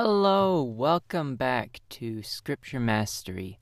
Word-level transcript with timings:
Hello, 0.00 0.62
welcome 0.62 1.34
back 1.34 1.80
to 1.88 2.22
Scripture 2.22 2.78
Mastery. 2.78 3.58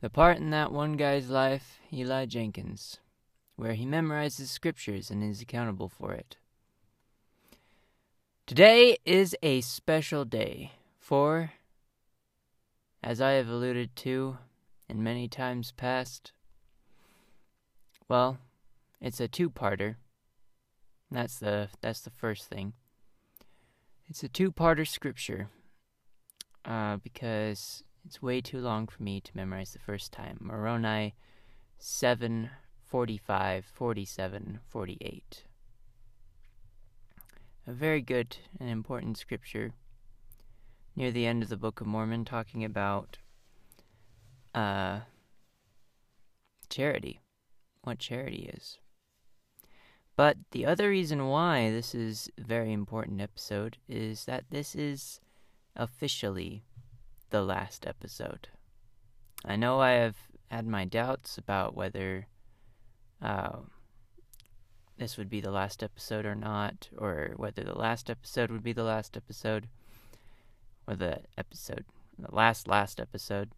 The 0.00 0.08
part 0.08 0.36
in 0.36 0.50
that 0.50 0.70
one 0.70 0.92
guy's 0.92 1.28
life, 1.28 1.80
Eli 1.92 2.26
Jenkins, 2.26 3.00
where 3.56 3.72
he 3.74 3.84
memorizes 3.84 4.46
scriptures 4.46 5.10
and 5.10 5.24
is 5.24 5.40
accountable 5.40 5.88
for 5.88 6.12
it. 6.12 6.36
Today 8.46 8.98
is 9.04 9.34
a 9.42 9.62
special 9.62 10.24
day, 10.24 10.70
for, 10.96 11.54
as 13.02 13.20
I 13.20 13.32
have 13.32 13.48
alluded 13.48 13.96
to 13.96 14.38
in 14.88 15.02
many 15.02 15.26
times 15.26 15.72
past, 15.72 16.30
well, 18.08 18.38
it's 19.00 19.18
a 19.18 19.26
two-parter. 19.26 19.96
That's 21.10 21.40
the 21.40 21.70
that's 21.80 22.02
the 22.02 22.10
first 22.10 22.46
thing. 22.46 22.74
It's 24.08 24.22
a 24.22 24.28
two-parter 24.28 24.86
scripture, 24.86 25.48
uh, 26.64 26.98
because 26.98 27.82
it's 28.04 28.22
way 28.22 28.40
too 28.40 28.60
long 28.60 28.86
for 28.86 29.02
me 29.02 29.20
to 29.20 29.32
memorize 29.34 29.72
the 29.72 29.80
first 29.80 30.12
time. 30.12 30.38
Moroni 30.40 31.16
7, 31.78 32.50
45, 32.84 33.64
47, 33.64 34.60
48. 34.68 35.44
A 37.66 37.72
very 37.72 38.00
good 38.00 38.36
and 38.60 38.70
important 38.70 39.18
scripture 39.18 39.72
near 40.94 41.10
the 41.10 41.26
end 41.26 41.42
of 41.42 41.48
the 41.48 41.56
Book 41.56 41.80
of 41.80 41.88
Mormon 41.88 42.24
talking 42.24 42.64
about 42.64 43.18
uh, 44.54 45.00
charity, 46.70 47.18
what 47.82 47.98
charity 47.98 48.48
is. 48.54 48.78
But 50.16 50.38
the 50.50 50.64
other 50.64 50.88
reason 50.88 51.26
why 51.26 51.70
this 51.70 51.94
is 51.94 52.30
a 52.38 52.42
very 52.42 52.72
important 52.72 53.20
episode 53.20 53.76
is 53.86 54.24
that 54.24 54.44
this 54.50 54.74
is 54.74 55.20
officially 55.76 56.64
the 57.28 57.42
last 57.42 57.86
episode. 57.86 58.48
I 59.44 59.56
know 59.56 59.80
I 59.80 59.92
have 59.92 60.16
had 60.50 60.66
my 60.66 60.86
doubts 60.86 61.36
about 61.36 61.76
whether 61.76 62.28
uh, 63.20 63.58
this 64.96 65.18
would 65.18 65.28
be 65.28 65.42
the 65.42 65.50
last 65.50 65.82
episode 65.82 66.24
or 66.24 66.34
not, 66.34 66.88
or 66.96 67.32
whether 67.36 67.62
the 67.62 67.78
last 67.78 68.08
episode 68.08 68.50
would 68.50 68.62
be 68.62 68.72
the 68.72 68.84
last 68.84 69.18
episode, 69.18 69.68
or 70.86 70.96
the 70.96 71.20
episode, 71.36 71.84
the 72.18 72.34
last 72.34 72.66
last 72.66 73.00
episode, 73.00 73.50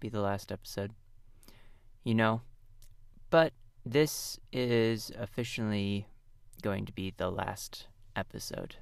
be 0.00 0.08
the 0.08 0.22
last 0.22 0.50
episode. 0.50 0.92
You 2.02 2.14
know, 2.14 2.40
but 3.28 3.52
this 3.84 4.38
is 4.52 5.12
officially 5.18 6.06
going 6.62 6.86
to 6.86 6.92
be 6.92 7.12
the 7.16 7.30
last 7.30 7.86
episode. 8.16 8.76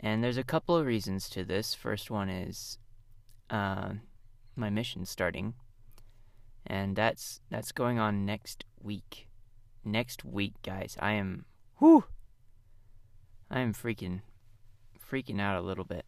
And 0.00 0.22
there's 0.22 0.36
a 0.36 0.44
couple 0.44 0.76
of 0.76 0.86
reasons 0.86 1.28
to 1.30 1.44
this. 1.44 1.74
First 1.74 2.10
one 2.10 2.28
is 2.28 2.78
uh, 3.50 3.90
my 4.54 4.70
mission 4.70 5.04
starting, 5.04 5.54
and 6.66 6.96
that's 6.96 7.40
that's 7.50 7.72
going 7.72 7.98
on 7.98 8.26
next 8.26 8.64
week. 8.82 9.26
Next 9.84 10.24
week, 10.24 10.54
guys. 10.62 10.96
I 11.00 11.12
am. 11.12 11.44
I 13.50 13.60
am 13.60 13.72
freaking 13.72 14.20
freaking 15.10 15.40
out 15.40 15.58
a 15.58 15.66
little 15.66 15.84
bit. 15.84 16.04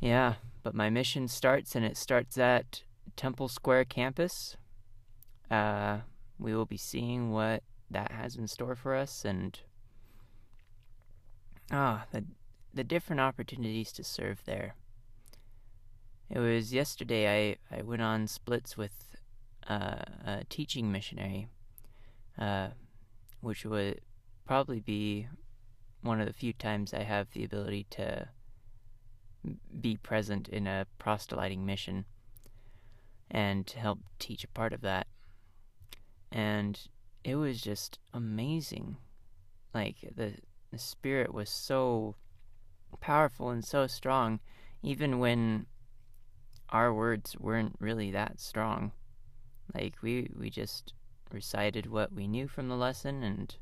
Yeah, 0.00 0.34
but 0.62 0.74
my 0.74 0.90
mission 0.90 1.28
starts, 1.28 1.74
and 1.76 1.84
it 1.84 1.96
starts 1.96 2.38
at 2.38 2.82
Temple 3.16 3.48
Square 3.48 3.86
campus. 3.86 4.56
Uh, 5.50 5.98
we 6.38 6.54
will 6.54 6.66
be 6.66 6.76
seeing 6.76 7.30
what 7.30 7.62
that 7.90 8.12
has 8.12 8.36
in 8.36 8.48
store 8.48 8.74
for 8.74 8.94
us, 8.94 9.24
and 9.24 9.60
ah, 11.70 12.04
the 12.12 12.24
the 12.74 12.84
different 12.84 13.20
opportunities 13.20 13.92
to 13.92 14.04
serve 14.04 14.44
there. 14.44 14.74
It 16.28 16.38
was 16.38 16.74
yesterday 16.74 17.56
I, 17.70 17.76
I 17.76 17.82
went 17.82 18.02
on 18.02 18.26
splits 18.26 18.76
with 18.76 19.16
uh, 19.68 20.02
a 20.24 20.44
teaching 20.48 20.92
missionary, 20.92 21.48
uh, 22.38 22.68
which 23.40 23.64
would 23.64 24.00
probably 24.44 24.80
be 24.80 25.28
one 26.02 26.20
of 26.20 26.26
the 26.26 26.32
few 26.32 26.52
times 26.52 26.92
I 26.92 27.02
have 27.02 27.32
the 27.32 27.44
ability 27.44 27.86
to 27.90 28.28
be 29.80 29.96
present 29.96 30.48
in 30.48 30.66
a 30.66 30.86
proselyting 30.98 31.64
mission 31.64 32.04
and 33.30 33.66
to 33.66 33.78
help 33.78 34.00
teach 34.18 34.44
a 34.44 34.48
part 34.48 34.72
of 34.72 34.80
that. 34.82 35.06
And 36.30 36.78
it 37.24 37.36
was 37.36 37.60
just 37.60 37.98
amazing. 38.12 38.96
Like 39.74 39.96
the 40.14 40.34
the 40.70 40.78
spirit 40.78 41.32
was 41.32 41.48
so 41.48 42.16
powerful 43.00 43.50
and 43.50 43.64
so 43.64 43.86
strong, 43.86 44.40
even 44.82 45.18
when 45.18 45.66
our 46.70 46.92
words 46.92 47.36
weren't 47.38 47.76
really 47.78 48.10
that 48.10 48.40
strong. 48.40 48.92
Like 49.74 49.96
we 50.02 50.30
we 50.36 50.50
just 50.50 50.92
recited 51.32 51.86
what 51.86 52.12
we 52.12 52.26
knew 52.26 52.48
from 52.48 52.68
the 52.68 52.76
lesson 52.76 53.22
and 53.22 53.56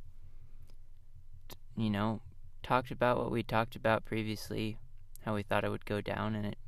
you 1.76 1.90
know 1.90 2.20
talked 2.62 2.90
about 2.90 3.18
what 3.18 3.30
we 3.30 3.42
talked 3.42 3.76
about 3.76 4.04
previously, 4.04 4.78
how 5.24 5.34
we 5.34 5.42
thought 5.42 5.64
it 5.64 5.70
would 5.70 5.86
go 5.86 6.00
down, 6.00 6.34
and 6.34 6.46
it 6.46 6.58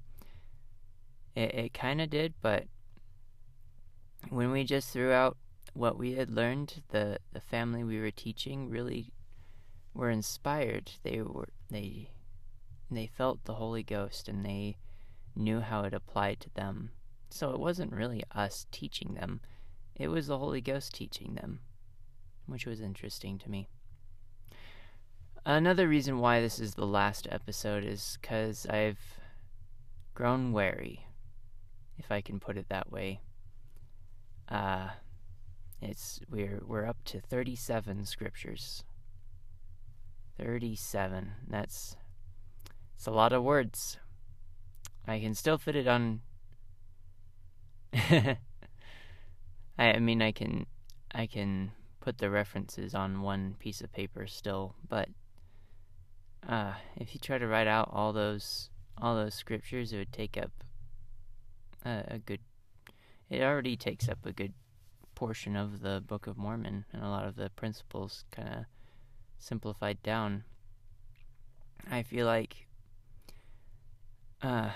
it, 1.34 1.54
it 1.54 1.74
kind 1.74 2.00
of 2.00 2.10
did. 2.10 2.34
But 2.40 2.64
when 4.28 4.50
we 4.50 4.64
just 4.64 4.90
threw 4.90 5.12
out 5.12 5.36
what 5.76 5.98
we 5.98 6.14
had 6.14 6.30
learned, 6.30 6.82
the 6.88 7.18
the 7.32 7.40
family 7.40 7.84
we 7.84 8.00
were 8.00 8.10
teaching 8.10 8.70
really 8.70 9.12
were 9.94 10.10
inspired. 10.10 10.92
They 11.02 11.20
were 11.20 11.48
they 11.70 12.10
they 12.90 13.06
felt 13.06 13.44
the 13.44 13.54
Holy 13.54 13.82
Ghost 13.82 14.28
and 14.28 14.44
they 14.44 14.76
knew 15.34 15.60
how 15.60 15.82
it 15.82 15.92
applied 15.92 16.40
to 16.40 16.54
them. 16.54 16.90
So 17.28 17.50
it 17.50 17.60
wasn't 17.60 17.92
really 17.92 18.22
us 18.34 18.66
teaching 18.70 19.14
them, 19.14 19.40
it 19.94 20.08
was 20.08 20.26
the 20.26 20.38
Holy 20.38 20.60
Ghost 20.60 20.94
teaching 20.94 21.34
them, 21.34 21.60
which 22.46 22.66
was 22.66 22.80
interesting 22.80 23.38
to 23.38 23.50
me. 23.50 23.68
Another 25.44 25.88
reason 25.88 26.18
why 26.18 26.40
this 26.40 26.58
is 26.58 26.74
the 26.74 26.86
last 26.86 27.28
episode 27.30 27.84
is 27.84 28.18
because 28.20 28.66
I've 28.66 28.98
grown 30.14 30.52
wary, 30.52 31.06
if 31.98 32.10
I 32.10 32.20
can 32.20 32.40
put 32.40 32.56
it 32.56 32.68
that 32.68 32.90
way. 32.90 33.20
Uh, 34.48 34.88
it's 35.80 36.20
we're 36.30 36.62
we're 36.66 36.86
up 36.86 37.04
to 37.06 37.20
37 37.20 38.04
scriptures. 38.04 38.84
37. 40.38 41.32
That's 41.48 41.96
it's 42.94 43.06
a 43.06 43.10
lot 43.10 43.32
of 43.32 43.42
words. 43.42 43.98
I 45.06 45.20
can 45.20 45.34
still 45.34 45.58
fit 45.58 45.76
it 45.76 45.86
on. 45.86 46.20
I, 47.92 48.38
I 49.78 49.98
mean, 49.98 50.22
I 50.22 50.32
can, 50.32 50.66
I 51.14 51.26
can 51.26 51.72
put 52.00 52.18
the 52.18 52.30
references 52.30 52.94
on 52.94 53.22
one 53.22 53.54
piece 53.58 53.80
of 53.80 53.92
paper 53.92 54.26
still, 54.26 54.74
but 54.88 55.08
uh, 56.48 56.72
if 56.96 57.14
you 57.14 57.20
try 57.20 57.38
to 57.38 57.46
write 57.46 57.66
out 57.66 57.90
all 57.92 58.12
those 58.12 58.70
all 58.98 59.14
those 59.14 59.34
scriptures, 59.34 59.92
it 59.92 59.98
would 59.98 60.12
take 60.12 60.36
up 60.36 60.50
a, 61.84 62.04
a 62.08 62.18
good. 62.18 62.40
It 63.28 63.42
already 63.42 63.76
takes 63.76 64.08
up 64.08 64.24
a 64.24 64.32
good 64.32 64.54
portion 65.16 65.56
of 65.56 65.80
the 65.80 66.00
Book 66.06 66.28
of 66.28 66.36
Mormon, 66.36 66.84
and 66.92 67.02
a 67.02 67.08
lot 67.08 67.26
of 67.26 67.34
the 67.34 67.50
principles 67.50 68.24
kind 68.30 68.48
of 68.48 68.64
simplified 69.38 70.00
down. 70.04 70.44
I 71.90 72.04
feel 72.04 72.26
like 72.26 72.68
uh, 74.42 74.70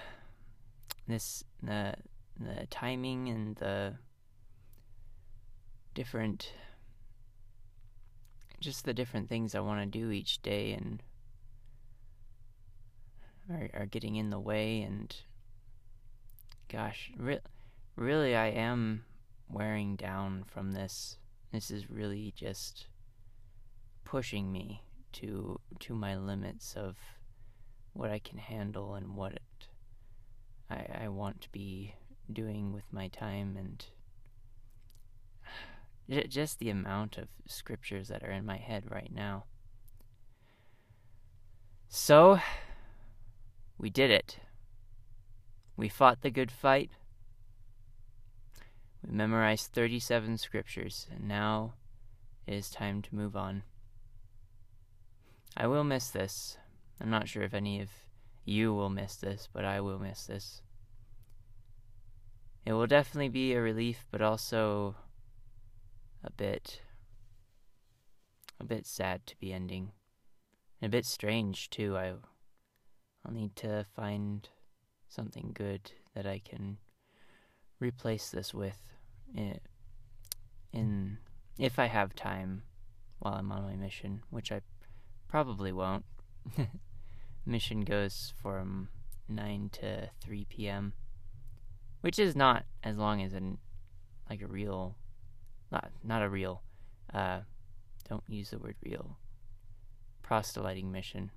this 1.06 1.44
the 1.62 1.94
the 2.38 2.66
timing 2.70 3.28
and 3.28 3.54
the 3.56 3.94
different 5.94 6.52
just 8.60 8.84
the 8.84 8.94
different 8.94 9.28
things 9.28 9.54
I 9.54 9.60
want 9.60 9.80
to 9.80 9.86
do 9.86 10.10
each 10.10 10.40
day 10.42 10.72
and 10.72 11.02
are 13.50 13.68
are 13.74 13.86
getting 13.86 14.16
in 14.16 14.30
the 14.30 14.40
way 14.40 14.80
and 14.82 15.14
gosh 16.68 17.10
re- 17.16 17.40
really 17.96 18.34
I 18.34 18.46
am 18.46 19.04
wearing 19.50 19.96
down 19.96 20.44
from 20.46 20.72
this 20.72 21.18
this 21.52 21.70
is 21.70 21.90
really 21.90 22.32
just 22.36 22.86
pushing 24.04 24.52
me 24.52 24.82
to 25.12 25.60
to 25.80 25.94
my 25.94 26.16
limits 26.16 26.74
of 26.76 26.96
what 27.92 28.10
I 28.10 28.20
can 28.20 28.38
handle 28.38 28.94
and 28.94 29.16
what 29.16 29.32
it, 29.32 29.68
I, 30.70 31.04
I 31.04 31.08
want 31.08 31.40
to 31.42 31.50
be 31.50 31.94
doing 32.32 32.72
with 32.72 32.84
my 32.92 33.08
time 33.08 33.56
and 33.58 33.84
just 36.28 36.58
the 36.58 36.70
amount 36.70 37.18
of 37.18 37.28
scriptures 37.46 38.08
that 38.08 38.22
are 38.22 38.30
in 38.30 38.46
my 38.46 38.56
head 38.56 38.84
right 38.88 39.10
now. 39.12 39.44
So, 41.88 42.38
we 43.76 43.90
did 43.90 44.12
it. 44.12 44.38
We 45.76 45.88
fought 45.88 46.22
the 46.22 46.30
good 46.30 46.52
fight. 46.52 46.90
We 49.06 49.14
memorized 49.14 49.72
37 49.72 50.38
scriptures, 50.38 51.06
and 51.10 51.26
now 51.26 51.74
it 52.46 52.54
is 52.54 52.70
time 52.70 53.02
to 53.02 53.14
move 53.14 53.36
on. 53.36 53.62
I 55.56 55.66
will 55.66 55.84
miss 55.84 56.10
this. 56.10 56.58
I'm 57.00 57.10
not 57.10 57.28
sure 57.28 57.42
if 57.42 57.54
any 57.54 57.80
of 57.80 57.90
you 58.44 58.74
will 58.74 58.90
miss 58.90 59.16
this, 59.16 59.48
but 59.52 59.64
I 59.64 59.80
will 59.80 59.98
miss 59.98 60.26
this. 60.26 60.62
It 62.66 62.72
will 62.72 62.86
definitely 62.86 63.30
be 63.30 63.54
a 63.54 63.60
relief, 63.60 64.06
but 64.10 64.20
also 64.20 64.96
a 66.22 66.30
bit 66.30 66.82
a 68.60 68.64
bit 68.64 68.86
sad 68.86 69.26
to 69.26 69.36
be 69.38 69.52
ending. 69.52 69.92
And 70.80 70.88
a 70.88 70.96
bit 70.96 71.06
strange 71.06 71.70
too. 71.70 71.96
I 71.96 72.14
I'll 73.24 73.32
need 73.32 73.56
to 73.56 73.86
find 73.96 74.48
something 75.08 75.52
good 75.54 75.92
that 76.14 76.26
I 76.26 76.38
can 76.38 76.78
replace 77.80 78.30
this 78.30 78.54
with 78.54 78.80
in, 79.34 79.58
in 80.72 81.18
if 81.58 81.78
I 81.78 81.86
have 81.86 82.14
time 82.14 82.62
while 83.18 83.34
I'm 83.34 83.50
on 83.52 83.64
my 83.64 83.76
mission, 83.76 84.22
which 84.30 84.52
I 84.52 84.60
probably 85.28 85.72
won't. 85.72 86.04
mission 87.46 87.82
goes 87.82 88.32
from 88.40 88.88
9 89.28 89.70
to 89.72 90.10
3 90.20 90.46
p.m., 90.48 90.92
which 92.00 92.18
is 92.18 92.34
not 92.34 92.64
as 92.82 92.96
long 92.96 93.22
as 93.22 93.32
an 93.32 93.58
like 94.28 94.42
a 94.42 94.46
real 94.46 94.96
not 95.72 95.90
not 96.04 96.22
a 96.22 96.28
real 96.28 96.62
uh 97.12 97.40
don't 98.08 98.22
use 98.28 98.50
the 98.50 98.58
word 98.58 98.76
real 98.82 99.18
proselyting 100.22 100.90
mission. 100.90 101.30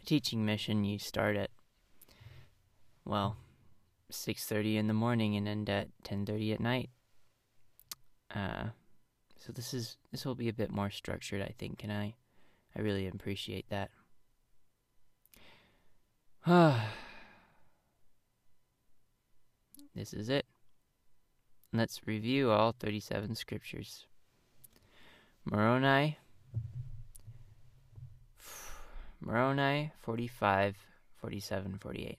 A 0.00 0.06
teaching 0.06 0.44
mission 0.44 0.84
you 0.84 0.98
start 0.98 1.36
at 1.36 1.50
well, 3.04 3.36
6:30 4.10 4.76
in 4.76 4.86
the 4.86 4.94
morning 4.94 5.36
and 5.36 5.46
end 5.46 5.68
at 5.68 5.88
10:30 6.04 6.54
at 6.54 6.60
night. 6.60 6.90
Uh, 8.30 8.68
so 9.36 9.52
this 9.52 9.72
is 9.72 9.96
this 10.10 10.24
will 10.24 10.34
be 10.34 10.48
a 10.48 10.52
bit 10.52 10.70
more 10.70 10.90
structured, 10.90 11.42
I 11.42 11.54
think, 11.58 11.82
and 11.84 11.92
I 11.92 12.14
I 12.74 12.80
really 12.80 13.06
appreciate 13.06 13.68
that. 13.68 13.90
this 19.94 20.14
is 20.14 20.28
it. 20.28 20.46
Let's 21.72 22.06
review 22.06 22.50
all 22.50 22.72
37 22.72 23.34
scriptures. 23.34 24.06
Moroni 25.44 26.18
Moroni 29.20 29.92
45 30.00 30.76
47 31.20 31.78
48 31.78 32.18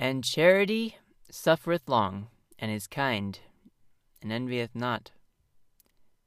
and 0.00 0.24
charity 0.24 0.96
suffereth 1.30 1.86
long, 1.86 2.28
and 2.58 2.72
is 2.72 2.86
kind, 2.86 3.38
and 4.22 4.32
envieth 4.32 4.74
not, 4.74 5.10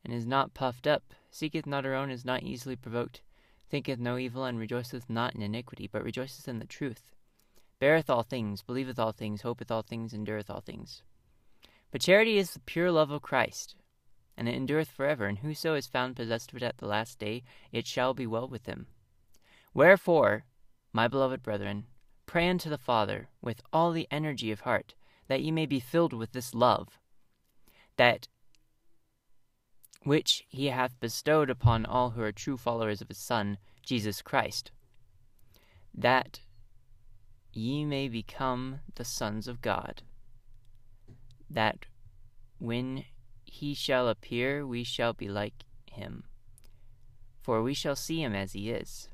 and 0.06 0.14
is 0.14 0.28
not 0.28 0.54
puffed 0.54 0.86
up, 0.86 1.16
seeketh 1.32 1.66
not 1.66 1.84
her 1.84 1.96
own, 1.96 2.12
is 2.12 2.24
not 2.24 2.44
easily 2.44 2.76
provoked, 2.76 3.22
thinketh 3.72 3.98
no 3.98 4.20
evil, 4.20 4.44
and 4.44 4.60
rejoiceth 4.60 5.10
not 5.10 5.34
in 5.34 5.42
iniquity, 5.42 5.90
but 5.92 6.04
rejoiceth 6.04 6.48
in 6.48 6.60
the 6.60 6.66
truth, 6.66 7.16
beareth 7.80 8.12
all 8.12 8.22
things, 8.22 8.62
believeth 8.62 9.00
all 9.00 9.12
things, 9.12 9.42
hopeth 9.42 9.72
all 9.72 9.82
things, 9.82 10.14
endureth 10.14 10.52
all 10.52 10.62
things. 10.62 11.02
But 11.90 12.02
charity 12.02 12.38
is 12.38 12.52
the 12.52 12.60
pure 12.60 12.92
love 12.92 13.10
of 13.10 13.24
Christ, 13.24 13.76
and 14.38 14.48
it 14.48 14.54
endureth 14.54 14.92
forever, 14.92 15.26
and 15.26 15.40
whoso 15.40 15.74
is 15.74 15.88
found 15.88 16.16
possessed 16.16 16.52
of 16.52 16.58
it 16.58 16.64
at 16.64 16.78
the 16.78 16.86
last 16.86 17.18
day, 17.18 17.42
it 17.72 17.88
shall 17.88 18.14
be 18.14 18.28
well 18.28 18.48
with 18.48 18.68
him. 18.68 18.86
Wherefore, 19.74 20.46
my 20.92 21.08
beloved 21.08 21.42
brethren, 21.42 21.88
Pray 22.34 22.50
unto 22.50 22.68
the 22.68 22.80
Father 22.80 23.30
with 23.44 23.62
all 23.72 23.92
the 23.92 24.08
energy 24.10 24.50
of 24.50 24.62
heart, 24.62 24.96
that 25.28 25.44
ye 25.44 25.52
may 25.52 25.68
be 25.68 25.80
filled 25.80 26.14
with 26.14 26.32
this 26.32 26.56
love, 26.56 26.98
that 27.96 28.28
which 30.02 30.44
he 30.50 30.70
hath 30.70 31.00
bestowed 31.00 31.52
upon 31.52 31.86
all 31.86 32.10
who 32.10 32.24
are 32.24 32.32
true 32.32 32.58
followers 32.58 33.02
of 33.02 33.08
his 33.08 33.20
Son, 33.20 33.60
Jesus 33.84 34.24
Christ, 34.24 34.72
that 35.94 36.40
ye 37.52 37.86
may 37.86 38.08
become 38.08 38.80
the 38.96 39.06
sons 39.06 39.48
of 39.48 39.62
God, 39.62 40.02
that 41.48 41.86
when 42.58 43.06
he 43.44 43.76
shall 43.76 44.08
appear, 44.08 44.66
we 44.66 44.84
shall 44.84 45.14
be 45.14 45.30
like 45.30 45.66
him, 45.86 46.24
for 47.44 47.62
we 47.62 47.76
shall 47.76 47.96
see 47.96 48.24
him 48.24 48.34
as 48.34 48.54
he 48.54 48.72
is, 48.72 49.08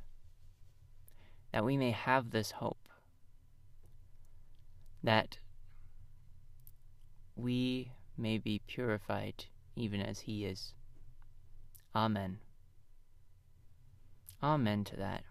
that 1.51 1.65
we 1.65 1.75
may 1.75 1.91
have 1.91 2.29
this 2.29 2.51
hope 2.51 2.78
that 5.03 5.37
we 7.35 7.91
may 8.17 8.37
be 8.37 8.61
purified 8.67 9.45
even 9.75 10.01
as 10.01 10.21
he 10.21 10.45
is. 10.45 10.73
Amen. 11.95 12.39
Amen 14.43 14.83
to 14.85 14.95
that. 14.97 15.23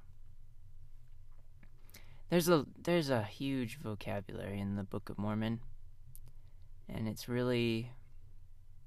There's 2.30 2.48
a 2.48 2.66
there's 2.82 3.08
a 3.08 3.22
huge 3.22 3.78
vocabulary 3.78 4.60
in 4.60 4.76
the 4.76 4.82
Book 4.82 5.08
of 5.08 5.18
Mormon, 5.18 5.60
and 6.88 7.08
it's 7.08 7.28
really 7.28 7.92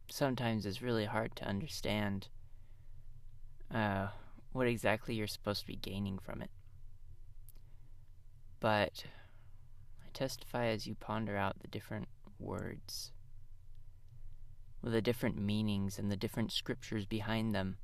sometimes 0.09 0.65
it's 0.65 0.81
really 0.81 1.05
hard 1.05 1.35
to 1.37 1.47
understand 1.47 2.27
uh, 3.73 4.07
what 4.51 4.67
exactly 4.67 5.15
you're 5.15 5.27
supposed 5.27 5.61
to 5.61 5.67
be 5.67 5.75
gaining 5.75 6.19
from 6.19 6.41
it. 6.41 6.51
But 8.59 9.05
testify 10.13 10.67
as 10.67 10.87
you 10.87 10.95
ponder 10.95 11.37
out 11.37 11.59
the 11.59 11.67
different 11.67 12.07
words, 12.39 13.11
with 14.81 14.93
the 14.93 15.01
different 15.01 15.37
meanings 15.37 15.99
and 15.99 16.11
the 16.11 16.17
different 16.17 16.51
scriptures 16.51 17.05
behind 17.05 17.53
them, 17.53 17.77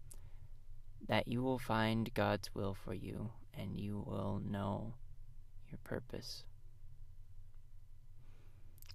that 1.07 1.27
you 1.27 1.41
will 1.41 1.59
find 1.59 2.13
God's 2.13 2.53
will 2.53 2.73
for 2.73 2.93
you 2.93 3.31
and 3.57 3.79
you 3.79 4.03
will 4.05 4.41
know 4.45 4.95
your 5.69 5.79
purpose. 5.83 6.43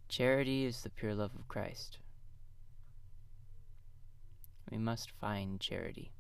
Charity 0.09 0.64
is 0.64 0.83
the 0.83 0.90
pure 0.90 1.14
love 1.14 1.35
of 1.35 1.49
Christ. 1.49 1.99
We 4.71 4.78
must 4.78 5.11
find 5.11 5.61
charity, 5.61 6.12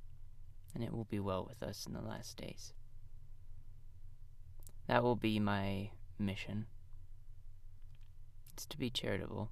and 0.74 0.82
it 0.82 0.92
will 0.92 1.04
be 1.04 1.20
well 1.20 1.46
with 1.48 1.62
us 1.62 1.86
in 1.86 1.92
the 1.92 2.00
last 2.00 2.36
days. 2.36 2.72
That 4.88 5.02
will 5.02 5.16
be 5.16 5.38
my 5.38 5.90
mission. 6.18 6.66
It's 8.62 8.68
to 8.68 8.78
be 8.78 8.90
charitable. 8.90 9.50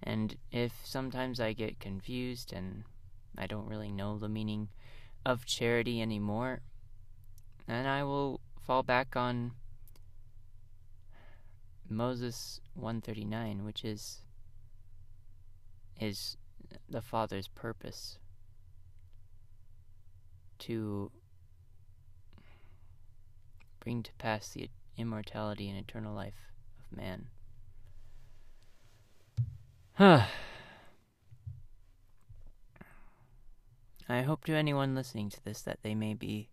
And 0.00 0.36
if 0.52 0.74
sometimes 0.84 1.40
I 1.40 1.54
get 1.54 1.80
confused 1.80 2.52
and 2.52 2.84
I 3.36 3.48
don't 3.48 3.66
really 3.66 3.90
know 3.90 4.16
the 4.16 4.28
meaning 4.28 4.68
of 5.26 5.44
charity 5.44 6.00
anymore, 6.00 6.60
then 7.66 7.84
I 7.84 8.04
will 8.04 8.40
fall 8.60 8.84
back 8.84 9.16
on 9.16 9.54
Moses 11.88 12.60
139, 12.74 13.64
which 13.64 13.84
is 13.84 14.22
is 16.00 16.36
the 16.88 17.02
Father's 17.02 17.48
purpose 17.48 18.18
to 20.60 21.10
bring 23.80 24.04
to 24.04 24.12
pass 24.12 24.50
the 24.50 24.70
immortality 24.96 25.68
and 25.68 25.76
eternal 25.76 26.14
life 26.14 26.51
man. 26.96 27.26
Huh. 29.94 30.26
I 34.08 34.22
hope 34.22 34.44
to 34.44 34.54
anyone 34.54 34.94
listening 34.94 35.30
to 35.30 35.42
this 35.44 35.62
that 35.62 35.82
they 35.82 35.94
may 35.94 36.14
be 36.14 36.48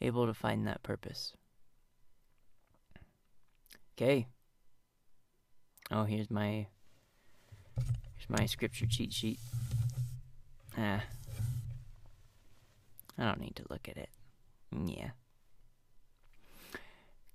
able 0.00 0.26
to 0.26 0.34
find 0.34 0.66
that 0.66 0.82
purpose. 0.82 1.32
Okay. 3.96 4.26
Oh, 5.90 6.04
here's 6.04 6.30
my 6.30 6.66
here's 7.76 8.28
my 8.28 8.46
scripture 8.46 8.86
cheat 8.86 9.12
sheet. 9.12 9.38
Ah. 10.76 11.02
I 13.18 13.24
don't 13.24 13.40
need 13.40 13.56
to 13.56 13.64
look 13.70 13.88
at 13.88 13.96
it. 13.96 14.10
Yeah 14.86 15.10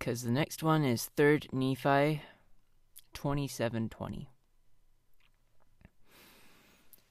because 0.06 0.22
the 0.22 0.30
next 0.30 0.62
one 0.62 0.84
is 0.84 1.10
3rd 1.18 1.52
Nephi 1.52 2.22
2720. 3.16 4.30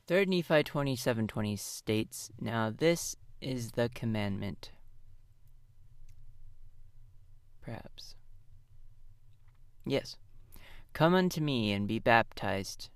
3rd 0.07 0.29
Nephi 0.29 0.63
2720 0.63 1.57
states, 1.57 2.31
Now 2.41 2.71
this 2.71 3.17
is 3.41 3.73
the 3.73 3.89
commandment. 3.89 4.71
Perhaps. 7.61 8.15
Yes. 9.85 10.17
Come 10.93 11.17
unto 11.17 11.41
me 11.41 11.73
and 11.73 11.89
be 11.89 11.99
baptized. 11.99 12.91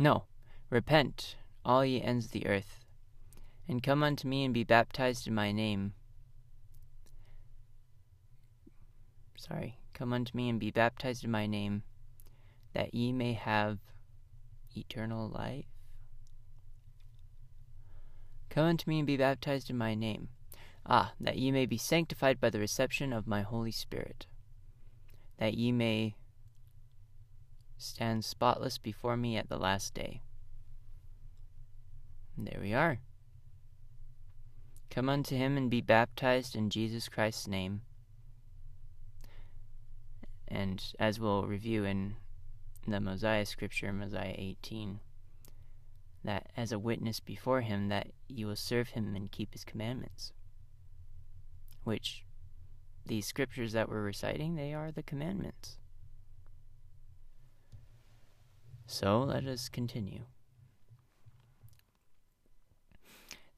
No. 0.00 0.24
Repent, 0.68 1.36
all 1.64 1.84
ye 1.84 2.02
ends 2.02 2.24
of 2.24 2.32
the 2.32 2.48
earth, 2.48 2.84
and 3.68 3.80
come 3.80 4.02
unto 4.02 4.26
me 4.26 4.44
and 4.44 4.52
be 4.52 4.64
baptized 4.64 5.28
in 5.28 5.34
my 5.36 5.52
name 5.52 5.92
sorry, 9.40 9.78
come 9.94 10.12
unto 10.12 10.36
me 10.36 10.48
and 10.48 10.60
be 10.60 10.70
baptized 10.70 11.24
in 11.24 11.30
my 11.30 11.46
name, 11.46 11.82
that 12.74 12.94
ye 12.94 13.10
may 13.12 13.32
have 13.32 13.78
eternal 14.76 15.28
life. 15.28 15.64
Come 18.50 18.66
unto 18.66 18.88
me 18.88 18.98
and 18.98 19.06
be 19.06 19.16
baptized 19.16 19.70
in 19.70 19.78
my 19.78 19.94
name. 19.94 20.28
Ah, 20.84 21.12
that 21.20 21.38
ye 21.38 21.50
may 21.50 21.66
be 21.66 21.78
sanctified 21.78 22.40
by 22.40 22.50
the 22.50 22.58
reception 22.58 23.12
of 23.12 23.26
my 23.26 23.42
Holy 23.42 23.70
Spirit, 23.70 24.26
that 25.38 25.54
ye 25.54 25.72
may 25.72 26.16
stand 27.78 28.24
spotless 28.24 28.76
before 28.76 29.16
me 29.16 29.36
at 29.36 29.48
the 29.48 29.58
last 29.58 29.94
day. 29.94 30.20
And 32.36 32.46
there 32.46 32.60
we 32.60 32.74
are. 32.74 32.98
Come 34.90 35.08
unto 35.08 35.36
him 35.36 35.56
and 35.56 35.70
be 35.70 35.80
baptized 35.80 36.56
in 36.56 36.68
Jesus 36.68 37.08
Christ's 37.08 37.46
name. 37.46 37.82
And 40.50 40.82
as 40.98 41.20
we'll 41.20 41.44
review 41.44 41.84
in 41.84 42.16
the 42.86 43.00
Mosiah 43.00 43.46
scripture, 43.46 43.92
Mosiah 43.92 44.34
18, 44.36 45.00
that 46.24 46.50
as 46.56 46.72
a 46.72 46.78
witness 46.78 47.20
before 47.20 47.60
him 47.60 47.88
that 47.88 48.08
you 48.28 48.46
will 48.46 48.56
serve 48.56 48.90
him 48.90 49.14
and 49.14 49.30
keep 49.30 49.52
his 49.52 49.64
commandments. 49.64 50.32
Which 51.84 52.24
these 53.06 53.26
scriptures 53.26 53.72
that 53.72 53.88
we're 53.88 54.02
reciting, 54.02 54.56
they 54.56 54.74
are 54.74 54.90
the 54.90 55.02
commandments. 55.02 55.78
So 58.86 59.20
let 59.20 59.46
us 59.46 59.68
continue. 59.68 60.22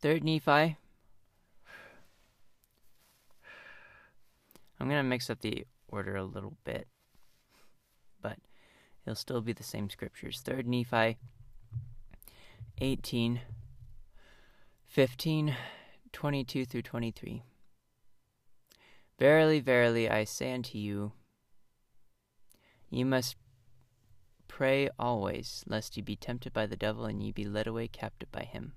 Third 0.01 0.23
Nephi. 0.23 0.77
I'm 4.79 4.89
going 4.89 4.99
to 4.99 5.03
mix 5.03 5.31
up 5.31 5.41
the 5.41 5.65
order 5.93 6.17
a 6.17 6.25
little 6.25 6.57
bit, 6.65 6.89
but 8.21 8.39
it'll 9.05 9.15
still 9.15 9.43
be 9.43 9.53
the 9.53 9.63
same 9.63 9.91
scriptures. 9.91 10.41
Third 10.41 10.67
Nephi 10.67 11.19
18, 12.79 13.41
15, 14.87 15.57
22 16.13 16.65
through 16.65 16.83
23. 16.83 17.43
Verily, 19.19 19.61
verily, 19.61 20.11
I 20.11 20.25
say 20.25 20.53
unto 20.53 20.79
you, 20.79 21.13
ye 22.91 23.05
must 23.05 23.37
pray 24.49 24.89
always, 24.99 25.63
lest 25.67 25.97
ye 25.97 26.03
be 26.03 26.17
tempted 26.17 26.53
by 26.53 26.67
the 26.67 26.77
devil, 26.77 27.05
and 27.05 27.23
ye 27.23 27.31
be 27.31 27.45
led 27.45 27.67
away 27.67 27.89
captive 27.89 28.33
by 28.33 28.43
him. 28.43 28.73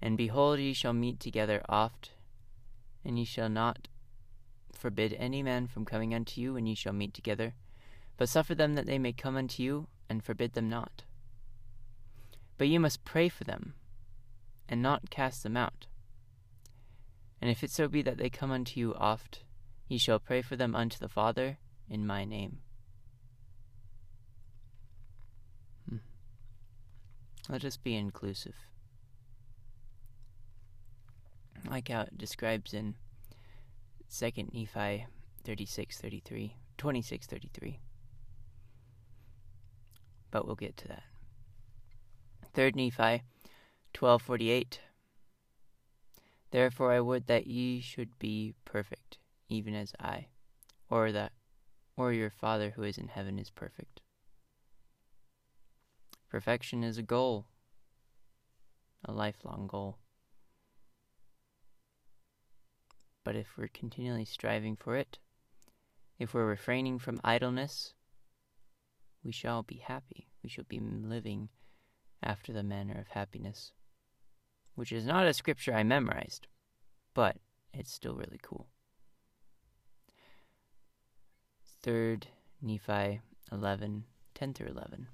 And 0.00 0.16
behold, 0.16 0.58
ye 0.58 0.72
shall 0.72 0.92
meet 0.92 1.20
together 1.20 1.62
oft, 1.68 2.12
and 3.04 3.18
ye 3.18 3.24
shall 3.24 3.48
not 3.48 3.88
forbid 4.76 5.14
any 5.14 5.42
man 5.42 5.66
from 5.66 5.84
coming 5.84 6.14
unto 6.14 6.40
you 6.40 6.54
when 6.54 6.66
ye 6.66 6.74
shall 6.74 6.92
meet 6.92 7.14
together, 7.14 7.54
but 8.16 8.28
suffer 8.28 8.54
them 8.54 8.74
that 8.74 8.86
they 8.86 8.98
may 8.98 9.12
come 9.12 9.36
unto 9.36 9.62
you, 9.62 9.88
and 10.08 10.22
forbid 10.22 10.52
them 10.52 10.68
not. 10.68 11.04
But 12.58 12.68
ye 12.68 12.78
must 12.78 13.04
pray 13.04 13.28
for 13.28 13.44
them, 13.44 13.74
and 14.68 14.82
not 14.82 15.10
cast 15.10 15.42
them 15.42 15.56
out. 15.56 15.86
And 17.40 17.50
if 17.50 17.62
it 17.62 17.70
so 17.70 17.88
be 17.88 18.02
that 18.02 18.16
they 18.16 18.30
come 18.30 18.50
unto 18.50 18.78
you 18.78 18.94
oft, 18.94 19.42
ye 19.88 19.98
shall 19.98 20.18
pray 20.18 20.42
for 20.42 20.56
them 20.56 20.74
unto 20.74 20.98
the 20.98 21.08
Father 21.08 21.58
in 21.88 22.06
my 22.06 22.24
name. 22.24 22.58
Hmm. 25.88 25.96
Let 27.48 27.64
us 27.64 27.76
be 27.76 27.94
inclusive. 27.94 28.54
Like 31.68 31.88
how 31.88 32.02
it 32.02 32.18
describes 32.18 32.72
in 32.72 32.94
2nd 34.14 34.54
Nephi 34.54 35.06
36 35.42 35.98
33, 35.98 36.56
26 36.78 37.26
33. 37.26 37.80
But 40.30 40.46
we'll 40.46 40.54
get 40.54 40.76
to 40.76 40.88
that. 40.88 41.02
3rd 42.54 42.76
Nephi 42.76 43.22
12:48 43.92 44.78
Therefore 46.52 46.92
I 46.92 47.00
would 47.00 47.26
that 47.26 47.48
ye 47.48 47.80
should 47.80 48.16
be 48.20 48.54
perfect 48.64 49.18
even 49.48 49.74
as 49.74 49.92
I 49.98 50.28
or 50.88 51.10
that 51.10 51.32
or 51.96 52.12
your 52.12 52.30
father 52.30 52.70
who 52.76 52.84
is 52.84 52.96
in 52.96 53.08
heaven 53.08 53.40
is 53.40 53.50
perfect 53.50 54.00
Perfection 56.28 56.84
is 56.84 56.98
a 56.98 57.02
goal 57.02 57.46
a 59.04 59.10
lifelong 59.10 59.66
goal 59.66 59.98
But 63.24 63.36
if 63.36 63.56
we're 63.56 63.68
continually 63.68 64.24
striving 64.24 64.76
for 64.76 64.96
it 64.96 65.18
if 66.18 66.32
we're 66.32 66.46
refraining 66.46 66.98
from 66.98 67.20
idleness 67.24 67.94
we 69.24 69.32
shall 69.32 69.62
be 69.62 69.76
happy 69.76 70.28
we 70.42 70.48
shall 70.48 70.64
be 70.68 70.78
living 70.78 71.48
after 72.24 72.52
the 72.52 72.62
manner 72.62 72.98
of 72.98 73.08
happiness, 73.08 73.72
which 74.74 74.92
is 74.92 75.04
not 75.04 75.26
a 75.26 75.34
scripture 75.34 75.74
I 75.74 75.82
memorized, 75.82 76.46
but 77.12 77.36
it's 77.72 77.92
still 77.92 78.14
really 78.14 78.40
cool. 78.42 78.66
Third 81.82 82.28
Nephi 82.62 83.20
11 83.52 84.04
10 84.34 84.54
through 84.54 84.68
11. 84.68 85.06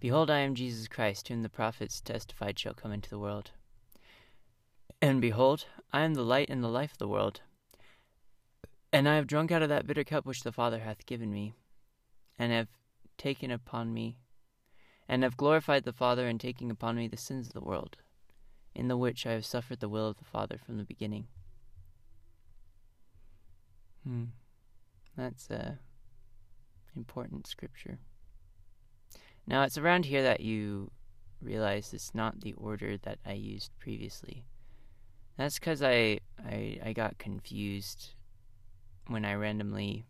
Behold, 0.00 0.30
I 0.30 0.40
am 0.40 0.54
Jesus 0.54 0.86
Christ, 0.86 1.28
whom 1.28 1.42
the 1.42 1.48
prophets 1.48 2.00
testified 2.00 2.58
shall 2.58 2.74
come 2.74 2.92
into 2.92 3.08
the 3.08 3.18
world. 3.18 3.52
And 5.00 5.20
behold, 5.20 5.66
I 5.92 6.02
am 6.02 6.14
the 6.14 6.24
light 6.24 6.48
and 6.50 6.62
the 6.62 6.68
life 6.68 6.92
of 6.92 6.98
the 6.98 7.08
world. 7.08 7.40
And 8.92 9.08
I 9.08 9.16
have 9.16 9.26
drunk 9.26 9.52
out 9.52 9.62
of 9.62 9.68
that 9.68 9.86
bitter 9.86 10.04
cup 10.04 10.24
which 10.24 10.42
the 10.42 10.52
Father 10.52 10.80
hath 10.80 11.06
given 11.06 11.32
me, 11.32 11.54
and 12.38 12.52
have 12.52 12.68
taken 13.18 13.50
upon 13.50 13.92
me 13.92 14.18
and 15.08 15.22
have 15.22 15.36
glorified 15.36 15.84
the 15.84 15.92
Father 15.92 16.28
in 16.28 16.38
taking 16.38 16.70
upon 16.70 16.96
me 16.96 17.08
the 17.08 17.16
sins 17.16 17.46
of 17.46 17.52
the 17.52 17.60
world, 17.60 17.96
in 18.74 18.88
the 18.88 18.96
which 18.96 19.26
I 19.26 19.32
have 19.32 19.44
suffered 19.44 19.80
the 19.80 19.88
will 19.88 20.08
of 20.08 20.16
the 20.16 20.24
Father 20.24 20.58
from 20.58 20.78
the 20.78 20.84
beginning. 20.84 21.26
Hmm. 24.04 24.24
That's 25.16 25.50
a 25.50 25.78
important 26.96 27.46
scripture. 27.46 27.98
Now 29.46 29.62
it's 29.62 29.78
around 29.78 30.06
here 30.06 30.22
that 30.22 30.40
you 30.40 30.90
realize 31.40 31.92
it's 31.92 32.14
not 32.14 32.40
the 32.40 32.54
order 32.54 32.96
that 32.98 33.18
I 33.24 33.32
used 33.32 33.70
previously. 33.78 34.44
That's 35.36 35.58
because 35.58 35.82
I, 35.82 36.20
I 36.44 36.80
I 36.84 36.92
got 36.94 37.18
confused 37.18 38.14
when 39.06 39.24
I 39.24 39.34
randomly 39.34 40.04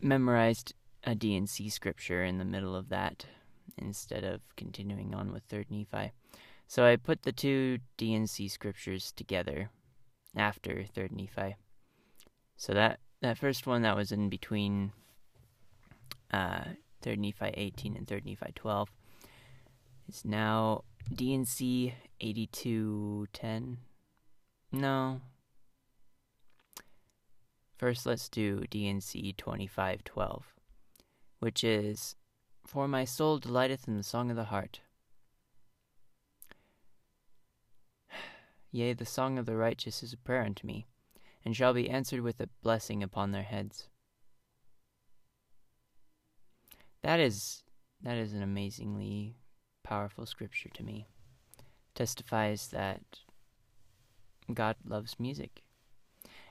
memorized 0.00 0.74
a 1.04 1.14
D&C 1.14 1.68
scripture 1.68 2.24
in 2.24 2.38
the 2.38 2.44
middle 2.44 2.74
of 2.74 2.88
that 2.88 3.26
instead 3.76 4.24
of 4.24 4.40
continuing 4.56 5.14
on 5.14 5.32
with 5.32 5.48
3rd 5.48 5.70
Nephi. 5.70 6.12
So 6.66 6.84
I 6.84 6.96
put 6.96 7.22
the 7.22 7.32
two 7.32 7.78
D&C 7.96 8.48
scriptures 8.48 9.12
together 9.12 9.70
after 10.36 10.84
3rd 10.96 11.12
Nephi. 11.12 11.56
So 12.56 12.72
that, 12.72 13.00
that 13.20 13.38
first 13.38 13.66
one 13.66 13.82
that 13.82 13.96
was 13.96 14.12
in 14.12 14.28
between 14.28 14.92
uh, 16.32 16.64
3rd 17.02 17.18
Nephi 17.18 17.52
18 17.54 17.96
and 17.96 18.06
3rd 18.06 18.24
Nephi 18.24 18.52
12 18.54 18.88
is 20.08 20.24
now 20.24 20.84
D&C 21.14 21.94
8210. 22.20 23.78
No. 24.74 25.20
First, 27.76 28.06
let's 28.06 28.28
do 28.28 28.64
D&C 28.68 29.32
2512, 29.38 30.52
which 31.38 31.62
is 31.62 32.16
for 32.66 32.88
my 32.88 33.04
soul 33.04 33.38
delighteth 33.38 33.86
in 33.86 33.96
the 33.96 34.02
song 34.02 34.30
of 34.30 34.36
the 34.36 34.46
heart. 34.46 34.80
Yea, 38.72 38.94
the 38.94 39.06
song 39.06 39.38
of 39.38 39.46
the 39.46 39.56
righteous 39.56 40.02
is 40.02 40.12
a 40.12 40.16
prayer 40.16 40.42
unto 40.42 40.66
me, 40.66 40.86
and 41.44 41.54
shall 41.54 41.72
be 41.72 41.88
answered 41.88 42.22
with 42.22 42.40
a 42.40 42.48
blessing 42.60 43.00
upon 43.00 43.30
their 43.30 43.44
heads. 43.44 43.86
That 47.02 47.20
is 47.20 47.62
that 48.02 48.16
is 48.16 48.32
an 48.32 48.42
amazingly 48.42 49.36
powerful 49.84 50.26
scripture 50.26 50.70
to 50.70 50.82
me. 50.82 51.06
Testifies 51.94 52.68
that 52.68 53.20
God 54.52 54.76
loves 54.86 55.18
music. 55.18 55.62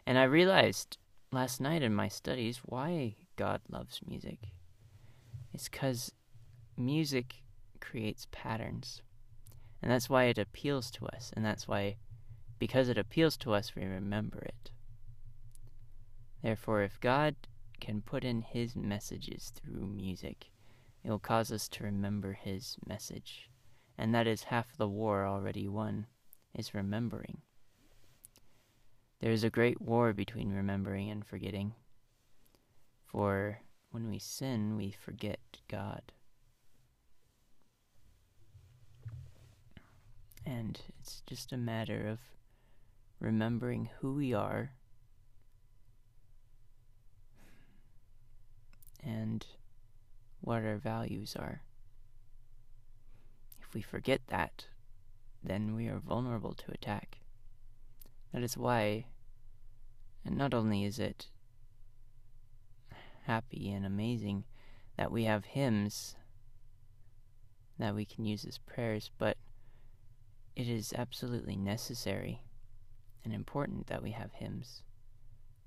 And 0.06 0.18
I 0.18 0.24
realized 0.24 0.98
last 1.32 1.62
night 1.62 1.82
in 1.82 1.94
my 1.94 2.08
studies 2.08 2.62
why 2.66 3.16
God 3.36 3.62
loves 3.70 4.02
music. 4.08 4.40
It's 5.54 5.70
because 5.70 6.12
music 6.78 7.44
creates 7.80 8.28
patterns. 8.32 9.02
And 9.82 9.92
that's 9.92 10.10
why 10.10 10.26
it 10.26 10.38
appeals 10.38 10.90
to 10.92 11.06
us. 11.08 11.32
And 11.36 11.46
that's 11.46 11.68
why, 11.68 11.98
because 12.58 12.90
it 12.90 12.98
appeals 12.98 13.38
to 13.38 13.54
us, 13.54 13.76
we 13.76 13.84
remember 13.84 14.40
it. 14.40 14.72
Therefore, 16.42 16.82
if 16.82 17.00
God 17.00 17.36
can 17.80 18.02
put 18.02 18.24
in 18.24 18.42
His 18.42 18.76
messages 18.76 19.52
through 19.56 19.88
music, 19.88 20.50
it 21.04 21.10
will 21.10 21.20
cause 21.20 21.52
us 21.52 21.68
to 21.70 21.84
remember 21.84 22.34
His 22.34 22.78
message. 22.88 23.50
And 23.98 24.14
that 24.16 24.28
is 24.28 24.44
half 24.44 24.76
the 24.76 24.88
war 24.88 25.26
already 25.26 25.68
won, 25.68 26.08
is 26.56 26.74
remembering. 26.74 27.42
There 29.24 29.32
is 29.32 29.46
a 29.46 29.50
great 29.50 29.80
war 29.80 30.12
between 30.12 30.52
remembering 30.52 31.10
and 31.10 31.26
forgetting. 31.26 31.76
For 33.06 33.62
when 33.90 34.10
we 34.10 34.20
sin, 34.20 34.76
we 34.76 34.92
forget 34.92 35.40
God. 35.70 36.02
And 40.46 40.78
it's 41.00 41.22
just 41.26 41.54
a 41.54 41.58
matter 41.58 42.06
of 42.06 42.20
remembering 43.22 43.92
who 44.02 44.14
we 44.14 44.34
are 44.34 44.74
and 49.02 49.46
what 50.42 50.66
our 50.66 50.76
values 50.76 51.34
are. 51.40 51.62
If 53.62 53.74
we 53.74 53.82
forget 53.82 54.20
that, 54.28 54.66
then 55.42 55.76
we 55.76 55.88
are 55.88 56.00
vulnerable 56.00 56.54
to 56.56 56.74
attack. 56.74 57.20
That 58.34 58.44
is 58.44 58.58
why, 58.58 59.06
and 60.26 60.38
not 60.38 60.54
only 60.54 60.84
is 60.84 61.00
it 61.00 61.28
happy 63.24 63.72
and 63.72 63.86
amazing 63.86 64.44
that 64.98 65.12
we 65.12 65.24
have 65.24 65.46
hymns 65.46 66.16
that 67.80 67.96
we 67.96 68.06
can 68.06 68.26
use 68.26 68.46
as 68.46 68.58
prayers, 68.60 69.10
but 69.18 69.38
it 70.56 70.68
is 70.68 70.94
absolutely 70.96 71.56
necessary 71.56 72.44
and 73.24 73.34
important 73.34 73.88
that 73.88 74.04
we 74.04 74.12
have 74.12 74.32
hymns, 74.34 74.84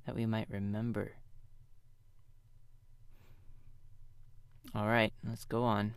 that 0.06 0.14
we 0.14 0.26
might 0.26 0.48
remember. 0.48 1.12
All 4.74 4.86
right, 4.86 5.12
let's 5.26 5.44
go 5.44 5.64
on. 5.64 5.94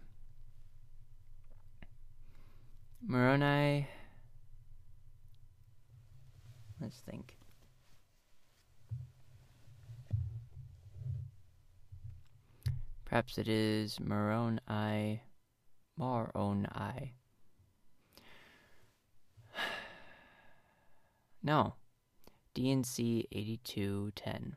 Moroni. 3.05 3.87
Let's 6.81 6.99
think. 6.99 7.38
Perhaps 13.09 13.39
it 13.39 13.47
is 13.47 13.99
Moroni. 13.99 15.23
Moroni. 15.97 17.15
No. 21.41 21.73
D&C 22.53 23.27
8210. 23.31 24.55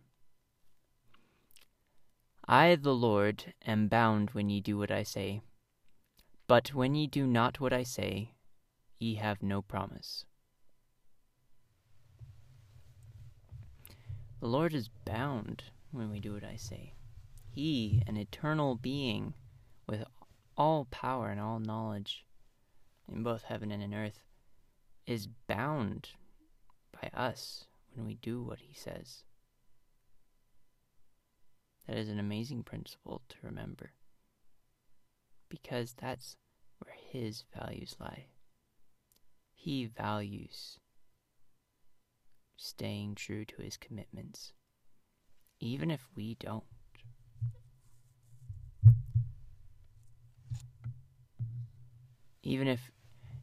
I, 2.46 2.74
the 2.74 2.94
Lord, 2.94 3.54
am 3.64 3.88
bound 3.88 4.32
when 4.32 4.50
ye 4.50 4.60
do 4.60 4.76
what 4.76 4.90
I 4.90 5.02
say. 5.02 5.40
But 6.46 6.74
when 6.74 6.94
ye 6.94 7.06
do 7.06 7.26
not 7.26 7.58
what 7.58 7.72
I 7.72 7.84
say, 7.84 8.32
ye 8.98 9.14
have 9.14 9.42
no 9.42 9.62
promise. 9.62 10.26
The 14.40 14.48
Lord 14.48 14.74
is 14.74 14.90
bound 15.06 15.62
when 15.90 16.10
we 16.10 16.20
do 16.20 16.34
what 16.34 16.44
I 16.44 16.56
say. 16.56 16.92
He, 17.54 18.02
an 18.06 18.16
eternal 18.16 18.76
being 18.76 19.34
with 19.86 20.04
all 20.56 20.86
power 20.86 21.28
and 21.28 21.38
all 21.38 21.58
knowledge 21.58 22.24
in 23.06 23.22
both 23.22 23.42
heaven 23.42 23.70
and 23.70 23.82
in 23.82 23.92
earth, 23.92 24.24
is 25.06 25.28
bound 25.46 26.10
by 26.92 27.10
us 27.12 27.66
when 27.94 28.06
we 28.06 28.14
do 28.14 28.42
what 28.42 28.60
he 28.60 28.72
says. 28.72 29.24
That 31.86 31.98
is 31.98 32.08
an 32.08 32.18
amazing 32.18 32.62
principle 32.62 33.20
to 33.28 33.36
remember 33.42 33.92
because 35.50 35.92
that's 35.92 36.38
where 36.78 36.94
his 37.10 37.44
values 37.54 37.96
lie. 38.00 38.28
He 39.52 39.84
values 39.84 40.78
staying 42.56 43.16
true 43.16 43.44
to 43.44 43.60
his 43.60 43.76
commitments, 43.76 44.54
even 45.60 45.90
if 45.90 46.08
we 46.16 46.34
don't. 46.36 46.64
Even 52.42 52.68
if 52.68 52.90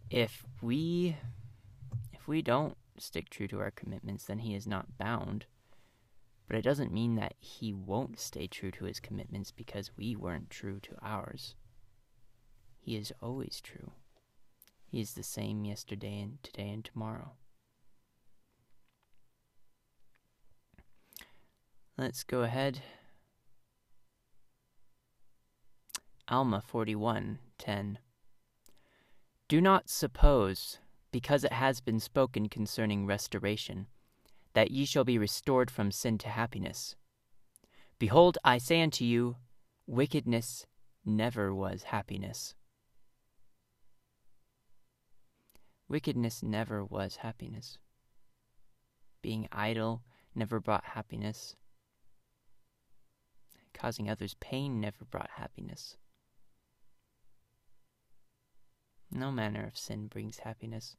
if 0.09 0.45
we 0.61 1.15
if 2.11 2.27
we 2.27 2.41
don't 2.41 2.75
stick 2.97 3.29
true 3.29 3.47
to 3.47 3.59
our 3.59 3.71
commitments, 3.71 4.25
then 4.25 4.39
he 4.39 4.55
is 4.55 4.67
not 4.67 4.97
bound. 4.97 5.45
But 6.47 6.57
it 6.57 6.63
doesn't 6.63 6.91
mean 6.91 7.15
that 7.15 7.35
he 7.39 7.71
won't 7.71 8.19
stay 8.19 8.47
true 8.47 8.71
to 8.71 8.85
his 8.85 8.99
commitments 8.99 9.51
because 9.51 9.91
we 9.95 10.15
weren't 10.15 10.49
true 10.49 10.79
to 10.81 10.95
ours. 11.01 11.55
He 12.79 12.95
is 12.95 13.13
always 13.21 13.61
true. 13.61 13.91
He 14.87 14.99
is 14.99 15.13
the 15.13 15.23
same 15.23 15.63
yesterday 15.63 16.19
and 16.19 16.41
today 16.41 16.69
and 16.69 16.83
tomorrow. 16.83 17.33
Let's 21.97 22.23
go 22.23 22.41
ahead. 22.41 22.81
Alma 26.27 26.63
41:10 26.67 27.97
Do 29.49 29.59
not 29.61 29.89
suppose 29.89 30.77
because 31.11 31.43
it 31.43 31.51
has 31.51 31.81
been 31.81 31.99
spoken 31.99 32.49
concerning 32.49 33.07
restoration, 33.07 33.87
that 34.53 34.69
ye 34.69 34.85
shall 34.85 35.03
be 35.03 35.17
restored 35.17 35.71
from 35.71 35.91
sin 35.91 36.19
to 36.19 36.29
happiness. 36.29 36.95
Behold, 37.97 38.37
I 38.43 38.59
say 38.59 38.79
unto 38.79 39.03
you, 39.03 39.37
wickedness 39.87 40.67
never 41.03 41.51
was 41.51 41.81
happiness. 41.81 42.53
Wickedness 45.87 46.43
never 46.43 46.85
was 46.85 47.15
happiness. 47.15 47.79
Being 49.23 49.47
idle 49.51 50.03
never 50.35 50.59
brought 50.59 50.83
happiness. 50.83 51.55
Causing 53.73 54.07
others 54.11 54.35
pain 54.39 54.79
never 54.79 55.05
brought 55.05 55.31
happiness. 55.37 55.97
No 59.11 59.31
manner 59.31 59.65
of 59.65 59.77
sin 59.77 60.07
brings 60.07 60.39
happiness. 60.39 60.95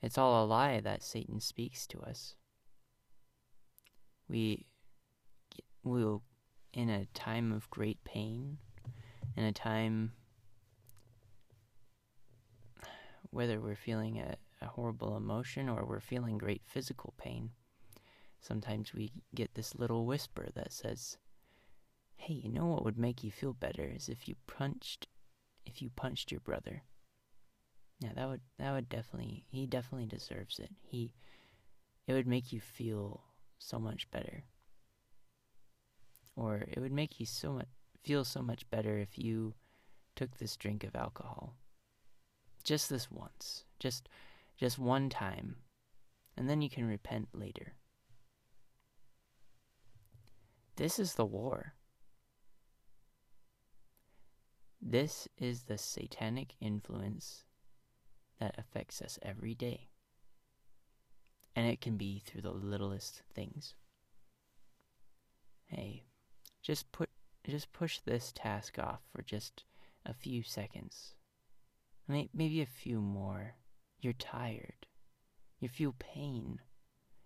It's 0.00 0.18
all 0.18 0.44
a 0.44 0.46
lie 0.46 0.80
that 0.80 1.02
Satan 1.02 1.40
speaks 1.40 1.86
to 1.88 2.00
us. 2.00 2.34
We 4.28 4.66
will, 5.84 6.22
in 6.72 6.88
a 6.88 7.06
time 7.14 7.52
of 7.52 7.70
great 7.70 8.02
pain, 8.04 8.58
in 9.36 9.44
a 9.44 9.52
time 9.52 10.12
whether 13.30 13.60
we're 13.60 13.76
feeling 13.76 14.18
a, 14.18 14.36
a 14.60 14.66
horrible 14.66 15.16
emotion 15.16 15.68
or 15.68 15.84
we're 15.84 16.00
feeling 16.00 16.38
great 16.38 16.62
physical 16.64 17.14
pain, 17.18 17.50
sometimes 18.40 18.92
we 18.92 19.12
get 19.34 19.54
this 19.54 19.74
little 19.74 20.06
whisper 20.06 20.48
that 20.54 20.72
says, 20.72 21.18
Hey, 22.16 22.34
you 22.34 22.50
know 22.50 22.66
what 22.66 22.84
would 22.84 22.98
make 22.98 23.22
you 23.22 23.30
feel 23.30 23.52
better 23.52 23.84
is 23.84 24.08
if 24.08 24.28
you 24.28 24.36
punched 24.46 25.08
if 25.66 25.82
you 25.82 25.90
punched 25.90 26.30
your 26.30 26.40
brother. 26.40 26.82
Yeah, 28.00 28.10
that 28.14 28.28
would 28.28 28.40
that 28.58 28.72
would 28.72 28.88
definitely 28.88 29.46
he 29.48 29.66
definitely 29.66 30.06
deserves 30.06 30.58
it. 30.58 30.70
He 30.82 31.12
it 32.06 32.12
would 32.12 32.26
make 32.26 32.52
you 32.52 32.60
feel 32.60 33.22
so 33.58 33.78
much 33.78 34.10
better. 34.10 34.44
Or 36.34 36.64
it 36.68 36.80
would 36.80 36.92
make 36.92 37.20
you 37.20 37.26
so 37.26 37.52
much 37.52 37.68
feel 38.02 38.24
so 38.24 38.42
much 38.42 38.68
better 38.70 38.98
if 38.98 39.18
you 39.18 39.54
took 40.16 40.36
this 40.36 40.56
drink 40.56 40.82
of 40.82 40.96
alcohol. 40.96 41.54
Just 42.64 42.90
this 42.90 43.10
once. 43.10 43.64
Just 43.78 44.08
just 44.56 44.78
one 44.78 45.08
time. 45.08 45.56
And 46.36 46.48
then 46.48 46.62
you 46.62 46.70
can 46.70 46.86
repent 46.86 47.28
later. 47.32 47.74
This 50.76 50.98
is 50.98 51.14
the 51.14 51.26
war. 51.26 51.74
This 54.84 55.28
is 55.38 55.62
the 55.62 55.78
satanic 55.78 56.54
influence 56.60 57.44
that 58.40 58.58
affects 58.58 59.00
us 59.00 59.16
every 59.22 59.54
day. 59.54 59.88
And 61.54 61.68
it 61.68 61.80
can 61.80 61.96
be 61.96 62.18
through 62.18 62.42
the 62.42 62.50
littlest 62.50 63.22
things. 63.32 63.74
Hey, 65.66 66.02
just 66.62 66.90
put 66.90 67.10
just 67.46 67.72
push 67.72 68.00
this 68.00 68.32
task 68.34 68.78
off 68.78 69.00
for 69.14 69.22
just 69.22 69.64
a 70.04 70.12
few 70.12 70.42
seconds. 70.42 71.14
Maybe 72.08 72.60
a 72.60 72.66
few 72.66 73.00
more. 73.00 73.54
You're 74.00 74.12
tired. 74.12 74.86
You 75.60 75.68
feel 75.68 75.94
pain. 75.98 76.58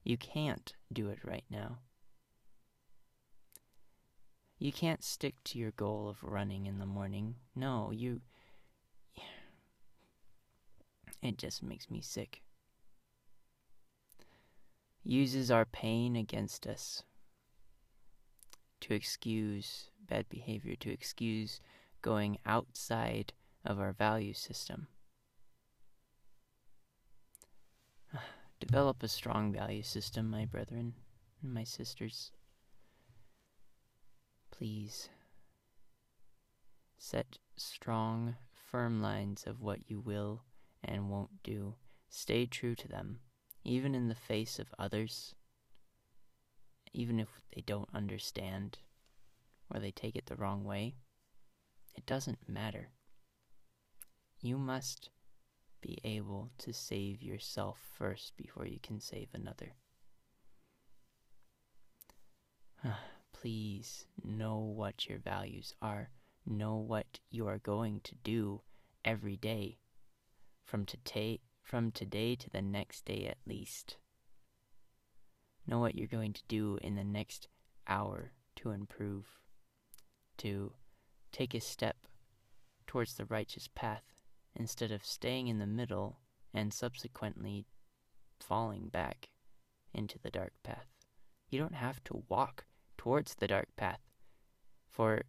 You 0.04 0.16
can't 0.16 0.74
do 0.92 1.08
it 1.08 1.18
right 1.24 1.44
now. 1.50 1.78
You 4.58 4.72
can't 4.72 5.04
stick 5.04 5.34
to 5.44 5.58
your 5.58 5.72
goal 5.72 6.08
of 6.08 6.22
running 6.22 6.66
in 6.66 6.78
the 6.78 6.86
morning. 6.86 7.36
No, 7.54 7.90
you. 7.92 8.20
It 11.22 11.38
just 11.38 11.62
makes 11.62 11.90
me 11.90 12.00
sick. 12.00 12.42
Uses 15.02 15.50
our 15.50 15.64
pain 15.64 16.14
against 16.14 16.66
us 16.66 17.02
to 18.80 18.94
excuse 18.94 19.90
bad 20.06 20.28
behavior, 20.28 20.76
to 20.76 20.90
excuse 20.90 21.60
going 22.02 22.38
outside 22.46 23.32
of 23.64 23.80
our 23.80 23.92
value 23.92 24.34
system. 24.34 24.86
Develop 28.60 29.02
a 29.02 29.08
strong 29.08 29.52
value 29.52 29.82
system, 29.82 30.30
my 30.30 30.44
brethren 30.44 30.94
and 31.42 31.52
my 31.52 31.64
sisters. 31.64 32.30
Please 34.56 35.10
set 36.96 37.36
strong, 37.56 38.36
firm 38.54 39.02
lines 39.02 39.44
of 39.46 39.60
what 39.60 39.80
you 39.86 40.00
will 40.00 40.44
and 40.82 41.10
won't 41.10 41.42
do. 41.42 41.74
Stay 42.08 42.46
true 42.46 42.74
to 42.74 42.88
them, 42.88 43.18
even 43.64 43.94
in 43.94 44.08
the 44.08 44.14
face 44.14 44.58
of 44.58 44.74
others, 44.78 45.34
even 46.94 47.20
if 47.20 47.28
they 47.54 47.60
don't 47.60 47.90
understand 47.92 48.78
or 49.68 49.78
they 49.78 49.90
take 49.90 50.16
it 50.16 50.24
the 50.24 50.36
wrong 50.36 50.64
way. 50.64 50.94
It 51.94 52.06
doesn't 52.06 52.48
matter. 52.48 52.88
You 54.40 54.56
must 54.56 55.10
be 55.82 55.98
able 56.02 56.50
to 56.58 56.72
save 56.72 57.22
yourself 57.22 57.78
first 57.98 58.34
before 58.38 58.64
you 58.64 58.78
can 58.82 59.00
save 59.00 59.28
another. 59.34 59.74
Please 63.46 64.06
know 64.24 64.58
what 64.58 65.08
your 65.08 65.20
values 65.20 65.72
are. 65.80 66.10
Know 66.44 66.74
what 66.74 67.20
you 67.30 67.46
are 67.46 67.58
going 67.58 68.00
to 68.00 68.16
do 68.24 68.62
every 69.04 69.36
day, 69.36 69.78
from 70.64 70.84
today, 70.84 71.38
from 71.62 71.92
today 71.92 72.34
to 72.34 72.50
the 72.50 72.60
next 72.60 73.04
day 73.04 73.24
at 73.30 73.38
least. 73.46 73.98
Know 75.64 75.78
what 75.78 75.94
you're 75.94 76.08
going 76.08 76.32
to 76.32 76.42
do 76.48 76.80
in 76.82 76.96
the 76.96 77.04
next 77.04 77.46
hour 77.86 78.32
to 78.56 78.72
improve, 78.72 79.26
to 80.38 80.72
take 81.30 81.54
a 81.54 81.60
step 81.60 81.98
towards 82.88 83.14
the 83.14 83.26
righteous 83.26 83.68
path 83.72 84.24
instead 84.56 84.90
of 84.90 85.04
staying 85.04 85.46
in 85.46 85.60
the 85.60 85.68
middle 85.68 86.18
and 86.52 86.74
subsequently 86.74 87.64
falling 88.40 88.88
back 88.88 89.28
into 89.94 90.18
the 90.18 90.32
dark 90.32 90.54
path. 90.64 90.88
You 91.48 91.60
don't 91.60 91.76
have 91.76 92.02
to 92.06 92.24
walk 92.28 92.64
towards 93.06 93.36
the 93.36 93.46
dark 93.46 93.68
path, 93.76 94.00
for 94.88 95.22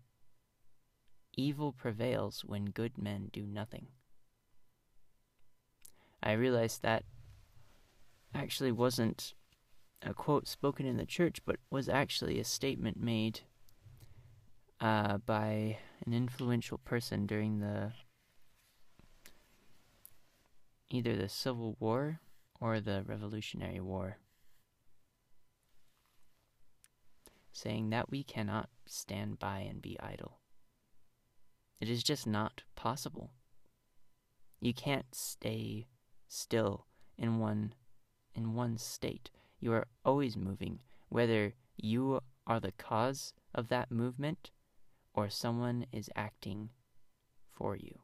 evil 1.35 1.71
prevails 1.71 2.43
when 2.43 2.65
good 2.65 2.97
men 2.97 3.29
do 3.31 3.43
nothing. 3.45 3.85
I 6.23 6.31
realized 6.31 6.81
that 6.81 7.03
actually 8.33 8.71
wasn't 8.71 9.35
a 10.01 10.11
quote 10.11 10.47
spoken 10.47 10.87
in 10.87 10.97
the 10.97 11.05
church, 11.05 11.37
but 11.45 11.57
was 11.69 11.87
actually 11.87 12.39
a 12.39 12.43
statement 12.43 12.99
made 12.99 13.41
uh, 14.81 15.19
by 15.19 15.77
an 16.03 16.13
influential 16.13 16.79
person 16.79 17.27
during 17.27 17.59
the 17.59 17.91
either 20.89 21.15
the 21.15 21.29
Civil 21.29 21.77
War 21.79 22.21
or 22.59 22.79
the 22.79 23.03
Revolutionary 23.05 23.79
War, 23.79 24.17
saying 27.57 27.89
that 27.89 28.11
we 28.11 28.23
cannot 28.23 28.69
stand 28.85 29.39
by 29.39 29.57
and 29.59 29.81
be 29.81 29.97
idle. 29.99 30.37
It 31.81 31.89
is 31.89 32.03
just 32.03 32.27
not 32.27 32.61
possible. 32.75 33.31
You 34.61 34.75
can't 34.75 35.07
stay 35.13 35.87
still 36.27 36.85
in 37.17 37.39
one 37.39 37.73
in 38.35 38.53
one 38.53 38.77
state. 38.77 39.31
You 39.59 39.73
are 39.73 39.87
always 40.05 40.37
moving, 40.37 40.79
whether 41.09 41.55
you 41.75 42.19
are 42.45 42.59
the 42.59 42.73
cause 42.73 43.33
of 43.55 43.69
that 43.69 43.89
movement 43.91 44.51
or 45.15 45.27
someone 45.27 45.87
is 45.91 46.11
acting 46.15 46.69
for 47.51 47.75
you. 47.75 48.01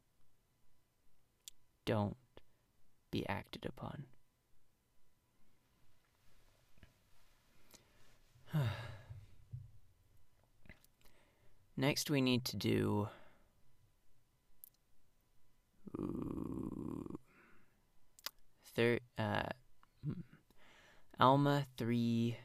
Don't 1.86 2.18
be 3.12 3.28
acted 3.30 3.68
upon. 3.68 4.06
Next, 11.76 12.10
we 12.10 12.22
need 12.22 12.46
to 12.46 12.58
do. 12.58 13.10
third, 18.76 19.02
uh, 19.18 19.44
hmm, 20.04 20.22
Alma 21.20 21.66
3. 21.78 22.38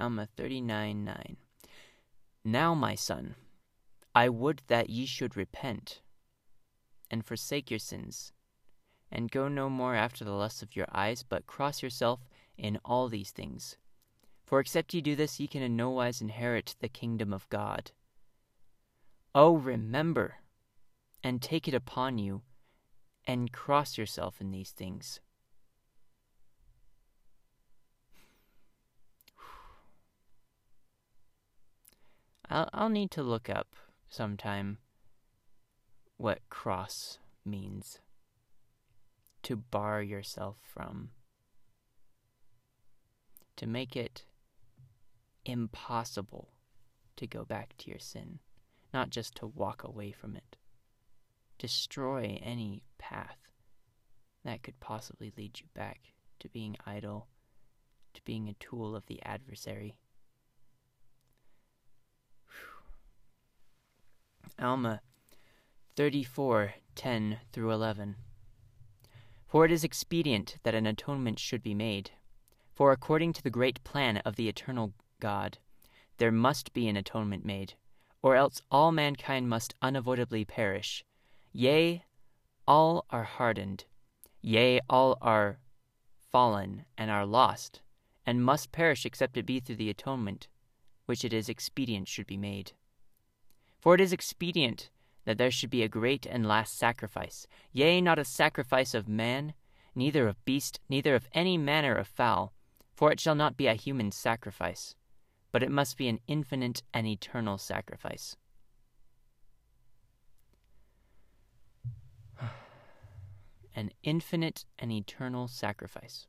Alma 0.00 0.28
39 0.36 1.04
9. 1.04 1.36
Now, 2.44 2.74
my 2.74 2.94
son, 2.94 3.36
I 4.14 4.28
would 4.28 4.62
that 4.66 4.90
ye 4.90 5.06
should 5.06 5.36
repent 5.36 6.00
and 7.10 7.24
forsake 7.24 7.70
your 7.70 7.78
sins, 7.78 8.32
and 9.10 9.30
go 9.30 9.46
no 9.46 9.68
more 9.68 9.94
after 9.94 10.24
the 10.24 10.32
lusts 10.32 10.62
of 10.62 10.74
your 10.74 10.86
eyes, 10.92 11.22
but 11.22 11.46
cross 11.46 11.82
yourself 11.82 12.20
in 12.56 12.78
all 12.84 13.08
these 13.08 13.30
things. 13.30 13.76
For 14.52 14.60
except 14.60 14.92
ye 14.92 15.00
do 15.00 15.16
this, 15.16 15.40
ye 15.40 15.46
can 15.46 15.62
in 15.62 15.76
no 15.76 15.88
wise 15.88 16.20
inherit 16.20 16.76
the 16.80 16.88
kingdom 16.90 17.32
of 17.32 17.48
God. 17.48 17.90
Oh, 19.34 19.56
remember, 19.56 20.40
and 21.24 21.40
take 21.40 21.66
it 21.68 21.72
upon 21.72 22.18
you, 22.18 22.42
and 23.26 23.50
cross 23.50 23.96
yourself 23.96 24.42
in 24.42 24.50
these 24.50 24.72
things. 24.72 25.20
I'll, 32.50 32.68
I'll 32.74 32.90
need 32.90 33.10
to 33.12 33.22
look 33.22 33.48
up 33.48 33.74
sometime 34.10 34.76
what 36.18 36.40
cross 36.50 37.18
means. 37.42 38.00
To 39.44 39.56
bar 39.56 40.02
yourself 40.02 40.58
from. 40.62 41.08
To 43.56 43.66
make 43.66 43.96
it 43.96 44.26
impossible 45.44 46.48
to 47.16 47.26
go 47.26 47.44
back 47.44 47.74
to 47.78 47.90
your 47.90 47.98
sin, 47.98 48.38
not 48.92 49.10
just 49.10 49.34
to 49.36 49.46
walk 49.46 49.84
away 49.84 50.12
from 50.12 50.36
it. 50.36 50.56
Destroy 51.58 52.40
any 52.42 52.82
path 52.98 53.38
that 54.44 54.62
could 54.62 54.80
possibly 54.80 55.32
lead 55.36 55.60
you 55.60 55.66
back 55.74 56.12
to 56.40 56.48
being 56.48 56.76
idle, 56.86 57.28
to 58.14 58.22
being 58.24 58.48
a 58.48 58.54
tool 58.54 58.96
of 58.96 59.06
the 59.06 59.22
adversary. 59.22 59.96
Alma 64.58 65.00
34 65.96 66.74
10 66.94 67.38
through 67.52 67.70
11. 67.70 68.16
For 69.46 69.64
it 69.64 69.72
is 69.72 69.84
expedient 69.84 70.56
that 70.62 70.74
an 70.74 70.86
atonement 70.86 71.38
should 71.38 71.62
be 71.62 71.74
made. 71.74 72.10
For 72.74 72.92
according 72.92 73.34
to 73.34 73.42
the 73.42 73.50
great 73.50 73.82
plan 73.84 74.18
of 74.18 74.36
the 74.36 74.48
eternal 74.48 74.92
God, 75.22 75.58
there 76.18 76.32
must 76.32 76.72
be 76.72 76.88
an 76.88 76.96
atonement 76.96 77.44
made, 77.44 77.74
or 78.22 78.34
else 78.34 78.60
all 78.72 78.90
mankind 78.90 79.48
must 79.48 79.76
unavoidably 79.80 80.44
perish. 80.44 81.04
Yea, 81.52 82.02
all 82.66 83.06
are 83.10 83.22
hardened. 83.22 83.84
Yea, 84.40 84.80
all 84.90 85.16
are 85.22 85.60
fallen 86.32 86.86
and 86.98 87.08
are 87.08 87.24
lost, 87.24 87.82
and 88.26 88.44
must 88.44 88.72
perish 88.72 89.06
except 89.06 89.36
it 89.36 89.46
be 89.46 89.60
through 89.60 89.76
the 89.76 89.90
atonement, 89.90 90.48
which 91.06 91.24
it 91.24 91.32
is 91.32 91.48
expedient 91.48 92.08
should 92.08 92.26
be 92.26 92.36
made. 92.36 92.72
For 93.78 93.94
it 93.94 94.00
is 94.00 94.12
expedient 94.12 94.90
that 95.24 95.38
there 95.38 95.52
should 95.52 95.70
be 95.70 95.84
a 95.84 95.88
great 95.88 96.26
and 96.26 96.44
last 96.44 96.76
sacrifice, 96.76 97.46
yea, 97.70 98.00
not 98.00 98.18
a 98.18 98.24
sacrifice 98.24 98.92
of 98.92 99.06
man, 99.06 99.54
neither 99.94 100.26
of 100.26 100.44
beast, 100.44 100.80
neither 100.88 101.14
of 101.14 101.28
any 101.32 101.56
manner 101.56 101.94
of 101.94 102.08
fowl, 102.08 102.52
for 102.92 103.12
it 103.12 103.20
shall 103.20 103.36
not 103.36 103.56
be 103.56 103.68
a 103.68 103.74
human 103.74 104.10
sacrifice, 104.10 104.96
but 105.52 105.62
it 105.62 105.70
must 105.70 105.96
be 105.98 106.08
an 106.08 106.18
infinite 106.26 106.82
and 106.94 107.06
eternal 107.06 107.58
sacrifice. 107.58 108.36
an 113.76 113.90
infinite 114.02 114.64
and 114.78 114.90
eternal 114.90 115.46
sacrifice. 115.46 116.26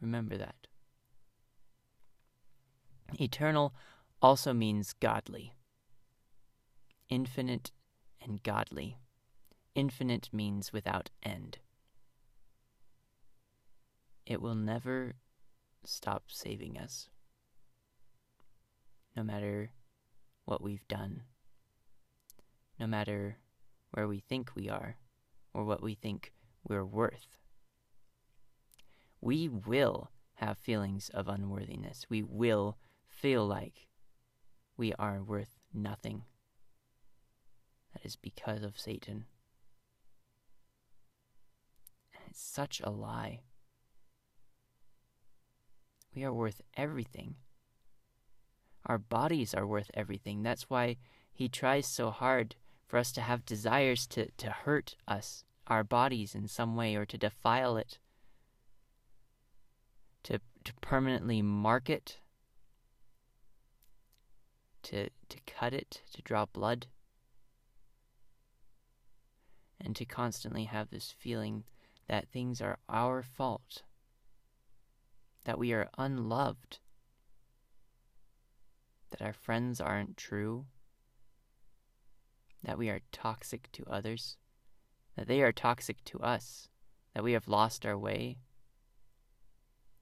Remember 0.00 0.36
that. 0.38 0.54
Eternal 3.20 3.74
also 4.22 4.52
means 4.52 4.92
godly. 4.92 5.54
Infinite 7.08 7.72
and 8.22 8.42
godly. 8.42 8.98
Infinite 9.74 10.28
means 10.32 10.72
without 10.72 11.10
end. 11.22 11.58
It 14.24 14.40
will 14.40 14.54
never 14.54 15.14
stop 15.86 16.24
saving 16.28 16.78
us, 16.78 17.08
no 19.16 19.22
matter 19.22 19.70
what 20.44 20.62
we've 20.62 20.86
done, 20.88 21.22
no 22.78 22.86
matter 22.86 23.38
where 23.92 24.06
we 24.06 24.20
think 24.20 24.50
we 24.54 24.68
are 24.68 24.96
or 25.54 25.64
what 25.64 25.82
we 25.82 25.94
think 25.94 26.32
we're 26.68 26.84
worth. 26.84 27.38
We 29.20 29.48
will 29.48 30.10
have 30.34 30.58
feelings 30.58 31.08
of 31.14 31.28
unworthiness. 31.28 32.06
We 32.08 32.22
will 32.22 32.76
feel 33.08 33.46
like 33.46 33.86
we 34.76 34.92
are 34.98 35.22
worth 35.22 35.56
nothing. 35.72 36.24
That 37.94 38.04
is 38.04 38.16
because 38.16 38.62
of 38.62 38.78
Satan. 38.78 39.24
And 42.12 42.22
it's 42.30 42.42
such 42.42 42.80
a 42.84 42.90
lie. 42.90 43.40
We 46.16 46.24
are 46.24 46.32
worth 46.32 46.62
everything. 46.74 47.34
Our 48.86 48.96
bodies 48.96 49.52
are 49.52 49.66
worth 49.66 49.90
everything. 49.92 50.42
That's 50.42 50.70
why 50.70 50.96
he 51.30 51.46
tries 51.46 51.86
so 51.86 52.10
hard 52.10 52.56
for 52.86 52.96
us 52.96 53.12
to 53.12 53.20
have 53.20 53.44
desires 53.44 54.06
to, 54.08 54.30
to 54.38 54.50
hurt 54.50 54.96
us, 55.06 55.44
our 55.66 55.84
bodies 55.84 56.34
in 56.34 56.48
some 56.48 56.74
way, 56.74 56.96
or 56.96 57.04
to 57.04 57.18
defile 57.18 57.76
it, 57.76 57.98
to, 60.22 60.40
to 60.64 60.72
permanently 60.80 61.42
mark 61.42 61.90
it, 61.90 62.20
to, 64.84 65.10
to 65.28 65.38
cut 65.46 65.74
it, 65.74 66.00
to 66.14 66.22
draw 66.22 66.46
blood, 66.46 66.86
and 69.78 69.94
to 69.96 70.06
constantly 70.06 70.64
have 70.64 70.88
this 70.88 71.14
feeling 71.18 71.64
that 72.08 72.28
things 72.28 72.62
are 72.62 72.78
our 72.88 73.22
fault, 73.22 73.82
that 75.46 75.58
we 75.60 75.72
are 75.72 75.88
unloved, 75.96 76.80
that 79.10 79.22
our 79.22 79.32
friends 79.32 79.80
aren't 79.80 80.16
true, 80.16 80.66
that 82.64 82.76
we 82.76 82.88
are 82.88 83.00
toxic 83.12 83.70
to 83.70 83.86
others, 83.88 84.38
that 85.16 85.28
they 85.28 85.40
are 85.42 85.52
toxic 85.52 86.02
to 86.04 86.18
us, 86.18 86.68
that 87.14 87.22
we 87.22 87.30
have 87.30 87.46
lost 87.46 87.86
our 87.86 87.96
way, 87.96 88.38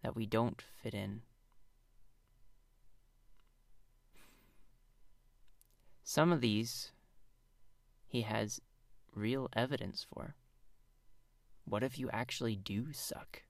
that 0.02 0.16
we 0.16 0.24
don't 0.24 0.62
fit 0.82 0.94
in. 0.94 1.20
Some 6.02 6.32
of 6.32 6.40
these 6.40 6.90
he 8.06 8.22
has 8.22 8.62
real 9.14 9.50
evidence 9.52 10.06
for. 10.10 10.36
What 11.66 11.82
if 11.82 11.98
you 11.98 12.08
actually 12.10 12.56
do 12.56 12.94
suck? 12.94 13.42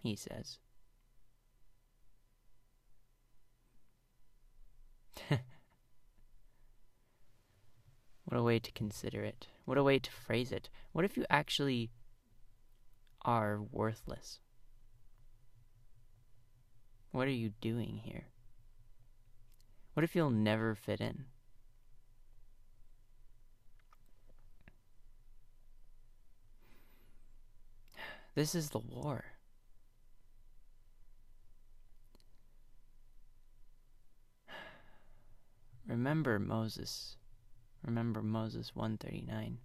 He 0.00 0.14
says. 0.14 0.58
what 8.24 8.38
a 8.38 8.42
way 8.42 8.58
to 8.58 8.72
consider 8.72 9.22
it. 9.22 9.46
What 9.64 9.78
a 9.78 9.82
way 9.82 9.98
to 9.98 10.10
phrase 10.10 10.52
it. 10.52 10.68
What 10.92 11.04
if 11.04 11.16
you 11.16 11.24
actually 11.30 11.90
are 13.22 13.60
worthless? 13.72 14.40
What 17.10 17.26
are 17.26 17.30
you 17.30 17.52
doing 17.60 18.00
here? 18.04 18.26
What 19.94 20.04
if 20.04 20.14
you'll 20.14 20.30
never 20.30 20.74
fit 20.74 21.00
in? 21.00 21.24
This 28.34 28.54
is 28.54 28.70
the 28.70 28.78
war. 28.78 29.37
Remember 35.88 36.38
Moses. 36.38 37.16
Remember 37.82 38.22
Moses 38.22 38.76
139 38.76 39.58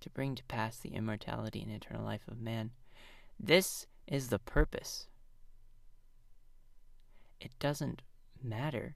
to 0.00 0.10
bring 0.10 0.36
to 0.36 0.44
pass 0.44 0.78
the 0.78 0.94
immortality 0.94 1.60
and 1.60 1.72
eternal 1.72 2.04
life 2.04 2.28
of 2.28 2.40
man. 2.40 2.70
This 3.38 3.86
is 4.06 4.28
the 4.28 4.38
purpose. 4.38 5.08
It 7.40 7.50
doesn't 7.58 8.02
matter 8.40 8.94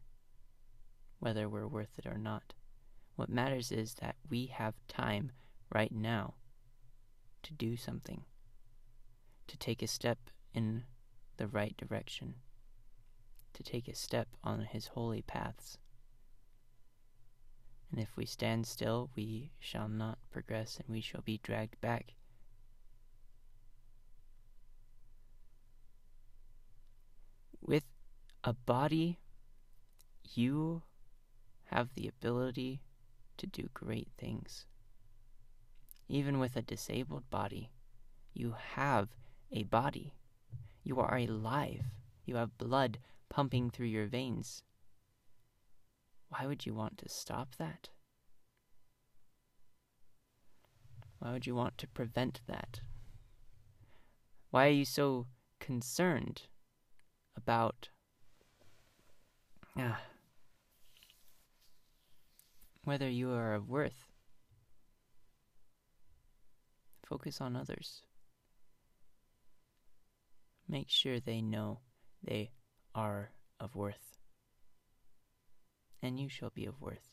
whether 1.19 1.49
we're 1.49 1.67
worth 1.67 1.99
it 1.99 2.07
or 2.07 2.19
not. 2.19 2.55
What 3.17 3.29
matters 3.29 3.73
is 3.73 3.95
that 3.95 4.17
we 4.31 4.47
have 4.47 4.75
time 4.87 5.33
right 5.75 5.93
now 5.93 6.35
to 7.43 7.53
do 7.53 7.77
something 7.77 8.23
to 9.49 9.57
take 9.59 9.83
a 9.83 9.87
step 9.87 10.19
in 10.55 10.85
the 11.37 11.47
right 11.47 11.77
direction, 11.77 12.35
to 13.55 13.63
take 13.63 13.89
a 13.89 13.95
step 13.95 14.29
on 14.45 14.61
his 14.61 14.89
holy 14.89 15.23
paths. 15.23 15.79
And 17.93 18.01
if 18.01 18.17
we 18.17 18.25
stand 18.25 18.67
still, 18.67 19.11
we 19.15 19.53
shall 19.61 19.87
not 19.87 20.19
progress, 20.31 20.79
and 20.79 20.89
we 20.89 21.03
shall 21.03 21.21
be 21.21 21.39
dragged 21.43 21.79
back. 21.83 22.15
With 27.61 27.85
a 28.43 28.55
body, 28.55 29.19
you 30.35 30.83
have 31.67 31.91
the 31.95 32.09
ability 32.09 32.81
to 33.37 33.47
do 33.47 33.69
great 33.75 34.09
things. 34.17 34.65
Even 36.09 36.39
with 36.39 36.57
a 36.57 36.63
disabled 36.63 37.29
body, 37.29 37.71
you 38.33 38.55
have 38.75 39.09
a 39.53 39.65
body. 39.65 40.15
You 40.83 40.99
are 40.99 41.17
alive. 41.19 41.85
You 42.25 42.37
have 42.37 42.57
blood 42.57 42.99
pumping 43.29 43.69
through 43.69 43.87
your 43.87 44.07
veins. 44.07 44.63
Why 46.33 46.47
would 46.47 46.65
you 46.65 46.73
want 46.73 46.97
to 46.99 47.11
stop 47.11 47.57
that? 47.59 47.91
Why 51.19 51.31
would 51.31 51.47
you 51.47 51.55
want 51.55 51.77
to 51.79 51.87
prevent 51.87 52.41
that? 52.47 52.81
Why 54.51 54.69
are 54.69 54.71
you 54.71 54.87
so 54.87 55.27
concerned 55.61 56.43
about 57.37 57.91
ah, 59.79 60.01
whether 62.85 63.11
you 63.11 63.31
are 63.33 63.55
of 63.55 63.69
worth? 63.69 64.09
Focus 67.05 67.43
on 67.43 67.57
others. 67.57 68.01
Make 70.67 70.89
sure 70.89 71.21
they 71.21 71.43
know 71.43 71.81
they 72.25 72.53
are 72.95 73.33
of 73.61 73.77
worth. 73.77 74.22
And 76.03 76.19
you 76.19 76.29
shall 76.29 76.51
be 76.51 76.67
of 76.67 76.81
worth. 76.81 77.11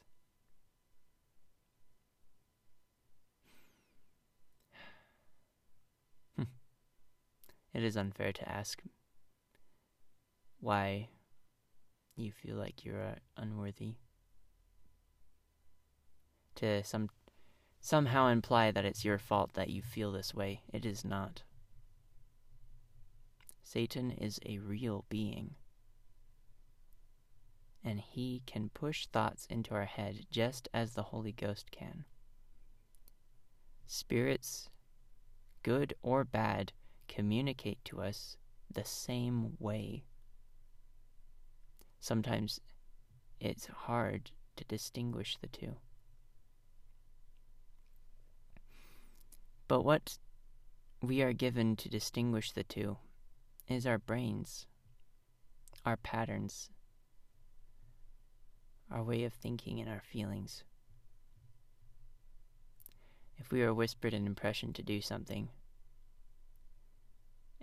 it 7.74 7.84
is 7.84 7.96
unfair 7.96 8.34
to 8.34 8.50
ask 8.50 8.82
why 10.60 11.10
you 12.16 12.32
feel 12.32 12.56
like 12.56 12.84
you're 12.84 13.04
uh, 13.04 13.16
unworthy. 13.38 13.96
To 16.56 16.84
some 16.84 17.10
somehow 17.80 18.28
imply 18.28 18.72
that 18.72 18.84
it's 18.86 19.06
your 19.06 19.18
fault 19.18 19.54
that 19.54 19.70
you 19.70 19.82
feel 19.82 20.12
this 20.12 20.34
way. 20.34 20.62
It 20.74 20.86
is 20.86 21.06
not. 21.06 21.44
Satan 23.64 24.12
is 24.12 24.40
a 24.46 24.58
real 24.58 25.06
being. 25.10 25.56
And 27.84 28.00
he 28.00 28.42
can 28.46 28.70
push 28.70 29.08
thoughts 29.08 29.46
into 29.50 29.74
our 29.74 29.86
head 29.86 30.26
just 30.30 30.68
as 30.74 30.94
the 30.94 31.04
Holy 31.04 31.32
Ghost 31.32 31.72
can. 31.72 32.06
Spirits, 33.88 34.70
good 35.64 35.94
or 36.02 36.24
bad, 36.24 36.74
communicate 37.08 37.84
to 37.86 38.02
us 38.02 38.38
the 38.72 38.84
same 38.84 39.58
way. 39.60 40.04
Sometimes 42.00 42.60
it's 43.40 43.68
hard 43.68 44.32
to 44.58 44.66
distinguish 44.66 45.38
the 45.38 45.48
two. 45.48 45.78
But 49.68 49.84
what 49.84 50.18
we 51.02 51.22
are 51.22 51.34
given 51.34 51.76
to 51.78 51.90
distinguish 51.90 52.52
the 52.52 52.64
two 52.64 52.98
is 53.68 53.86
our 53.86 54.00
brains, 54.00 54.66
our 55.86 55.98
patterns, 55.98 56.70
our 58.92 59.04
way 59.04 59.24
of 59.24 59.34
thinking, 59.34 59.80
and 59.80 59.90
our 59.90 60.02
feelings. 60.02 60.64
If 63.38 63.52
we 63.52 63.62
are 63.64 63.74
whispered 63.74 64.14
an 64.14 64.26
impression 64.26 64.74
to 64.74 64.84
do 64.84 65.02
something, 65.02 65.50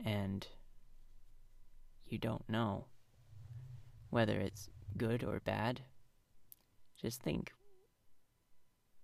and 0.05 0.47
you 2.07 2.19
don't 2.19 2.49
know 2.49 2.87
whether 4.11 4.39
it's 4.39 4.71
good 4.97 5.25
or 5.25 5.41
bad, 5.41 5.81
just 7.01 7.21
think 7.21 7.53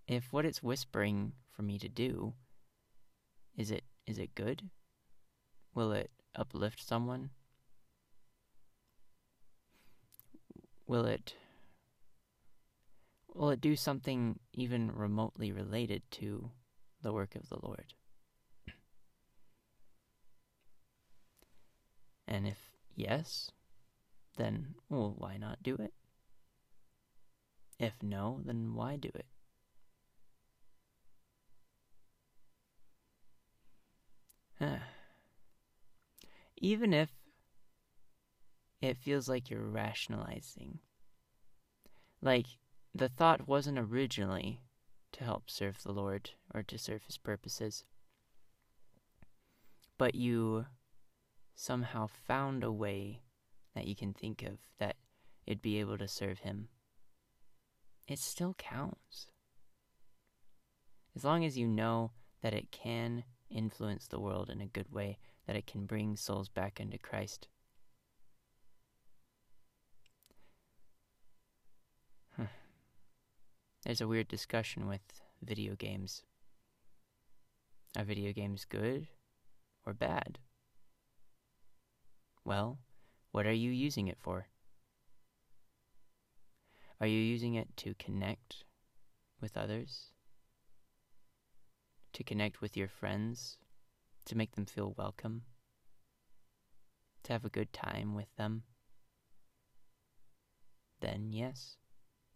if 0.07 0.33
what 0.33 0.45
it's 0.45 0.63
whispering 0.63 1.33
for 1.51 1.63
me 1.63 1.79
to 1.79 1.89
do 1.89 2.35
is 3.57 3.71
it 3.71 3.85
is 4.07 4.19
it 4.19 4.35
good? 4.35 4.71
Will 5.75 5.93
it 5.93 6.11
uplift 6.35 6.87
someone? 6.87 7.31
Will 10.87 11.05
it 11.05 11.35
will 13.35 13.51
it 13.51 13.61
do 13.61 13.77
something 13.77 14.39
even 14.53 14.91
remotely 14.91 15.53
related 15.53 16.03
to 16.13 16.51
the 17.03 17.13
work 17.13 17.35
of 17.35 17.49
the 17.49 17.59
Lord? 17.63 17.95
And 22.27 22.47
if 22.47 22.71
yes, 22.95 23.51
then 24.37 24.75
well, 24.89 25.15
why 25.17 25.37
not 25.37 25.63
do 25.63 25.75
it? 25.77 25.93
If 27.79 27.95
no, 28.03 28.41
then 28.45 28.75
why 28.75 28.97
do 28.97 29.11
it? 29.15 29.27
even 36.57 36.93
if 36.95 37.11
it 38.81 38.99
feels 38.99 39.29
like 39.29 39.49
you're 39.51 39.61
rationalizing. 39.61 40.79
Like, 42.21 42.47
the 42.95 43.09
thought 43.09 43.49
wasn't 43.49 43.79
originally 43.79 44.61
to 45.13 45.25
help 45.25 45.51
serve 45.51 45.83
the 45.83 45.93
Lord 45.93 46.31
or 46.55 46.63
to 46.63 46.79
serve 46.79 47.05
his 47.05 47.19
purposes, 47.19 47.85
but 49.99 50.15
you 50.15 50.67
somehow 51.55 52.07
found 52.07 52.65
a 52.65 52.73
way 52.73 53.23
that 53.75 53.87
you 53.87 53.95
can 53.95 54.13
think 54.13 54.43
of 54.43 54.59
that 54.79 54.97
it'd 55.47 55.63
be 55.63 55.81
able 55.81 55.99
to 55.99 56.09
serve 56.09 56.41
him, 56.41 56.69
it 58.07 58.19
still 58.19 58.55
counts. 58.55 59.29
As 61.15 61.25
long 61.25 61.45
as 61.45 61.59
you 61.59 61.67
know 61.67 62.13
that 62.43 62.55
it 62.55 62.71
can 62.71 63.25
influence 63.51 64.07
the 64.07 64.21
world 64.21 64.51
in 64.51 64.61
a 64.61 64.67
good 64.67 64.91
way, 64.93 65.19
that 65.47 65.57
it 65.57 65.67
can 65.67 65.87
bring 65.87 66.17
souls 66.17 66.49
back 66.49 66.81
into 66.81 66.99
Christ. 66.99 67.49
There's 73.85 74.01
a 74.01 74.07
weird 74.07 74.29
discussion 74.29 74.87
with 74.87 75.01
video 75.43 75.75
games. 75.75 76.23
Are 77.99 78.05
video 78.05 78.33
games 78.33 78.65
good 78.65 79.09
or 79.85 79.93
bad? 79.93 80.39
Well, 82.45 82.79
what 83.33 83.45
are 83.45 83.53
you 83.53 83.71
using 83.71 84.07
it 84.07 84.19
for? 84.21 84.47
Are 87.01 87.09
you 87.09 87.19
using 87.19 87.55
it 87.55 87.77
to 87.79 87.95
connect 87.95 88.63
with 89.41 89.57
others? 89.57 90.13
To 92.13 92.23
connect 92.23 92.61
with 92.61 92.77
your 92.77 92.89
friends? 92.89 93.59
To 94.27 94.37
make 94.37 94.53
them 94.53 94.67
feel 94.67 94.95
welcome? 94.97 95.43
To 97.25 97.33
have 97.33 97.45
a 97.45 97.51
good 97.51 97.73
time 97.73 98.15
with 98.15 98.33
them? 98.37 98.63
Then, 101.01 101.33
yes, 101.33 101.79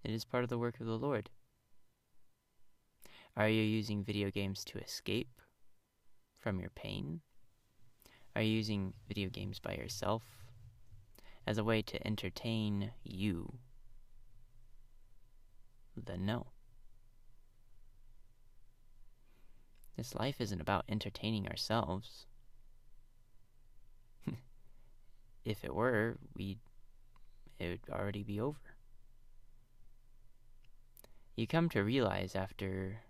it 0.02 0.10
is 0.10 0.24
part 0.24 0.42
of 0.42 0.50
the 0.50 0.58
work 0.58 0.80
of 0.80 0.86
the 0.86 0.98
Lord. 0.98 1.30
Are 3.36 3.50
you 3.50 3.62
using 3.62 4.02
video 4.02 4.30
games 4.30 4.64
to 4.64 4.78
escape 4.78 5.42
from 6.40 6.58
your 6.58 6.70
pain? 6.70 7.20
Are 8.34 8.40
you 8.40 8.50
using 8.50 8.94
video 9.08 9.28
games 9.28 9.58
by 9.58 9.74
yourself 9.74 10.22
as 11.46 11.58
a 11.58 11.64
way 11.64 11.82
to 11.82 12.06
entertain 12.06 12.92
you? 13.04 13.58
Then 15.94 16.24
no. 16.24 16.46
This 19.98 20.14
life 20.14 20.40
isn't 20.40 20.60
about 20.60 20.86
entertaining 20.88 21.46
ourselves. 21.46 22.24
if 25.44 25.62
it 25.62 25.74
were, 25.74 26.16
we'd 26.34 26.58
it 27.58 27.68
would 27.68 27.94
already 27.94 28.22
be 28.22 28.40
over. 28.40 28.76
You 31.34 31.46
come 31.46 31.68
to 31.70 31.84
realize 31.84 32.34
after 32.34 33.00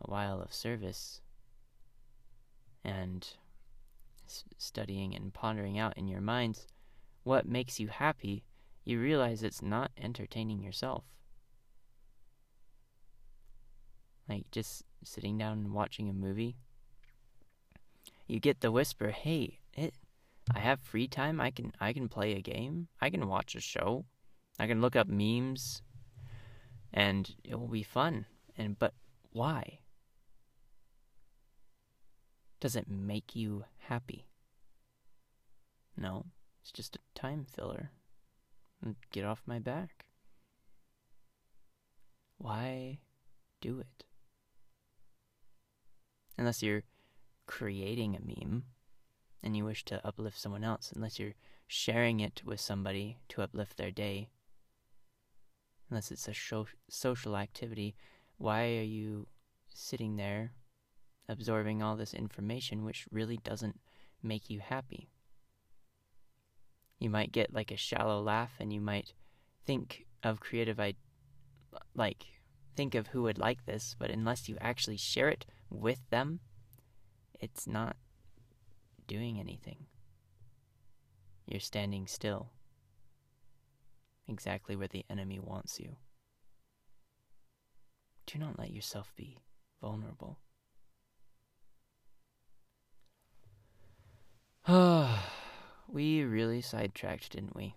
a 0.00 0.10
while 0.10 0.40
of 0.40 0.52
service 0.52 1.20
and 2.84 3.34
studying 4.56 5.14
and 5.14 5.32
pondering 5.34 5.78
out 5.78 5.96
in 5.96 6.08
your 6.08 6.20
minds 6.20 6.66
what 7.22 7.46
makes 7.46 7.78
you 7.78 7.88
happy, 7.88 8.44
you 8.84 9.00
realize 9.00 9.42
it's 9.42 9.62
not 9.62 9.90
entertaining 10.00 10.62
yourself. 10.62 11.04
Like 14.28 14.50
just 14.50 14.84
sitting 15.04 15.36
down 15.36 15.58
and 15.58 15.72
watching 15.72 16.08
a 16.08 16.12
movie, 16.12 16.56
you 18.26 18.38
get 18.38 18.60
the 18.60 18.70
whisper, 18.70 19.10
"Hey, 19.10 19.58
it 19.74 19.94
I 20.54 20.60
have 20.60 20.80
free 20.80 21.08
time. 21.08 21.40
I 21.40 21.50
can 21.50 21.72
I 21.80 21.92
can 21.92 22.08
play 22.08 22.34
a 22.34 22.40
game. 22.40 22.88
I 23.00 23.10
can 23.10 23.28
watch 23.28 23.54
a 23.54 23.60
show. 23.60 24.06
I 24.58 24.66
can 24.66 24.80
look 24.80 24.96
up 24.96 25.08
memes 25.08 25.82
and 26.92 27.34
it 27.44 27.58
will 27.58 27.68
be 27.68 27.82
fun." 27.82 28.26
And 28.56 28.78
but 28.78 28.94
why? 29.32 29.80
Does 32.60 32.76
it 32.76 32.90
make 32.90 33.34
you 33.34 33.64
happy? 33.78 34.26
No, 35.96 36.26
it's 36.60 36.70
just 36.72 36.96
a 36.96 37.18
time 37.18 37.44
filler. 37.44 37.90
Get 39.12 39.24
off 39.24 39.42
my 39.46 39.58
back. 39.58 40.04
Why 42.38 42.98
do 43.60 43.80
it? 43.80 44.04
Unless 46.38 46.62
you're 46.62 46.84
creating 47.46 48.14
a 48.14 48.20
meme 48.20 48.64
and 49.42 49.56
you 49.56 49.64
wish 49.64 49.84
to 49.86 50.06
uplift 50.06 50.38
someone 50.38 50.64
else, 50.64 50.92
unless 50.94 51.18
you're 51.18 51.34
sharing 51.66 52.20
it 52.20 52.42
with 52.44 52.60
somebody 52.60 53.18
to 53.28 53.42
uplift 53.42 53.76
their 53.76 53.90
day, 53.90 54.28
unless 55.90 56.10
it's 56.10 56.28
a 56.28 56.64
social 56.88 57.36
activity, 57.36 57.94
why 58.38 58.76
are 58.78 58.82
you 58.82 59.26
sitting 59.74 60.16
there 60.16 60.52
absorbing 61.30 61.82
all 61.82 61.96
this 61.96 62.12
information 62.12 62.84
which 62.84 63.06
really 63.10 63.38
doesn't 63.38 63.80
make 64.22 64.50
you 64.50 64.60
happy? 64.60 65.08
you 67.00 67.08
might 67.08 67.32
get 67.32 67.52
like 67.52 67.72
a 67.72 67.76
shallow 67.76 68.20
laugh 68.20 68.52
and 68.60 68.72
you 68.72 68.80
might 68.80 69.14
think 69.64 70.06
of 70.22 70.38
creative 70.38 70.78
like 71.94 72.26
think 72.76 72.94
of 72.94 73.08
who 73.08 73.22
would 73.22 73.38
like 73.38 73.64
this, 73.64 73.96
but 73.98 74.10
unless 74.10 74.48
you 74.48 74.56
actually 74.60 74.98
share 74.98 75.28
it 75.28 75.46
with 75.70 75.98
them, 76.10 76.40
it's 77.40 77.66
not 77.66 77.96
doing 79.08 79.40
anything. 79.40 79.86
You're 81.46 81.60
standing 81.60 82.06
still, 82.06 82.50
exactly 84.28 84.76
where 84.76 84.88
the 84.88 85.04
enemy 85.10 85.40
wants 85.40 85.80
you. 85.80 85.96
Do 88.26 88.38
not 88.38 88.58
let 88.58 88.70
yourself 88.70 89.12
be 89.16 89.38
vulnerable. 89.80 90.38
We 95.92 96.22
really 96.22 96.60
sidetracked, 96.60 97.32
didn't 97.32 97.56
we? 97.56 97.74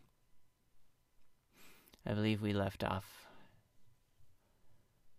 I 2.06 2.14
believe 2.14 2.42
we 2.42 2.54
left 2.54 2.84
off 2.84 3.28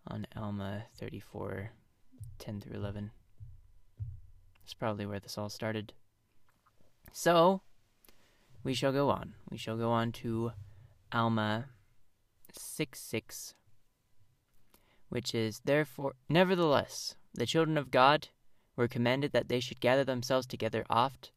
on 0.06 0.26
Alma 0.36 0.84
34, 0.96 1.70
10 2.38 2.60
through 2.60 2.76
11. 2.76 3.10
That's 4.62 4.74
probably 4.74 5.06
where 5.06 5.18
this 5.18 5.36
all 5.36 5.48
started. 5.48 5.92
So, 7.10 7.62
we 8.62 8.74
shall 8.74 8.92
go 8.92 9.10
on. 9.10 9.34
We 9.50 9.56
shall 9.56 9.76
go 9.76 9.90
on 9.90 10.12
to 10.12 10.52
Alma 11.12 11.66
6 12.52 13.00
6, 13.00 13.54
which 15.08 15.34
is, 15.34 15.62
Therefore, 15.64 16.14
nevertheless, 16.28 17.16
the 17.32 17.46
children 17.46 17.76
of 17.76 17.90
God 17.90 18.28
were 18.76 18.88
commanded 18.88 19.32
that 19.32 19.48
they 19.48 19.60
should 19.60 19.80
gather 19.80 20.04
themselves 20.04 20.46
together 20.46 20.84
oft 20.88 21.32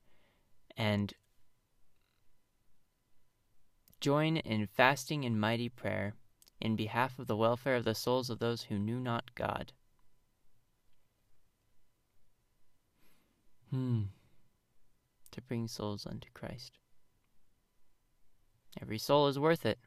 and 0.78 1.14
Join 4.00 4.38
in 4.38 4.68
fasting 4.68 5.26
and 5.26 5.40
mighty 5.40 5.70
prayer 5.70 6.14
in 6.62 6.76
behalf 6.76 7.18
of 7.18 7.28
the 7.28 7.36
welfare 7.36 7.76
of 7.76 7.84
the 7.84 7.96
souls 7.96 8.30
of 8.30 8.40
those 8.40 8.64
who 8.64 8.78
knew 8.78 9.00
not 9.00 9.34
God. 9.34 9.74
Hmm. 13.72 14.04
To 15.32 15.42
bring 15.42 15.68
souls 15.68 16.06
unto 16.06 16.30
Christ. 16.34 16.78
Every 18.80 19.00
soul 19.00 19.28
is 19.28 19.40
worth 19.40 19.66
it. 19.66 19.80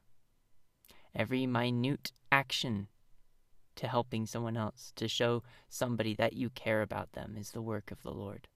Every 1.15 1.47
minute 1.47 2.13
action 2.31 2.89
to 3.77 3.89
helping 3.89 4.27
someone 4.27 4.57
else, 4.57 4.93
to 4.97 5.09
show 5.09 5.43
somebody 5.69 6.15
that 6.15 6.35
you 6.35 6.51
care 6.51 6.83
about 6.83 7.13
them, 7.13 7.37
is 7.39 7.53
the 7.53 7.63
work 7.63 7.91
of 7.91 8.03
the 8.03 8.13
Lord. 8.13 8.49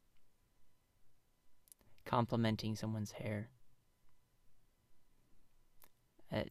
Complimenting 2.04 2.76
someone's 2.76 3.12
hair, 3.12 3.48
at, 6.30 6.48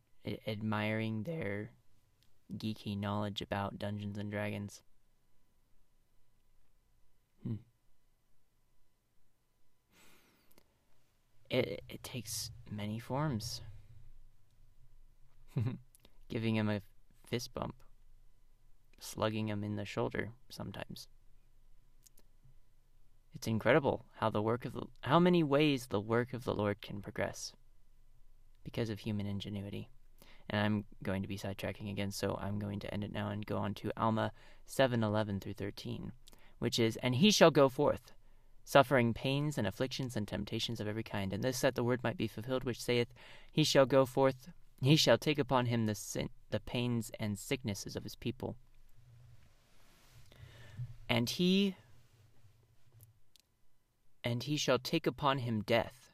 admiring 0.48 1.24
their 1.24 1.72
geeky 2.58 2.98
knowledge 2.98 3.42
about 3.42 3.78
Dungeons 3.78 4.18
and 4.18 4.32
Dragons. 4.32 4.82
Hmm. 7.44 7.56
It 11.50 11.84
it 11.88 12.04
takes 12.04 12.52
many 12.72 13.00
forms. 13.00 13.62
Giving 16.30 16.56
him 16.56 16.70
a 16.70 16.82
fist 17.28 17.54
bump, 17.54 17.76
slugging 19.00 19.50
him 19.50 19.64
in 19.64 19.76
the 19.76 19.86
shoulder 19.86 20.32
sometimes. 20.50 21.08
It's 23.36 23.48
incredible 23.48 24.06
how 24.18 24.30
the 24.30 24.42
work 24.42 24.66
of 24.66 24.74
the, 24.74 24.84
how 25.02 25.20
many 25.20 25.44
ways 25.44 25.88
the 25.88 26.00
work 26.00 26.34
of 26.34 26.44
the 26.44 26.54
Lord 26.54 26.82
can 26.82 27.02
progress 27.02 27.54
because 28.64 28.90
of 28.90 29.00
human 29.00 29.26
ingenuity. 29.26 29.90
And 30.50 30.62
I'm 30.62 30.86
going 31.02 31.22
to 31.22 31.28
be 31.28 31.38
sidetracking 31.38 31.90
again, 31.90 32.12
so 32.12 32.38
I'm 32.42 32.60
going 32.60 32.80
to 32.82 32.94
end 32.94 33.04
it 33.04 33.14
now 33.14 33.30
and 33.30 33.46
go 33.46 33.58
on 33.58 33.74
to 33.76 33.92
Alma 33.98 34.32
7:11 34.68 35.42
through 35.42 35.54
13, 35.54 36.12
which 36.60 36.80
is, 36.80 36.98
"And 36.98 37.16
he 37.16 37.32
shall 37.32 37.52
go 37.52 37.70
forth, 37.70 38.14
suffering 38.64 39.14
pains 39.14 39.58
and 39.58 39.68
afflictions 39.68 40.16
and 40.16 40.28
temptations 40.28 40.80
of 40.80 40.88
every 40.88 41.04
kind, 41.04 41.34
and 41.34 41.44
this 41.44 41.62
that 41.62 41.76
the 41.76 41.84
word 41.84 42.04
might 42.04 42.18
be 42.18 42.28
fulfilled 42.28 42.64
which 42.64 42.82
saith, 42.82 43.14
He 43.52 43.64
shall 43.64 43.86
go 43.86 44.06
forth, 44.06 44.50
he 44.82 44.96
shall 44.96 45.18
take 45.18 45.40
upon 45.40 45.68
him 45.68 45.86
the 45.86 45.96
sin, 45.96 46.30
the 46.50 46.60
pains 46.60 47.12
and 47.20 47.38
sicknesses 47.38 47.96
of 47.96 48.04
his 48.04 48.16
people. 48.16 48.56
And 51.08 51.30
he 51.30 51.76
and 54.24 54.44
he 54.44 54.58
shall 54.58 54.80
take 54.80 55.06
upon 55.06 55.40
him 55.40 55.62
death, 55.62 56.12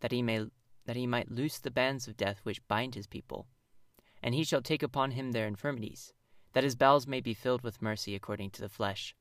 that 0.00 0.12
he 0.12 0.22
may 0.22 0.46
that 0.84 0.96
he 0.96 1.06
might 1.06 1.30
loose 1.30 1.58
the 1.58 1.70
bands 1.70 2.08
of 2.08 2.16
death 2.16 2.40
which 2.42 2.66
bind 2.66 2.94
his 2.94 3.06
people. 3.06 3.46
And 4.22 4.34
he 4.34 4.44
shall 4.44 4.62
take 4.62 4.82
upon 4.82 5.12
him 5.12 5.30
their 5.30 5.46
infirmities, 5.46 6.12
that 6.54 6.64
his 6.64 6.74
bowels 6.74 7.06
may 7.06 7.20
be 7.20 7.34
filled 7.34 7.62
with 7.62 7.82
mercy 7.82 8.14
according 8.14 8.50
to 8.50 8.60
the 8.60 8.68
flesh, 8.68 9.14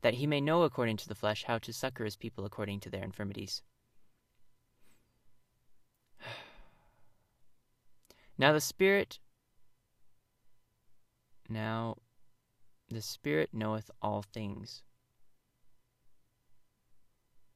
that 0.00 0.14
he 0.14 0.26
may 0.26 0.40
know 0.40 0.62
according 0.62 0.96
to 0.98 1.08
the 1.08 1.14
flesh 1.14 1.44
how 1.44 1.58
to 1.58 1.72
succor 1.72 2.04
his 2.04 2.16
people 2.16 2.44
according 2.44 2.80
to 2.80 2.90
their 2.90 3.04
infirmities. 3.04 3.62
Now 8.38 8.52
the 8.52 8.60
Spirit 8.60 9.18
now 11.48 11.98
the 12.88 13.02
Spirit 13.02 13.50
knoweth 13.52 13.90
all 14.00 14.22
things. 14.22 14.82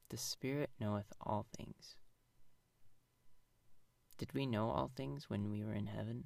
The 0.09 0.17
Spirit 0.17 0.69
knoweth 0.79 1.11
all 1.19 1.45
things. 1.55 1.97
Did 4.17 4.33
we 4.33 4.45
know 4.45 4.69
all 4.69 4.89
things 4.95 5.29
when 5.29 5.49
we 5.49 5.63
were 5.63 5.73
in 5.73 5.87
heaven? 5.87 6.25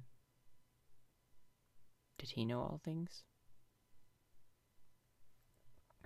Did 2.18 2.30
he 2.30 2.44
know 2.44 2.60
all 2.60 2.80
things? 2.82 3.24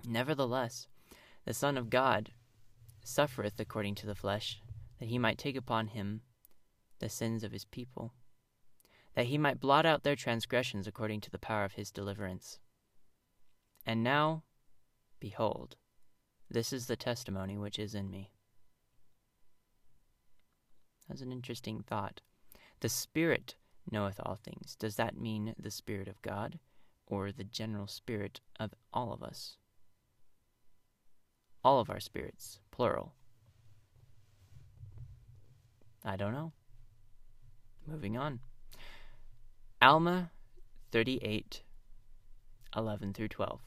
Nevertheless, 0.05 0.87
the 1.45 1.53
Son 1.53 1.77
of 1.77 1.89
God 1.89 2.31
suffereth 3.03 3.59
according 3.59 3.95
to 3.95 4.07
the 4.07 4.15
flesh, 4.15 4.61
that 4.99 5.09
he 5.09 5.17
might 5.17 5.37
take 5.37 5.55
upon 5.55 5.87
him 5.87 6.21
the 6.99 7.09
sins 7.09 7.43
of 7.43 7.51
his 7.51 7.65
people, 7.65 8.13
that 9.13 9.27
he 9.27 9.37
might 9.37 9.59
blot 9.59 9.85
out 9.85 10.03
their 10.03 10.15
transgressions 10.15 10.87
according 10.87 11.21
to 11.21 11.31
the 11.31 11.39
power 11.39 11.63
of 11.63 11.73
his 11.73 11.91
deliverance. 11.91 12.59
And 13.85 14.03
now, 14.03 14.43
behold, 15.19 15.77
this 16.49 16.71
is 16.71 16.87
the 16.87 16.95
testimony 16.95 17.57
which 17.57 17.77
is 17.79 17.93
in 17.93 18.09
me. 18.09 18.31
That's 21.07 21.21
an 21.21 21.31
interesting 21.31 21.83
thought. 21.87 22.21
The 22.79 22.89
Spirit 22.89 23.55
knoweth 23.91 24.19
all 24.23 24.35
things. 24.35 24.75
Does 24.75 24.95
that 24.95 25.17
mean 25.17 25.55
the 25.57 25.71
Spirit 25.71 26.07
of 26.07 26.21
God 26.21 26.59
or 27.05 27.31
the 27.31 27.43
general 27.43 27.87
Spirit 27.87 28.41
of 28.59 28.73
all 28.93 29.13
of 29.13 29.23
us? 29.23 29.57
All 31.63 31.79
of 31.79 31.89
our 31.89 31.99
spirits, 31.99 32.59
plural. 32.71 33.13
I 36.03 36.15
don't 36.15 36.33
know. 36.33 36.53
Moving 37.85 38.17
on. 38.17 38.39
Alma 39.81 40.31
38 40.91 41.61
11 42.75 43.13
through 43.13 43.27
12. 43.27 43.66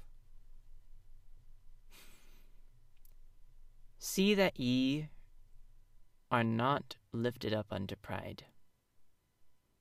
See 4.03 4.32
that 4.32 4.59
ye 4.59 5.11
are 6.30 6.42
not 6.42 6.96
lifted 7.12 7.53
up 7.53 7.66
unto 7.70 7.96
pride. 7.96 8.44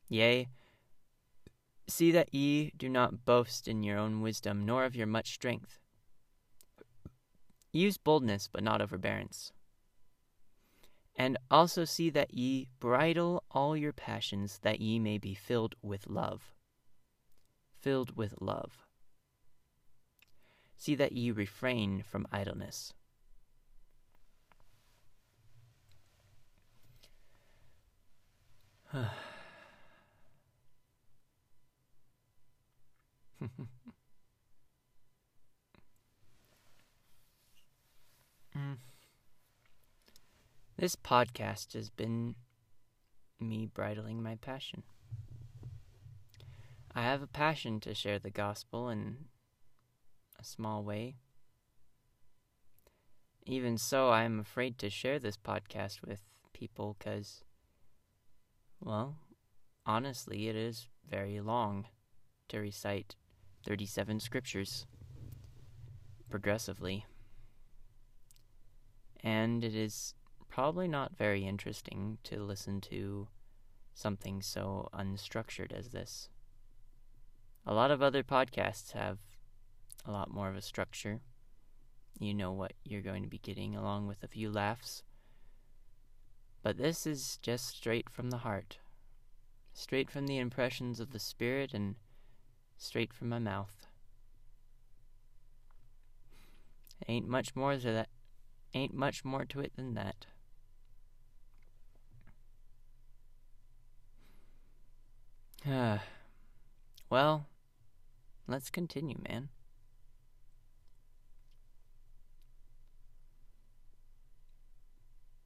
Yea, 0.09 0.49
see 1.87 2.11
that 2.11 2.33
ye 2.33 2.73
do 2.75 2.89
not 2.89 3.23
boast 3.23 3.65
in 3.65 3.81
your 3.81 3.97
own 3.97 4.19
wisdom, 4.19 4.65
nor 4.65 4.83
of 4.83 4.93
your 4.93 5.07
much 5.07 5.31
strength. 5.31 5.79
Use 7.71 7.97
boldness, 7.97 8.49
but 8.51 8.61
not 8.61 8.81
overbearance. 8.81 9.53
And 11.15 11.37
also 11.49 11.85
see 11.85 12.09
that 12.09 12.33
ye 12.33 12.67
bridle 12.81 13.45
all 13.51 13.77
your 13.77 13.93
passions, 13.93 14.59
that 14.63 14.81
ye 14.81 14.99
may 14.99 15.17
be 15.17 15.33
filled 15.33 15.75
with 15.81 16.07
love. 16.07 16.53
Filled 17.79 18.17
with 18.17 18.33
love. 18.41 18.85
See 20.75 20.95
that 20.95 21.13
ye 21.13 21.31
refrain 21.31 22.03
from 22.03 22.27
idleness. 22.33 22.93
This 40.77 40.95
podcast 40.95 41.73
has 41.73 41.89
been 41.89 42.35
me 43.39 43.67
bridling 43.67 44.23
my 44.23 44.35
passion. 44.35 44.81
I 46.95 47.03
have 47.03 47.21
a 47.21 47.27
passion 47.27 47.79
to 47.81 47.93
share 47.93 48.17
the 48.17 48.31
gospel 48.31 48.89
in 48.89 49.25
a 50.39 50.43
small 50.43 50.83
way. 50.83 51.17
Even 53.45 53.77
so, 53.77 54.09
I 54.09 54.23
am 54.23 54.39
afraid 54.39 54.79
to 54.79 54.89
share 54.89 55.19
this 55.19 55.37
podcast 55.37 56.01
with 56.01 56.23
people 56.53 56.95
because 56.97 57.43
well, 58.81 59.17
honestly, 59.85 60.47
it 60.47 60.55
is 60.55 60.87
very 61.09 61.39
long 61.39 61.85
to 62.49 62.59
recite 62.59 63.15
37 63.65 64.19
scriptures 64.19 64.85
progressively. 66.29 67.05
And 69.21 69.63
it 69.63 69.75
is 69.75 70.13
probably 70.47 70.87
not 70.87 71.17
very 71.17 71.45
interesting 71.45 72.17
to 72.23 72.41
listen 72.41 72.81
to 72.81 73.27
something 73.93 74.41
so 74.41 74.89
unstructured 74.93 75.73
as 75.73 75.89
this. 75.89 76.29
A 77.65 77.73
lot 77.73 77.91
of 77.91 78.01
other 78.01 78.23
podcasts 78.23 78.93
have 78.93 79.19
a 80.05 80.11
lot 80.11 80.31
more 80.31 80.49
of 80.49 80.55
a 80.55 80.61
structure. 80.61 81.19
You 82.19 82.33
know 82.33 82.51
what 82.51 82.73
you're 82.83 83.01
going 83.01 83.23
to 83.23 83.29
be 83.29 83.37
getting, 83.39 83.75
along 83.75 84.07
with 84.07 84.23
a 84.23 84.27
few 84.27 84.49
laughs. 84.49 85.03
But 86.61 86.77
this 86.77 87.07
is 87.07 87.39
just 87.41 87.67
straight 87.67 88.09
from 88.09 88.29
the 88.29 88.39
heart, 88.39 88.77
straight 89.73 90.09
from 90.11 90.27
the 90.27 90.37
impressions 90.37 90.99
of 90.99 91.11
the 91.11 91.19
Spirit 91.19 91.73
and 91.73 91.95
straight 92.77 93.13
from 93.13 93.29
my 93.29 93.39
mouth. 93.39 93.87
Ain't 97.07 97.27
much 97.27 97.55
more 97.55 97.77
to 97.77 97.91
that. 97.91 98.09
Ain't 98.73 98.93
much 98.93 99.23
more 99.23 99.45
to 99.45 99.61
it 99.61 99.75
than 99.75 99.93
that. 99.93 100.25
Ah, 105.65 106.03
well, 107.09 107.47
let's 108.47 108.69
continue, 108.69 109.17
man. 109.27 109.49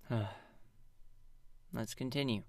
Ah. 0.09 0.35
Let's 1.73 1.95
continue. 1.95 2.43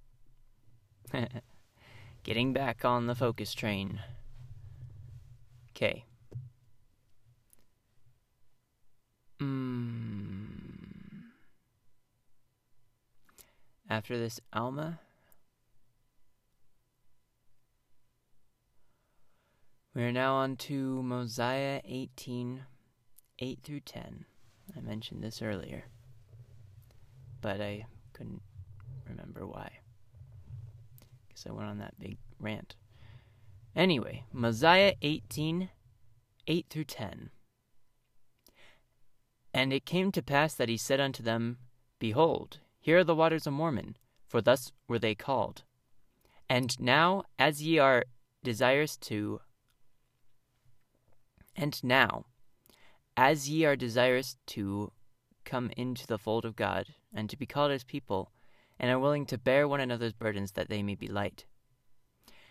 Getting 2.24 2.52
back 2.52 2.84
on 2.84 3.06
the 3.06 3.14
focus 3.14 3.54
train. 3.54 4.00
Okay. 5.70 6.04
Mm. 9.40 10.44
After 13.88 14.18
this 14.18 14.40
Alma, 14.52 15.00
we 19.94 20.02
are 20.02 20.12
now 20.12 20.34
on 20.34 20.56
to 20.56 21.02
Mosiah 21.02 21.80
18 21.84 22.62
8 23.38 23.58
through 23.62 23.80
10. 23.80 24.26
I 24.76 24.80
mentioned 24.80 25.22
this 25.22 25.40
earlier, 25.42 25.84
but 27.40 27.60
I 27.60 27.86
couldn't 28.12 28.42
remember 29.08 29.46
why. 29.46 29.70
Guess 31.28 31.46
I 31.48 31.52
went 31.52 31.68
on 31.68 31.78
that 31.78 31.98
big 31.98 32.18
rant. 32.38 32.76
Anyway, 33.74 34.24
Mosiah 34.32 34.94
18 35.02 35.70
8 36.46 36.66
through 36.68 36.84
10. 36.84 37.30
And 39.52 39.72
it 39.72 39.86
came 39.86 40.12
to 40.12 40.22
pass 40.22 40.54
that 40.54 40.68
he 40.68 40.76
said 40.76 41.00
unto 41.00 41.22
them, 41.22 41.58
Behold, 41.98 42.58
here 42.80 42.98
are 42.98 43.04
the 43.04 43.14
waters 43.14 43.46
of 43.46 43.52
Mormon, 43.52 43.96
for 44.26 44.42
thus 44.42 44.72
were 44.88 44.98
they 44.98 45.14
called. 45.14 45.62
And 46.48 46.78
now, 46.80 47.24
as 47.38 47.62
ye 47.62 47.78
are 47.78 48.04
desirous 48.42 48.96
to, 48.98 49.40
and 51.56 51.82
now, 51.82 52.26
as 53.16 53.48
ye 53.48 53.64
are 53.64 53.76
desirous 53.76 54.36
to 54.48 54.92
come 55.44 55.70
into 55.76 56.06
the 56.06 56.18
fold 56.18 56.44
of 56.44 56.56
God, 56.56 56.94
and 57.14 57.30
to 57.30 57.36
be 57.36 57.46
called 57.46 57.70
his 57.70 57.84
people, 57.84 58.32
and 58.78 58.90
are 58.90 58.98
willing 58.98 59.26
to 59.26 59.38
bear 59.38 59.66
one 59.66 59.80
another's 59.80 60.12
burdens 60.12 60.52
that 60.52 60.68
they 60.68 60.82
may 60.82 60.94
be 60.94 61.08
light. 61.08 61.44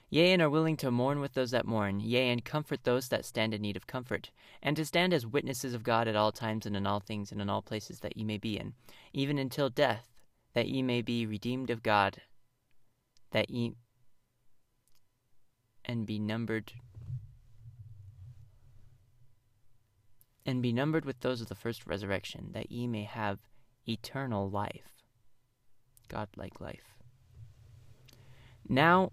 Yea, 0.10 0.34
and 0.34 0.42
are 0.42 0.50
willing 0.50 0.78
to 0.78 0.92
mourn 0.92 1.20
with 1.20 1.34
those 1.34 1.52
that 1.52 1.66
mourn, 1.66 2.00
yea, 2.00 2.30
and 2.30 2.46
comfort 2.46 2.84
those 2.84 3.08
that 3.08 3.26
stand 3.26 3.54
in 3.54 3.62
need 3.62 3.76
of 3.76 3.88
comfort, 3.88 4.30
and 4.62 4.78
to 4.78 4.86
stand 4.86 5.12
as 5.12 5.26
witnesses 5.26 5.74
of 5.74 5.82
God 5.82 6.08
at 6.08 6.16
all 6.16 6.32
times 6.32 6.68
and 6.68 6.76
in 6.76 6.86
all 6.86 7.00
things 7.00 7.32
and 7.32 7.42
in 7.42 7.50
all 7.50 7.64
places 7.64 8.00
that 8.02 8.16
ye 8.16 8.24
may 8.24 8.38
be 8.38 8.58
in, 8.58 8.74
even 9.12 9.40
until 9.40 9.70
death, 9.70 10.08
that 10.54 10.68
ye 10.68 10.84
may 10.84 11.02
be 11.02 11.26
redeemed 11.26 11.72
of 11.72 11.82
God, 11.82 12.22
that 13.32 13.50
ye 13.50 13.74
and 15.86 16.06
be 16.06 16.20
numbered 16.20 16.74
and 20.46 20.62
be 20.62 20.74
numbered 20.74 21.06
with 21.06 21.22
those 21.22 21.42
of 21.42 21.48
the 21.48 21.56
first 21.56 21.88
resurrection, 21.88 22.50
that 22.52 22.72
ye 22.72 22.86
may 22.86 23.04
have 23.04 23.40
eternal 23.88 24.50
life. 24.50 24.93
Godlike 26.10 26.60
life. 26.60 26.96
Now 28.68 29.12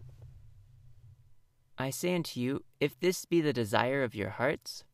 I 1.79 1.89
say 1.91 2.15
unto 2.15 2.39
you, 2.39 2.63
if 2.79 3.01
this 3.01 3.25
be 3.25 3.41
the 3.41 3.55
desire 3.55 4.03
of 4.03 4.15
your 4.15 4.31
hearts, 4.31 4.85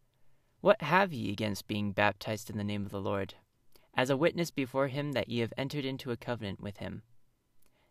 what 0.61 0.83
have 0.83 1.13
ye 1.13 1.33
against 1.33 1.67
being 1.67 1.91
baptized 1.91 2.49
in 2.49 2.57
the 2.57 2.65
name 2.65 2.85
of 2.85 2.93
the 2.93 3.01
Lord, 3.01 3.35
as 3.95 4.09
a 4.09 4.17
witness 4.17 4.51
before 4.51 4.89
him 4.89 5.13
that 5.13 5.29
ye 5.29 5.41
have 5.41 5.53
entered 5.57 5.85
into 5.85 6.13
a 6.13 6.17
covenant 6.17 6.61
with 6.61 6.77
him, 6.77 7.03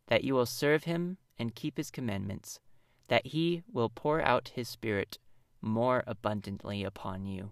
that 0.07 0.23
ye 0.23 0.31
will 0.31 0.45
serve 0.45 0.85
him 0.85 1.17
and 1.37 1.55
keep 1.55 1.75
his 1.75 1.91
commandments, 1.91 2.59
that 3.09 3.27
he 3.27 3.63
will 3.71 3.89
pour 3.89 4.21
out 4.21 4.53
his 4.55 4.69
Spirit 4.69 5.17
more 5.61 6.03
abundantly 6.07 6.83
upon 6.83 7.25
you. 7.25 7.51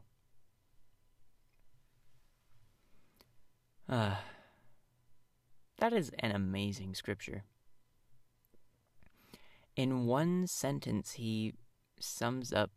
Ah, 3.89 4.23
that 5.83 5.91
is 5.91 6.11
an 6.19 6.31
amazing 6.31 6.95
scripture. 6.95 7.43
In 9.75 10.05
one 10.05 10.47
sentence, 10.47 11.11
he 11.11 11.55
sums 11.99 12.53
up 12.53 12.71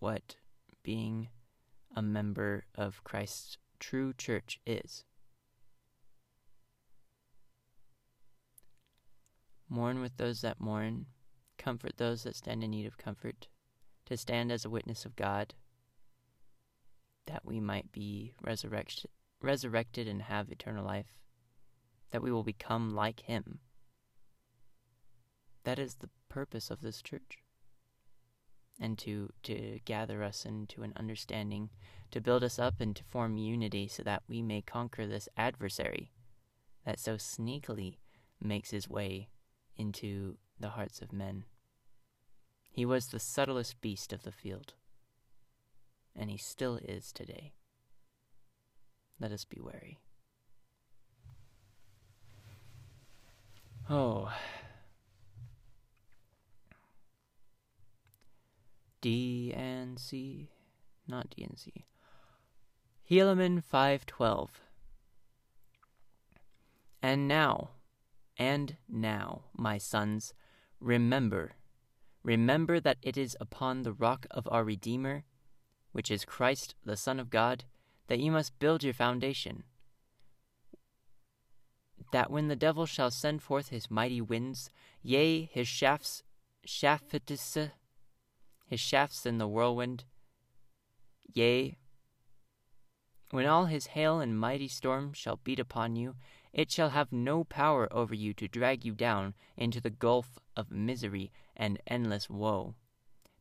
what 0.00 0.34
being 0.82 1.28
a 1.94 2.02
member 2.02 2.64
of 2.74 3.04
Christ's 3.04 3.58
true 3.78 4.12
church 4.12 4.58
is. 4.66 5.04
Mourn 9.68 10.00
with 10.00 10.16
those 10.16 10.40
that 10.40 10.60
mourn, 10.60 11.06
comfort 11.58 11.96
those 11.96 12.24
that 12.24 12.34
stand 12.34 12.64
in 12.64 12.72
need 12.72 12.86
of 12.86 12.98
comfort, 12.98 13.46
to 14.06 14.16
stand 14.16 14.50
as 14.50 14.64
a 14.64 14.70
witness 14.70 15.04
of 15.04 15.14
God, 15.14 15.54
that 17.26 17.44
we 17.44 17.60
might 17.60 17.92
be 17.92 18.34
resurrected, 18.42 19.08
resurrected 19.42 20.08
and 20.08 20.22
have 20.22 20.50
eternal 20.50 20.84
life, 20.84 21.18
that 22.10 22.22
we 22.22 22.30
will 22.30 22.42
become 22.42 22.94
like 22.94 23.20
Him. 23.20 23.60
That 25.64 25.78
is 25.78 25.96
the 25.96 26.10
purpose 26.28 26.70
of 26.70 26.80
this 26.80 27.02
church. 27.02 27.38
And 28.80 28.98
to, 28.98 29.30
to 29.44 29.78
gather 29.84 30.22
us 30.22 30.44
into 30.44 30.82
an 30.82 30.92
understanding, 30.96 31.70
to 32.10 32.20
build 32.20 32.42
us 32.42 32.58
up 32.58 32.80
and 32.80 32.96
to 32.96 33.04
form 33.04 33.36
unity 33.36 33.86
so 33.86 34.02
that 34.02 34.22
we 34.28 34.42
may 34.42 34.60
conquer 34.60 35.06
this 35.06 35.28
adversary 35.36 36.10
that 36.84 36.98
so 36.98 37.14
sneakily 37.14 37.98
makes 38.40 38.70
his 38.70 38.88
way 38.88 39.28
into 39.76 40.36
the 40.58 40.70
hearts 40.70 41.00
of 41.00 41.12
men. 41.12 41.44
He 42.70 42.84
was 42.84 43.06
the 43.06 43.20
subtlest 43.20 43.80
beast 43.80 44.12
of 44.12 44.22
the 44.22 44.32
field, 44.32 44.74
and 46.16 46.30
he 46.30 46.38
still 46.38 46.78
is 46.82 47.12
today. 47.12 47.52
Let 49.20 49.32
us 49.32 49.44
be 49.44 49.60
wary. 49.60 50.00
Oh. 53.88 54.32
D 59.00 59.52
and 59.54 59.98
C, 59.98 60.50
not 61.08 61.30
D 61.30 61.42
and 61.42 61.58
C. 61.58 61.84
Helaman 63.10 63.62
512. 63.62 64.60
And 67.02 67.26
now, 67.26 67.70
and 68.38 68.76
now, 68.88 69.42
my 69.56 69.76
sons, 69.76 70.34
remember, 70.80 71.56
remember 72.22 72.78
that 72.78 72.98
it 73.02 73.16
is 73.16 73.36
upon 73.40 73.82
the 73.82 73.92
rock 73.92 74.26
of 74.30 74.48
our 74.50 74.62
Redeemer, 74.62 75.24
which 75.90 76.10
is 76.10 76.24
Christ 76.24 76.76
the 76.84 76.96
Son 76.96 77.18
of 77.18 77.28
God, 77.28 77.64
that 78.08 78.20
ye 78.20 78.30
must 78.30 78.58
build 78.58 78.82
your 78.82 78.94
foundation. 78.94 79.64
That 82.12 82.30
when 82.30 82.48
the 82.48 82.56
devil 82.56 82.86
shall 82.86 83.10
send 83.10 83.42
forth 83.42 83.68
his 83.68 83.90
mighty 83.90 84.20
winds, 84.20 84.70
yea, 85.02 85.44
his 85.44 85.68
shafts, 85.68 86.22
shaftitisse, 86.66 87.72
his 88.66 88.80
shafts 88.80 89.24
in 89.24 89.38
the 89.38 89.48
whirlwind, 89.48 90.04
yea, 91.32 91.78
when 93.30 93.46
all 93.46 93.64
his 93.64 93.86
hail 93.86 94.20
and 94.20 94.38
mighty 94.38 94.68
storm 94.68 95.14
shall 95.14 95.40
beat 95.42 95.58
upon 95.58 95.96
you, 95.96 96.16
it 96.52 96.70
shall 96.70 96.90
have 96.90 97.12
no 97.12 97.44
power 97.44 97.90
over 97.90 98.14
you 98.14 98.34
to 98.34 98.46
drag 98.46 98.84
you 98.84 98.92
down 98.92 99.32
into 99.56 99.80
the 99.80 99.88
gulf 99.88 100.38
of 100.54 100.70
misery 100.70 101.32
and 101.56 101.80
endless 101.86 102.28
woe, 102.28 102.74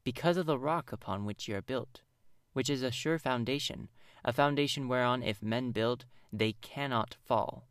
because 0.05 0.37
of 0.37 0.45
the 0.45 0.57
rock 0.57 0.93
upon 0.93 1.25
which 1.25 1.49
ye 1.49 1.53
are 1.53 1.61
built, 1.61 2.01
which 2.53 2.69
is 2.69 2.83
a 2.83 2.91
sure 2.91 3.19
foundation, 3.19 3.89
a 4.23 4.31
foundation 4.31 4.87
whereon 4.87 5.23
if 5.23 5.41
men 5.41 5.71
build, 5.71 6.05
they 6.31 6.53
cannot 6.53 7.15
fall. 7.25 7.65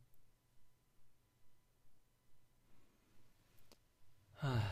that 4.42 4.64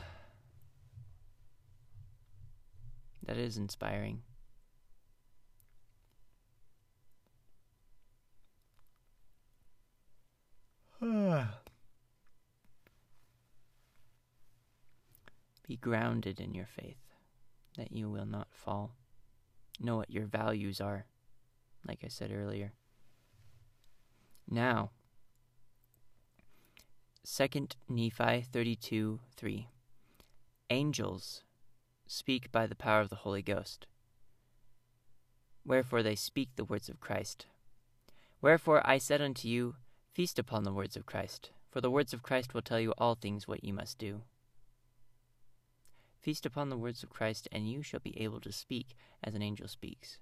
is 3.37 3.57
inspiring. 3.57 4.23
Be 15.67 15.77
grounded 15.77 16.41
in 16.41 16.55
your 16.55 16.67
faith, 16.67 16.97
that 17.77 17.93
you 17.93 18.11
will 18.11 18.27
not 18.27 18.49
fall. 18.51 18.97
Know 19.79 19.97
what 19.97 20.11
your 20.11 20.25
values 20.25 20.81
are 20.81 21.07
like 21.89 22.01
I 22.05 22.09
said 22.09 22.31
earlier. 22.31 22.73
Now, 24.49 24.91
2 27.25 27.69
Nephi 27.89 28.43
32 28.43 29.21
3. 29.37 29.69
Angels 30.71 31.43
speak 32.07 32.53
by 32.53 32.67
the 32.67 32.75
power 32.75 33.01
of 33.01 33.09
the 33.09 33.17
Holy 33.17 33.43
Ghost. 33.43 33.87
Wherefore 35.65 36.03
they 36.03 36.15
speak 36.15 36.51
the 36.57 36.65
words 36.65 36.89
of 36.89 37.01
Christ. 37.01 37.47
Wherefore 38.41 38.81
I 38.87 38.99
said 38.99 39.21
unto 39.21 39.49
you, 39.49 39.75
Feast 40.15 40.39
upon 40.39 40.65
the 40.65 40.73
words 40.73 40.97
of 40.97 41.07
Christ, 41.07 41.51
for 41.71 41.81
the 41.81 41.91
words 41.91 42.13
of 42.13 42.23
Christ 42.23 42.55
will 42.55 42.63
tell 42.63 42.81
you 42.81 42.93
all 42.99 43.15
things 43.15 43.47
what 43.47 43.63
ye 43.63 43.73
must 43.73 43.99
do. 43.99 44.23
Feast 46.21 46.45
upon 46.45 46.69
the 46.69 46.77
words 46.77 47.03
of 47.03 47.11
Christ, 47.11 47.49
and 47.53 47.71
you 47.71 47.83
shall 47.83 48.01
be 48.01 48.21
able 48.21 48.41
to 48.41 48.51
speak 48.51 48.97
as 49.23 49.35
an 49.35 49.43
angel 49.43 49.69
speaks. 49.69 50.19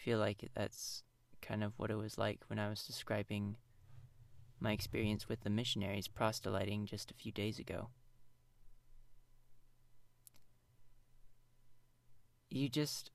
Feel 0.00 0.18
like 0.18 0.48
that's 0.54 1.02
kind 1.42 1.62
of 1.62 1.72
what 1.76 1.90
it 1.90 1.96
was 1.96 2.16
like 2.16 2.40
when 2.48 2.58
I 2.58 2.68
was 2.68 2.84
describing 2.84 3.56
my 4.58 4.72
experience 4.72 5.28
with 5.28 5.42
the 5.42 5.50
missionaries 5.50 6.08
proselyting 6.08 6.86
just 6.86 7.10
a 7.10 7.14
few 7.14 7.32
days 7.32 7.58
ago. 7.58 7.88
You 12.48 12.68
just 12.68 13.10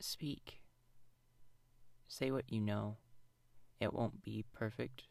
speak. 0.00 0.60
Say 2.06 2.30
what 2.30 2.50
you 2.50 2.60
know. 2.60 2.98
It 3.80 3.92
won't 3.92 4.22
be 4.22 4.44
perfect 4.52 5.04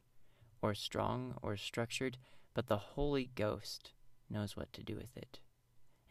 or 0.61 0.73
strong 0.73 1.35
or 1.41 1.57
structured, 1.57 2.17
but 2.53 2.67
the 2.67 2.77
Holy 2.77 3.29
Ghost 3.35 3.91
knows 4.29 4.55
what 4.55 4.71
to 4.73 4.83
do 4.83 4.95
with 4.95 5.15
it 5.15 5.39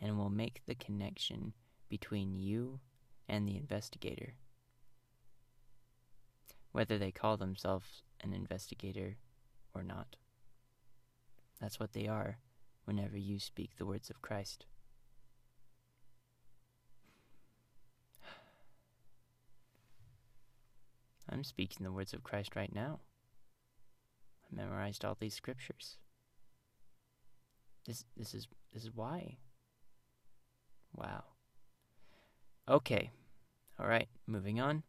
and 0.01 0.19
will 0.19 0.31
make 0.31 0.63
the 0.67 0.75
connection 0.75 1.55
between 1.89 2.35
you 2.35 2.81
and 3.29 3.47
the 3.47 3.57
investigator 3.57 4.35
whether 6.77 6.99
they 6.99 7.11
call 7.11 7.39
themselves 7.39 8.03
an 8.23 8.35
investigator 8.35 9.17
or 9.75 9.83
not. 9.83 10.17
That's 11.59 11.81
what 11.81 11.95
they 11.95 12.07
are 12.07 12.37
whenever 12.85 13.17
you 13.17 13.41
speak 13.41 13.79
the 13.79 13.87
words 13.87 14.11
of 14.11 14.21
Christ. 14.21 14.67
I'm 21.31 21.45
speaking 21.45 21.83
the 21.83 21.93
words 21.93 22.13
of 22.13 22.23
Christ 22.23 22.55
right 22.55 22.75
now. 22.75 23.01
I 24.45 24.55
memorized 24.55 25.03
all 25.03 25.17
these 25.19 25.33
scriptures. 25.33 25.97
This 27.87 28.05
this 28.19 28.35
is 28.35 28.49
this 28.75 28.85
is 28.85 28.95
why. 28.95 29.39
Wow. 30.95 31.25
Okay. 32.69 33.13
All 33.79 33.89
right, 33.89 34.09
moving 34.27 34.61
on. 34.61 34.83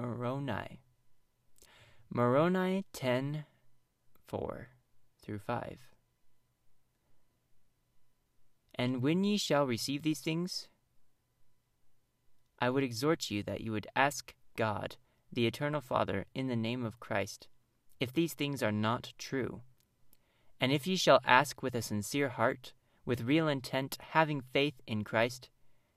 Moroni. 0.00 0.78
Moroni 2.08 2.84
10 2.92 3.44
4 4.28 4.68
through 5.20 5.40
5. 5.40 5.78
And 8.76 9.02
when 9.02 9.24
ye 9.24 9.36
shall 9.36 9.66
receive 9.66 10.02
these 10.02 10.20
things, 10.20 10.68
I 12.60 12.70
would 12.70 12.84
exhort 12.84 13.28
you 13.28 13.42
that 13.42 13.60
you 13.60 13.72
would 13.72 13.88
ask 13.96 14.34
God 14.56 14.94
the 15.32 15.48
Eternal 15.48 15.80
Father, 15.80 16.26
in 16.32 16.46
the 16.46 16.54
name 16.54 16.84
of 16.84 17.00
Christ, 17.00 17.48
if 17.98 18.12
these 18.12 18.34
things 18.34 18.62
are 18.62 18.70
not 18.70 19.12
true. 19.18 19.62
And 20.60 20.70
if 20.70 20.86
ye 20.86 20.94
shall 20.94 21.20
ask 21.24 21.60
with 21.60 21.74
a 21.74 21.82
sincere 21.82 22.28
heart, 22.28 22.72
with 23.04 23.22
real 23.22 23.48
intent, 23.48 23.98
having 24.10 24.42
faith 24.42 24.80
in 24.86 25.02
Christ, 25.02 25.50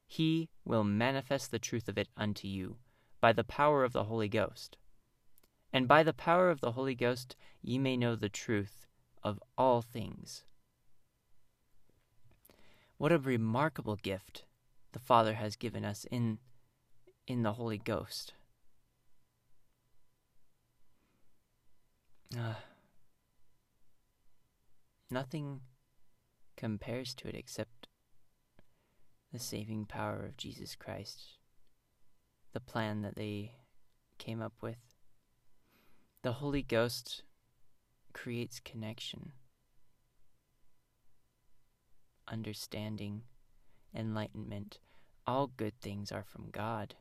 he 0.07 0.49
will 0.65 0.83
manifest 0.83 1.51
the 1.51 1.59
truth 1.59 1.87
of 1.87 1.99
it 1.99 2.07
unto 2.17 2.47
you, 2.47 2.77
by 3.21 3.31
the 3.31 3.43
power 3.43 3.83
of 3.83 3.93
the 3.93 4.05
Holy 4.05 4.27
Ghost. 4.27 4.77
And 5.71 5.87
by 5.87 6.03
the 6.03 6.13
power 6.13 6.49
of 6.49 6.59
the 6.59 6.73
Holy 6.73 6.95
Ghost 6.95 7.35
ye 7.61 7.77
may 7.77 7.95
know 7.95 8.15
the 8.15 8.27
truth 8.27 8.87
of 9.23 9.41
all 9.57 9.81
things. 9.81 10.43
What 12.97 13.11
a 13.11 13.17
remarkable 13.17 13.95
gift 13.95 14.43
the 14.91 14.99
Father 14.99 15.35
has 15.35 15.55
given 15.55 15.85
us 15.85 16.05
in, 16.11 16.39
in 17.25 17.43
the 17.43 17.53
Holy 17.53 17.77
Ghost. 17.77 18.33
Uh, 22.37 22.55
nothing 25.09 25.61
compares 26.55 27.13
to 27.15 27.27
it 27.27 27.35
except 27.35 27.87
the 29.31 29.39
saving 29.39 29.85
power 29.85 30.23
of 30.25 30.37
Jesus 30.37 30.75
Christ, 30.75 31.37
the 32.53 32.59
plan 32.59 33.01
that 33.01 33.15
they 33.15 33.53
came 34.17 34.41
up 34.41 34.53
with. 34.61 34.77
The 36.23 36.33
Holy 36.33 36.61
Ghost 36.61 37.23
creates 38.13 38.59
connection, 38.59 39.31
understanding, 42.27 43.23
enlightenment. 43.95 44.79
All 45.25 45.47
good 45.47 45.79
things 45.81 46.11
are 46.11 46.23
from 46.23 46.49
God. 46.51 46.95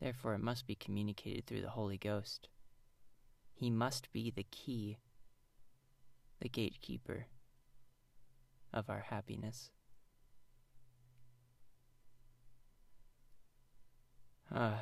Therefore, 0.00 0.34
it 0.34 0.40
must 0.40 0.66
be 0.66 0.74
communicated 0.74 1.46
through 1.46 1.62
the 1.62 1.70
Holy 1.70 1.98
Ghost. 1.98 2.48
He 3.52 3.70
must 3.70 4.12
be 4.12 4.30
the 4.30 4.46
key, 4.50 4.98
the 6.40 6.48
gatekeeper 6.48 7.26
of 8.72 8.90
our 8.90 9.06
happiness. 9.08 9.70
Uh, 14.54 14.74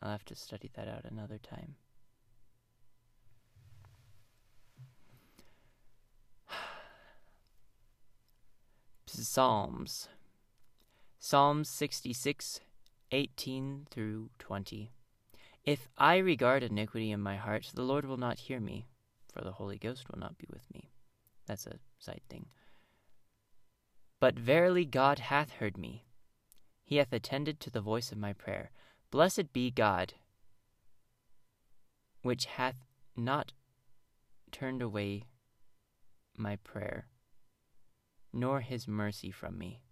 I'll 0.00 0.12
have 0.12 0.24
to 0.26 0.36
study 0.36 0.70
that 0.76 0.86
out 0.86 1.04
another 1.10 1.38
time. 1.38 1.74
Psalms. 9.06 10.08
Psalms 11.18 11.68
66, 11.68 12.60
18 13.10 13.88
through 13.90 14.30
20. 14.38 14.92
If 15.64 15.88
I 15.98 16.18
regard 16.18 16.62
iniquity 16.62 17.10
in 17.10 17.20
my 17.20 17.34
heart, 17.34 17.72
the 17.74 17.82
Lord 17.82 18.04
will 18.04 18.16
not 18.16 18.38
hear 18.38 18.60
me, 18.60 18.86
for 19.34 19.42
the 19.42 19.50
Holy 19.50 19.78
Ghost 19.78 20.08
will 20.08 20.20
not 20.20 20.38
be 20.38 20.46
with 20.48 20.62
me. 20.72 20.92
That's 21.46 21.66
a 21.66 21.80
side 21.98 22.20
thing. 22.30 22.46
But 24.20 24.38
verily 24.38 24.84
God 24.84 25.18
hath 25.18 25.50
heard 25.50 25.76
me. 25.76 26.04
He 26.88 26.96
hath 26.96 27.12
attended 27.12 27.60
to 27.60 27.70
the 27.70 27.82
voice 27.82 28.12
of 28.12 28.16
my 28.16 28.32
prayer. 28.32 28.70
Blessed 29.10 29.52
be 29.52 29.70
God, 29.70 30.14
which 32.22 32.46
hath 32.46 32.76
not 33.14 33.52
turned 34.50 34.80
away 34.80 35.24
my 36.34 36.56
prayer, 36.56 37.08
nor 38.32 38.62
his 38.62 38.88
mercy 38.88 39.30
from 39.30 39.58
me. 39.58 39.82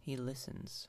He 0.00 0.18
listens. 0.18 0.88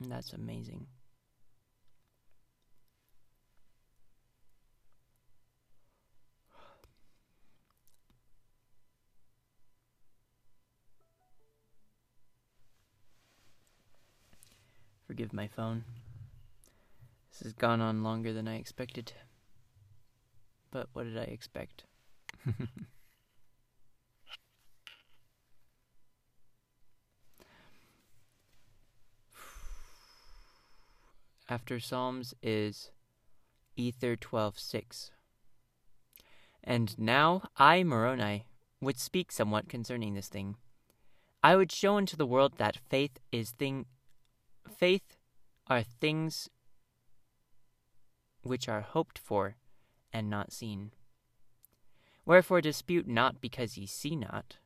That's 0.00 0.32
amazing. 0.32 0.86
Forgive 15.06 15.32
my 15.32 15.46
phone. 15.46 15.84
This 17.30 17.42
has 17.42 17.52
gone 17.52 17.80
on 17.80 18.02
longer 18.02 18.32
than 18.32 18.48
I 18.48 18.56
expected. 18.56 19.12
But 20.70 20.88
what 20.92 21.04
did 21.04 21.16
I 21.16 21.22
expect? 21.22 21.84
after 31.48 31.78
Psalms 31.78 32.34
is 32.42 32.90
Ether 33.76 34.16
12:6. 34.16 35.10
And 36.64 36.98
now 36.98 37.48
I, 37.56 37.84
Moroni, 37.84 38.46
would 38.80 38.98
speak 38.98 39.30
somewhat 39.30 39.68
concerning 39.68 40.14
this 40.14 40.28
thing. 40.28 40.56
I 41.42 41.54
would 41.54 41.70
show 41.70 41.96
unto 41.96 42.16
the 42.16 42.26
world 42.26 42.54
that 42.56 42.80
faith 42.88 43.18
is 43.30 43.52
thing 43.52 43.86
faith 44.68 45.16
are 45.68 45.82
things 45.82 46.50
which 48.42 48.68
are 48.68 48.80
hoped 48.80 49.18
for 49.18 49.56
and 50.12 50.28
not 50.28 50.52
seen. 50.52 50.92
Wherefore 52.24 52.60
dispute 52.60 53.06
not 53.06 53.40
because 53.40 53.78
ye 53.78 53.86
see 53.86 54.16
not, 54.16 54.56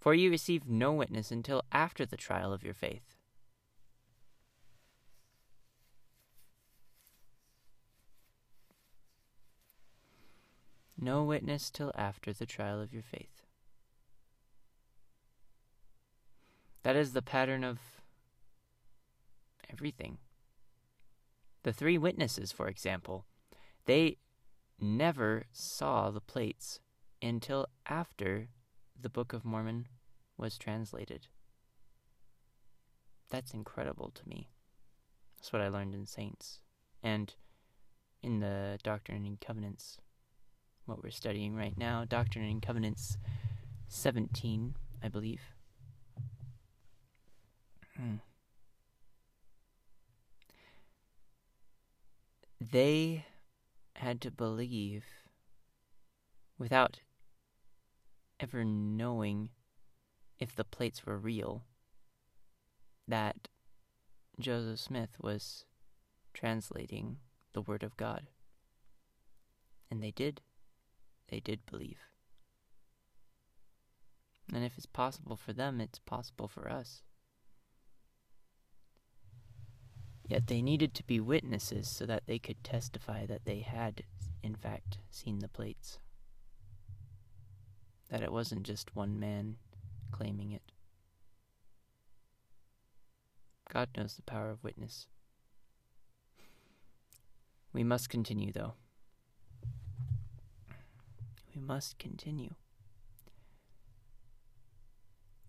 for 0.00 0.14
ye 0.14 0.28
receive 0.28 0.66
no 0.66 0.92
witness 0.92 1.30
until 1.30 1.62
after 1.70 2.06
the 2.06 2.16
trial 2.16 2.52
of 2.52 2.64
your 2.64 2.74
faith. 2.74 3.17
No 11.00 11.22
witness 11.22 11.70
till 11.70 11.92
after 11.94 12.32
the 12.32 12.46
trial 12.46 12.80
of 12.80 12.92
your 12.92 13.02
faith. 13.02 13.42
That 16.82 16.96
is 16.96 17.12
the 17.12 17.22
pattern 17.22 17.64
of 17.64 17.78
everything. 19.70 20.18
The 21.62 21.72
three 21.72 21.98
witnesses, 21.98 22.52
for 22.52 22.68
example, 22.68 23.26
they 23.84 24.18
never 24.80 25.46
saw 25.52 26.10
the 26.10 26.20
plates 26.20 26.80
until 27.20 27.66
after 27.86 28.48
the 29.00 29.08
Book 29.08 29.32
of 29.32 29.44
Mormon 29.44 29.86
was 30.36 30.56
translated. 30.56 31.26
That's 33.30 33.52
incredible 33.52 34.10
to 34.14 34.28
me. 34.28 34.48
That's 35.36 35.52
what 35.52 35.62
I 35.62 35.68
learned 35.68 35.94
in 35.94 36.06
Saints 36.06 36.60
and 37.02 37.34
in 38.22 38.40
the 38.40 38.78
Doctrine 38.82 39.24
and 39.26 39.40
Covenants 39.40 39.98
what 40.88 41.02
we're 41.04 41.10
studying 41.10 41.54
right 41.54 41.76
now, 41.76 42.04
Doctrine 42.08 42.46
and 42.46 42.62
Covenants 42.62 43.18
17, 43.88 44.74
I 45.02 45.08
believe. 45.08 45.42
Hmm. 47.96 48.16
They 52.60 53.26
had 53.96 54.20
to 54.22 54.30
believe 54.30 55.04
without 56.58 57.00
ever 58.40 58.64
knowing 58.64 59.50
if 60.38 60.54
the 60.54 60.64
plates 60.64 61.04
were 61.04 61.18
real 61.18 61.64
that 63.06 63.48
Joseph 64.40 64.78
Smith 64.78 65.16
was 65.20 65.64
translating 66.32 67.18
the 67.52 67.62
Word 67.62 67.82
of 67.82 67.96
God. 67.96 68.28
And 69.90 70.02
they 70.02 70.10
did 70.10 70.40
they 71.28 71.40
did 71.40 71.64
believe. 71.66 71.98
And 74.52 74.64
if 74.64 74.76
it's 74.76 74.86
possible 74.86 75.36
for 75.36 75.52
them, 75.52 75.80
it's 75.80 75.98
possible 75.98 76.48
for 76.48 76.70
us. 76.70 77.02
Yet 80.26 80.46
they 80.46 80.62
needed 80.62 80.94
to 80.94 81.04
be 81.04 81.20
witnesses 81.20 81.88
so 81.88 82.06
that 82.06 82.24
they 82.26 82.38
could 82.38 82.62
testify 82.62 83.26
that 83.26 83.44
they 83.44 83.60
had, 83.60 84.02
in 84.42 84.54
fact, 84.54 84.98
seen 85.10 85.38
the 85.38 85.48
plates. 85.48 85.98
That 88.10 88.22
it 88.22 88.32
wasn't 88.32 88.62
just 88.62 88.96
one 88.96 89.18
man 89.18 89.56
claiming 90.10 90.52
it. 90.52 90.72
God 93.70 93.90
knows 93.96 94.14
the 94.14 94.22
power 94.22 94.50
of 94.50 94.64
witness. 94.64 95.06
We 97.74 97.84
must 97.84 98.08
continue, 98.08 98.50
though 98.50 98.74
must 101.58 101.98
continue. 101.98 102.54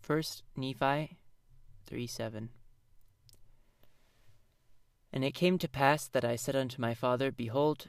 First 0.02 0.44
Nephi 0.56 1.18
3 1.86 2.08
7. 2.08 2.50
And 5.12 5.24
it 5.24 5.34
came 5.34 5.58
to 5.58 5.68
pass 5.68 6.08
that 6.08 6.26
I 6.26 6.36
said 6.36 6.56
unto 6.56 6.82
my 6.82 6.94
father, 6.94 7.32
Behold, 7.32 7.88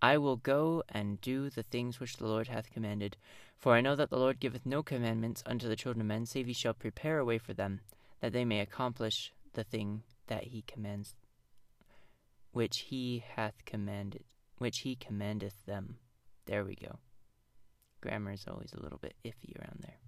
I 0.00 0.18
will 0.18 0.36
go 0.36 0.82
and 0.88 1.20
do 1.20 1.48
the 1.48 1.62
things 1.62 2.00
which 2.00 2.16
the 2.16 2.26
Lord 2.26 2.48
hath 2.48 2.72
commanded. 2.72 3.16
For 3.56 3.74
I 3.74 3.80
know 3.80 3.94
that 3.94 4.10
the 4.10 4.18
Lord 4.18 4.40
giveth 4.40 4.66
no 4.66 4.82
commandments 4.82 5.44
unto 5.46 5.68
the 5.68 5.76
children 5.76 6.00
of 6.00 6.08
men, 6.08 6.26
save 6.26 6.48
he 6.48 6.52
shall 6.52 6.74
prepare 6.74 7.20
a 7.20 7.24
way 7.24 7.38
for 7.38 7.54
them, 7.54 7.80
that 8.20 8.32
they 8.32 8.44
may 8.44 8.58
accomplish 8.58 9.32
the 9.52 9.62
thing 9.62 10.02
that 10.26 10.44
he 10.44 10.62
commands, 10.62 11.14
which 12.50 12.80
he 12.88 13.22
hath 13.36 13.64
commanded, 13.64 14.24
which 14.58 14.80
he 14.80 14.96
commandeth 14.96 15.64
them. 15.66 15.98
There 16.46 16.64
we 16.64 16.74
go. 16.74 16.98
Grammar 18.02 18.32
is 18.32 18.44
always 18.48 18.74
a 18.74 18.82
little 18.82 18.98
bit 18.98 19.14
iffy 19.24 19.56
around 19.58 19.78
there. 19.80 19.98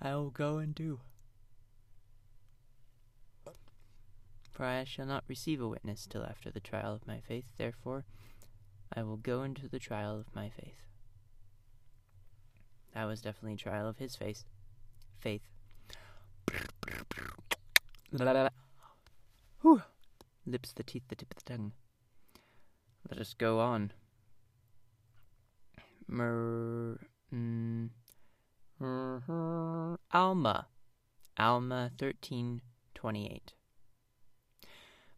I 0.00 0.14
will 0.14 0.30
go 0.30 0.58
and 0.58 0.74
do. 0.74 1.00
For 4.52 4.64
I 4.64 4.84
shall 4.84 5.06
not 5.06 5.24
receive 5.26 5.60
a 5.60 5.68
witness 5.68 6.06
till 6.06 6.22
after 6.22 6.50
the 6.50 6.60
trial 6.60 6.94
of 6.94 7.06
my 7.06 7.20
faith. 7.20 7.46
Therefore, 7.56 8.04
I 8.94 9.02
will 9.02 9.16
go 9.16 9.42
into 9.42 9.68
the 9.68 9.78
trial 9.78 10.18
of 10.18 10.34
my 10.34 10.50
faith. 10.50 10.82
That 12.94 13.04
was 13.04 13.22
definitely 13.22 13.54
a 13.54 13.56
trial 13.56 13.88
of 13.88 13.98
his 13.98 14.16
faith. 14.16 14.44
Faith. 15.18 15.42
Whew. 19.62 19.82
Lips, 20.46 20.72
the 20.72 20.82
teeth, 20.82 21.04
the 21.08 21.16
tip 21.16 21.32
of 21.34 21.42
the 21.42 21.56
tongue. 21.56 21.72
Let 23.08 23.18
us 23.18 23.34
go 23.34 23.60
on. 23.60 23.92
Mer. 26.10 26.98
Mm, 27.32 27.90
Alma. 30.12 30.66
Alma 31.38 31.90
1328 31.98 33.54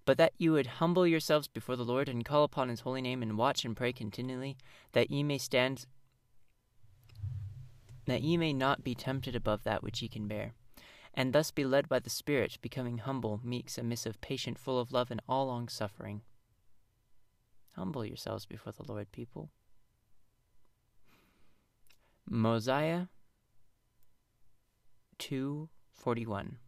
but 0.05 0.19
that 0.19 0.33
you 0.37 0.53
would 0.53 0.67
humble 0.67 1.07
yourselves 1.07 1.49
before 1.49 1.77
the 1.77 1.85
Lord 1.85 2.09
and 2.09 2.25
call 2.25 2.45
upon 2.45 2.69
his 2.69 2.81
holy 2.81 3.01
name 3.01 3.23
and 3.23 3.39
watch 3.39 3.65
and 3.65 3.77
pray 3.77 3.93
continually, 3.93 4.57
that 4.93 5.11
ye 5.11 5.23
may 5.23 5.39
stand 5.39 5.87
that 8.07 8.23
ye 8.23 8.37
may 8.37 8.53
not 8.53 8.83
be 8.83 8.97
tempted 8.97 9.37
above 9.37 9.63
that 9.63 9.83
which 9.83 10.03
ye 10.03 10.09
can 10.09 10.27
bear, 10.27 10.55
and 11.15 11.33
thus 11.33 11.53
be 11.53 11.65
led 11.65 11.89
by 11.89 12.01
the 12.01 12.11
Spirit, 12.11 12.59
becoming 12.61 12.99
humble, 12.99 13.41
meek, 13.45 13.71
submissive, 13.71 14.21
patient, 14.21 14.59
full 14.59 14.81
of 14.81 14.91
love, 14.91 15.13
and 15.13 15.23
all 15.29 15.47
long 15.47 15.69
suffering. 15.69 16.23
Humble 17.77 18.05
yourselves 18.05 18.45
before 18.45 18.73
the 18.73 18.83
Lord, 18.83 19.13
people. 19.13 19.51
Mosiah 22.29 23.07
241 25.19 26.59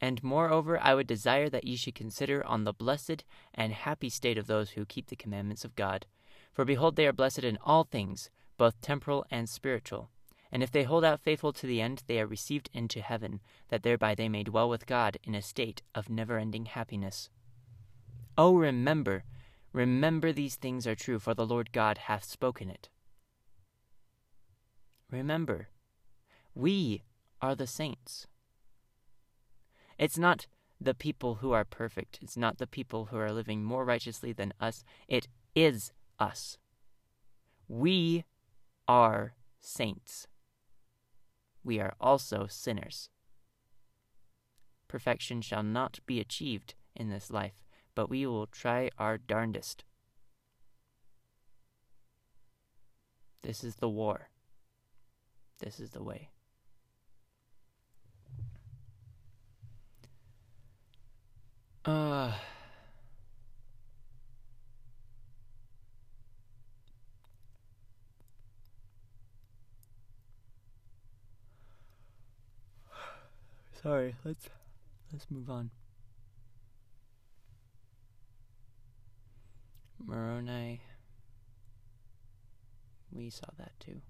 and 0.00 0.22
moreover, 0.22 0.78
I 0.80 0.94
would 0.94 1.06
desire 1.06 1.50
that 1.50 1.64
ye 1.64 1.76
should 1.76 1.94
consider 1.94 2.44
on 2.46 2.64
the 2.64 2.72
blessed 2.72 3.22
and 3.52 3.72
happy 3.72 4.08
state 4.08 4.38
of 4.38 4.46
those 4.46 4.70
who 4.70 4.86
keep 4.86 5.08
the 5.08 5.16
commandments 5.16 5.64
of 5.64 5.76
God. 5.76 6.06
For 6.52 6.64
behold, 6.64 6.96
they 6.96 7.06
are 7.06 7.12
blessed 7.12 7.44
in 7.44 7.58
all 7.62 7.84
things, 7.84 8.30
both 8.56 8.80
temporal 8.80 9.26
and 9.30 9.48
spiritual. 9.48 10.10
And 10.50 10.62
if 10.62 10.70
they 10.70 10.84
hold 10.84 11.04
out 11.04 11.20
faithful 11.20 11.52
to 11.52 11.66
the 11.66 11.80
end, 11.80 12.02
they 12.06 12.18
are 12.18 12.26
received 12.26 12.70
into 12.72 13.02
heaven, 13.02 13.40
that 13.68 13.82
thereby 13.82 14.14
they 14.14 14.28
may 14.28 14.42
dwell 14.42 14.68
with 14.68 14.86
God 14.86 15.18
in 15.22 15.34
a 15.34 15.42
state 15.42 15.82
of 15.94 16.08
never 16.08 16.38
ending 16.38 16.64
happiness. 16.64 17.28
Oh, 18.38 18.56
remember, 18.56 19.24
remember 19.72 20.32
these 20.32 20.56
things 20.56 20.86
are 20.86 20.96
true, 20.96 21.18
for 21.18 21.34
the 21.34 21.46
Lord 21.46 21.72
God 21.72 21.98
hath 21.98 22.24
spoken 22.24 22.70
it. 22.70 22.88
Remember, 25.10 25.68
we 26.54 27.02
are 27.42 27.54
the 27.54 27.66
saints. 27.66 28.26
It's 29.98 30.18
not 30.18 30.46
the 30.80 30.94
people 30.94 31.36
who 31.36 31.52
are 31.52 31.64
perfect. 31.64 32.18
It's 32.22 32.36
not 32.36 32.58
the 32.58 32.66
people 32.66 33.06
who 33.06 33.18
are 33.18 33.32
living 33.32 33.64
more 33.64 33.84
righteously 33.84 34.32
than 34.32 34.54
us. 34.60 34.84
It 35.08 35.28
is 35.54 35.92
us. 36.18 36.58
We 37.68 38.24
are 38.88 39.34
saints. 39.60 40.26
We 41.62 41.78
are 41.80 41.94
also 42.00 42.46
sinners. 42.48 43.10
Perfection 44.88 45.42
shall 45.42 45.62
not 45.62 46.00
be 46.06 46.18
achieved 46.18 46.74
in 46.96 47.10
this 47.10 47.30
life, 47.30 47.62
but 47.94 48.08
we 48.08 48.26
will 48.26 48.46
try 48.46 48.90
our 48.98 49.18
darndest. 49.18 49.84
This 53.42 53.62
is 53.62 53.76
the 53.76 53.88
war. 53.88 54.30
This 55.60 55.78
is 55.78 55.90
the 55.90 56.02
way. 56.02 56.30
Uh. 61.84 62.32
Sorry, 73.82 74.14
let's 74.24 74.48
let's 75.12 75.26
move 75.30 75.50
on. 75.50 75.70
Moroni. 80.04 80.80
We 83.12 83.28
saw 83.28 83.46
that 83.58 83.72
too. 83.78 84.00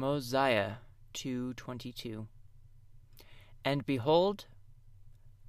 Mosiah 0.00 0.76
222 1.12 2.26
and 3.62 3.84
behold, 3.84 4.46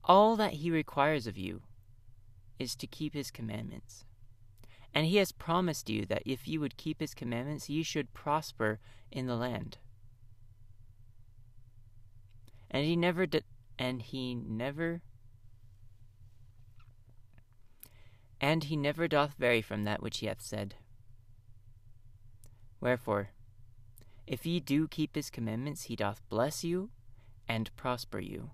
all 0.03 0.35
that 0.35 0.55
he 0.55 0.69
requires 0.69 1.25
of 1.25 1.37
you 1.37 1.61
is 2.59 2.75
to 2.75 2.85
keep 2.85 3.13
his 3.13 3.31
commandments. 3.31 4.03
And 4.93 5.05
he 5.05 5.15
has 5.17 5.31
promised 5.31 5.89
you 5.89 6.05
that 6.07 6.23
if 6.25 6.49
you 6.49 6.59
would 6.59 6.75
keep 6.75 6.99
his 6.99 7.13
commandments, 7.13 7.69
you 7.69 7.81
should 7.81 8.13
prosper 8.13 8.81
in 9.09 9.25
the 9.25 9.37
land. 9.37 9.77
And 12.69 12.85
he 12.85 12.97
never 12.97 13.25
did, 13.25 13.45
and 13.79 14.01
he 14.01 14.35
never, 14.35 15.01
and 18.41 18.65
he 18.65 18.75
never 18.75 19.07
doth 19.07 19.35
vary 19.35 19.61
from 19.61 19.85
that 19.85 20.03
which 20.03 20.17
he 20.17 20.25
hath 20.25 20.41
said. 20.41 20.75
Wherefore, 22.81 23.29
if 24.31 24.45
ye 24.45 24.61
do 24.61 24.87
keep 24.87 25.13
his 25.13 25.29
commandments, 25.29 25.83
he 25.83 25.95
doth 25.97 26.21
bless 26.29 26.63
you 26.63 26.89
and 27.49 27.75
prosper 27.75 28.17
you. 28.17 28.51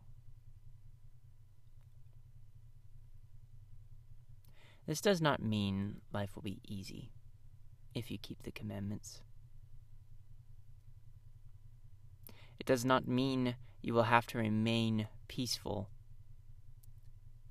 This 4.87 5.01
does 5.01 5.21
not 5.21 5.39
mean 5.39 5.97
life 6.11 6.31
will 6.33 6.41
be 6.41 6.61
easy 6.67 7.11
if 7.93 8.09
you 8.09 8.17
keep 8.17 8.41
the 8.41 8.51
commandments. 8.51 9.21
It 12.59 12.65
does 12.65 12.83
not 12.83 13.07
mean 13.07 13.55
you 13.79 13.93
will 13.93 14.03
have 14.03 14.25
to 14.27 14.39
remain 14.39 15.07
peaceful 15.27 15.89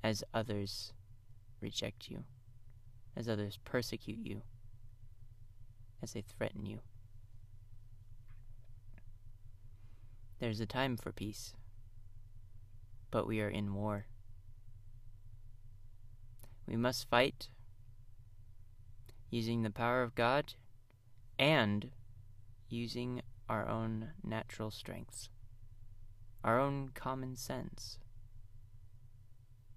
as 0.02 0.24
others 0.34 0.92
reject 1.60 2.10
you, 2.10 2.24
as 3.16 3.28
others 3.28 3.60
persecute 3.64 4.18
you, 4.18 4.42
as 6.02 6.14
they 6.14 6.22
threaten 6.22 6.66
you. 6.66 6.80
There's 10.38 10.60
a 10.60 10.66
time 10.66 10.98
for 10.98 11.12
peace, 11.12 11.54
but 13.10 13.26
we 13.26 13.40
are 13.40 13.48
in 13.48 13.72
war. 13.72 14.06
We 16.66 16.76
must 16.76 17.08
fight 17.08 17.48
using 19.30 19.62
the 19.62 19.70
power 19.70 20.02
of 20.02 20.14
God 20.14 20.52
and 21.38 21.90
using 22.68 23.22
our 23.48 23.66
own 23.66 24.10
natural 24.22 24.70
strengths, 24.70 25.30
our 26.44 26.60
own 26.60 26.90
common 26.94 27.36
sense. 27.36 27.98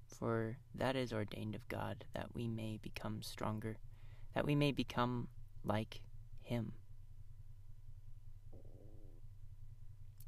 For 0.07 0.57
that 0.76 0.97
is 0.97 1.14
ordained 1.14 1.55
of 1.55 1.70
God 1.70 2.03
that 2.14 2.36
we 2.36 2.49
may 2.49 2.80
become 2.82 3.22
stronger, 3.22 3.78
that 4.36 4.45
we 4.45 4.55
may 4.55 4.74
become 4.74 5.30
like 5.64 6.01
Him. 6.41 6.74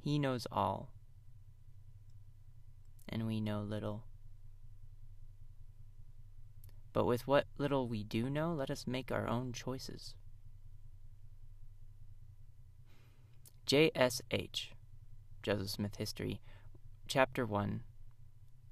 He 0.04 0.18
knows 0.18 0.48
all, 0.52 0.90
and 3.08 3.28
we 3.28 3.40
know 3.40 3.62
little. 3.62 4.04
But 6.92 7.06
with 7.06 7.28
what 7.28 7.46
little 7.60 7.88
we 7.88 8.04
do 8.04 8.28
know, 8.28 8.52
let 8.52 8.72
us 8.72 8.88
make 8.88 9.12
our 9.12 9.28
own 9.28 9.54
choices. 9.54 10.16
J.S.H. 13.68 14.72
Joseph 15.44 15.70
Smith 15.70 15.96
History, 15.98 16.42
Chapter 17.08 17.46
1, 17.46 17.82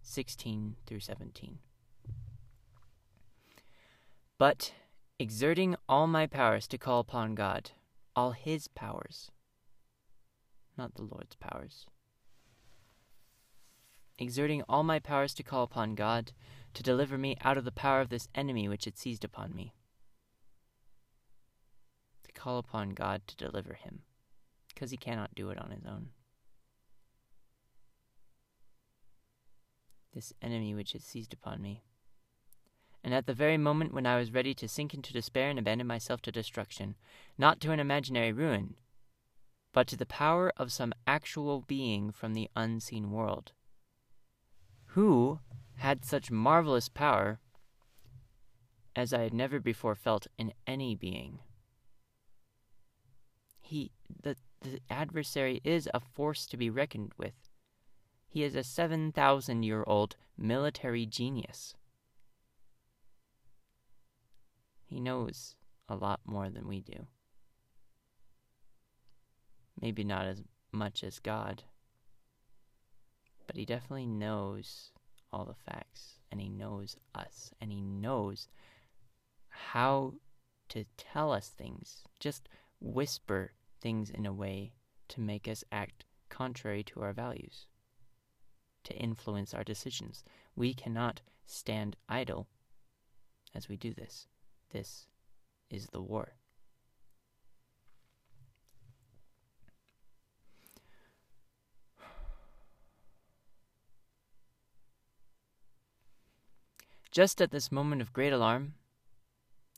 16 0.01 0.75
through 0.87 0.99
17. 0.99 1.59
But 4.39 4.73
exerting 5.19 5.75
all 5.87 6.07
my 6.07 6.25
powers 6.25 6.67
to 6.69 6.77
call 6.79 6.99
upon 6.99 7.35
God, 7.35 7.71
all 8.15 8.31
His 8.31 8.67
powers, 8.67 9.29
not 10.79 10.95
the 10.95 11.03
Lord's 11.03 11.35
powers, 11.35 11.85
exerting 14.17 14.63
all 14.67 14.81
my 14.83 14.97
powers 14.97 15.33
to 15.35 15.43
call 15.43 15.63
upon 15.63 15.93
God 15.93 16.31
to 16.73 16.81
deliver 16.81 17.17
me 17.17 17.35
out 17.41 17.57
of 17.57 17.65
the 17.65 17.71
power 17.71 18.01
of 18.01 18.09
this 18.09 18.27
enemy 18.33 18.67
which 18.67 18.85
had 18.85 18.97
seized 18.97 19.23
upon 19.23 19.53
me. 19.53 19.73
To 22.23 22.31
call 22.31 22.57
upon 22.57 22.91
God 22.91 23.21
to 23.27 23.35
deliver 23.35 23.73
him, 23.73 24.03
because 24.73 24.91
he 24.91 24.97
cannot 24.97 25.35
do 25.35 25.49
it 25.49 25.59
on 25.59 25.71
his 25.71 25.85
own. 25.85 26.09
This 30.13 30.33
enemy 30.41 30.73
which 30.73 30.93
had 30.93 31.03
seized 31.03 31.33
upon 31.33 31.61
me. 31.61 31.83
And 33.03 33.13
at 33.13 33.25
the 33.25 33.33
very 33.33 33.57
moment 33.57 33.93
when 33.93 34.05
I 34.05 34.17
was 34.17 34.33
ready 34.33 34.53
to 34.55 34.67
sink 34.67 34.93
into 34.93 35.13
despair 35.13 35.49
and 35.49 35.59
abandon 35.59 35.87
myself 35.87 36.21
to 36.23 36.31
destruction, 36.31 36.95
not 37.37 37.59
to 37.61 37.71
an 37.71 37.79
imaginary 37.79 38.31
ruin, 38.31 38.75
but 39.73 39.87
to 39.87 39.97
the 39.97 40.05
power 40.05 40.51
of 40.57 40.71
some 40.71 40.93
actual 41.05 41.61
being 41.61 42.11
from 42.11 42.33
the 42.33 42.49
unseen 42.55 43.11
world, 43.11 43.51
who 44.87 45.39
had 45.77 46.03
such 46.03 46.31
marvelous 46.31 46.89
power 46.89 47.39
as 48.95 49.13
I 49.13 49.21
had 49.21 49.33
never 49.33 49.59
before 49.59 49.95
felt 49.95 50.27
in 50.37 50.53
any 50.67 50.95
being. 50.95 51.39
He, 53.61 53.91
the, 54.23 54.35
the 54.61 54.79
adversary 54.89 55.61
is 55.63 55.87
a 55.93 55.99
force 55.99 56.45
to 56.47 56.57
be 56.57 56.69
reckoned 56.69 57.13
with. 57.17 57.35
He 58.27 58.43
is 58.43 58.55
a 58.55 58.63
7,000 58.63 59.63
year 59.63 59.83
old 59.87 60.15
military 60.37 61.05
genius. 61.05 61.75
He 64.85 64.99
knows 64.99 65.55
a 65.87 65.95
lot 65.95 66.19
more 66.25 66.49
than 66.49 66.67
we 66.67 66.81
do. 66.81 67.07
Maybe 69.81 70.03
not 70.03 70.25
as 70.25 70.43
much 70.71 71.03
as 71.03 71.19
God, 71.19 71.63
but 73.47 73.55
he 73.55 73.65
definitely 73.65 74.05
knows 74.05 74.91
all 75.31 75.45
the 75.45 75.71
facts, 75.71 76.19
and 76.31 76.41
he 76.41 76.49
knows 76.49 76.97
us, 77.15 77.51
and 77.61 77.71
he 77.71 77.81
knows 77.81 78.47
how 79.49 80.13
to 80.69 80.85
tell 80.97 81.31
us 81.31 81.49
things, 81.49 82.03
just 82.19 82.49
whisper 82.79 83.53
things 83.81 84.09
in 84.09 84.25
a 84.25 84.33
way 84.33 84.73
to 85.07 85.21
make 85.21 85.47
us 85.47 85.63
act 85.71 86.05
contrary 86.29 86.83
to 86.83 87.01
our 87.01 87.13
values, 87.13 87.65
to 88.83 88.95
influence 88.95 89.53
our 89.53 89.63
decisions. 89.63 90.23
We 90.55 90.73
cannot 90.73 91.21
stand 91.45 91.95
idle 92.07 92.47
as 93.55 93.67
we 93.67 93.77
do 93.77 93.93
this. 93.93 94.27
This 94.71 95.07
is 95.69 95.87
the 95.87 96.01
war. 96.01 96.38
Just 107.11 107.41
at 107.41 107.49
this 107.49 107.71
moment 107.71 108.01
of 108.01 108.13
great 108.13 108.33
alarm, 108.33 108.75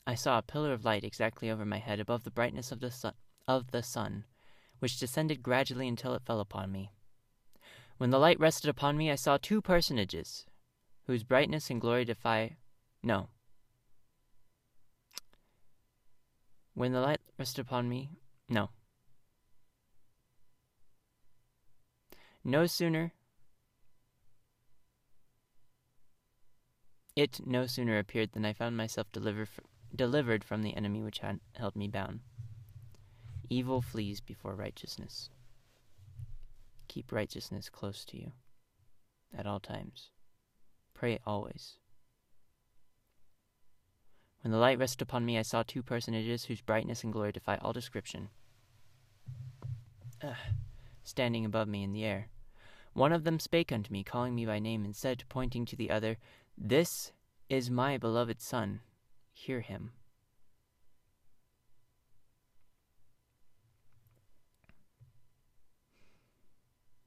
I 0.05 0.15
saw 0.15 0.37
a 0.37 0.41
pillar 0.41 0.73
of 0.73 0.83
light 0.83 1.03
exactly 1.05 1.49
over 1.49 1.65
my 1.65 1.77
head 1.77 1.99
above 1.99 2.23
the 2.23 2.31
brightness 2.31 2.71
of 2.71 2.81
the 2.81 2.91
sun, 2.91 3.13
of 3.47 3.71
the 3.71 3.81
sun, 3.81 4.25
which 4.79 4.99
descended 4.99 5.41
gradually 5.41 5.87
until 5.87 6.13
it 6.13 6.23
fell 6.25 6.41
upon 6.41 6.71
me. 6.71 6.91
When 7.97 8.09
the 8.09 8.19
light 8.19 8.39
rested 8.39 8.69
upon 8.69 8.97
me, 8.97 9.09
I 9.09 9.15
saw 9.15 9.37
two 9.37 9.61
personages, 9.61 10.45
whose 11.05 11.23
brightness 11.23 11.69
and 11.69 11.79
glory 11.79 12.03
defy. 12.03 12.57
No. 13.01 13.29
When 16.73 16.91
the 16.91 17.01
light 17.01 17.21
rested 17.37 17.61
upon 17.61 17.87
me, 17.87 18.09
no. 18.49 18.69
No 22.43 22.65
sooner 22.65 23.13
It 27.21 27.45
no 27.45 27.67
sooner 27.67 27.99
appeared 27.99 28.31
than 28.31 28.45
I 28.45 28.53
found 28.53 28.75
myself 28.75 29.11
deliver 29.11 29.43
f- 29.43 29.59
delivered 29.95 30.43
from 30.43 30.63
the 30.63 30.75
enemy 30.75 31.03
which 31.03 31.19
had 31.19 31.39
held 31.55 31.75
me 31.75 31.87
bound. 31.87 32.21
Evil 33.47 33.79
flees 33.79 34.19
before 34.19 34.55
righteousness. 34.55 35.29
Keep 36.87 37.11
righteousness 37.11 37.69
close 37.69 38.03
to 38.05 38.17
you 38.17 38.31
at 39.37 39.45
all 39.45 39.59
times. 39.59 40.09
Pray 40.95 41.19
always. 41.23 41.77
When 44.41 44.51
the 44.51 44.57
light 44.57 44.79
rested 44.79 45.03
upon 45.03 45.23
me, 45.23 45.37
I 45.37 45.43
saw 45.43 45.61
two 45.61 45.83
personages 45.83 46.45
whose 46.45 46.61
brightness 46.61 47.03
and 47.03 47.13
glory 47.13 47.33
defy 47.33 47.57
all 47.57 47.71
description, 47.71 48.29
Ugh. 50.23 50.33
standing 51.03 51.45
above 51.45 51.67
me 51.67 51.83
in 51.83 51.93
the 51.93 52.03
air. 52.03 52.29
One 52.93 53.13
of 53.13 53.25
them 53.25 53.39
spake 53.39 53.71
unto 53.71 53.93
me, 53.93 54.03
calling 54.03 54.33
me 54.33 54.47
by 54.47 54.57
name, 54.57 54.83
and 54.83 54.95
said, 54.95 55.23
pointing 55.29 55.65
to 55.67 55.75
the 55.75 55.91
other, 55.91 56.17
this 56.63 57.11
is 57.49 57.69
my 57.69 57.97
beloved 57.97 58.39
Son. 58.39 58.81
Hear 59.33 59.61
him. 59.61 59.91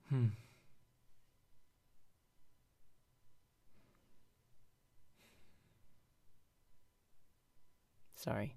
Hmm. 0.09 0.27
Sorry. 8.25 8.57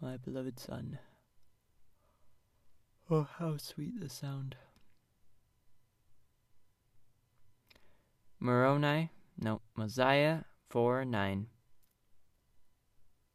My 0.00 0.16
beloved 0.16 0.58
son. 0.58 0.98
Oh, 3.08 3.28
how 3.38 3.56
sweet 3.58 4.00
the 4.00 4.08
sound. 4.08 4.56
Moroni, 8.44 9.10
no, 9.40 9.62
Mosiah 9.74 10.42
4 10.68 11.06
9. 11.06 11.46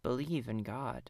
Believe 0.03 0.47
in 0.47 0.61
God. 0.61 1.09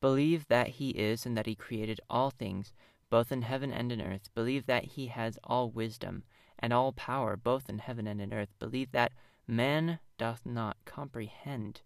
Believe 0.00 0.48
that 0.48 0.66
He 0.66 0.90
is 0.90 1.24
and 1.24 1.36
that 1.36 1.46
He 1.46 1.54
created 1.54 2.00
all 2.10 2.30
things, 2.30 2.72
both 3.10 3.30
in 3.30 3.42
heaven 3.42 3.72
and 3.72 3.92
in 3.92 4.00
earth. 4.00 4.28
Believe 4.34 4.66
that 4.66 4.86
He 4.86 5.06
has 5.06 5.38
all 5.44 5.70
wisdom 5.70 6.24
and 6.58 6.72
all 6.72 6.90
power, 6.90 7.36
both 7.36 7.70
in 7.70 7.78
heaven 7.78 8.08
and 8.08 8.20
in 8.20 8.34
earth. 8.34 8.58
Believe 8.58 8.90
that 8.90 9.12
man 9.46 10.00
doth 10.18 10.44
not 10.44 10.78
comprehend 10.84 11.82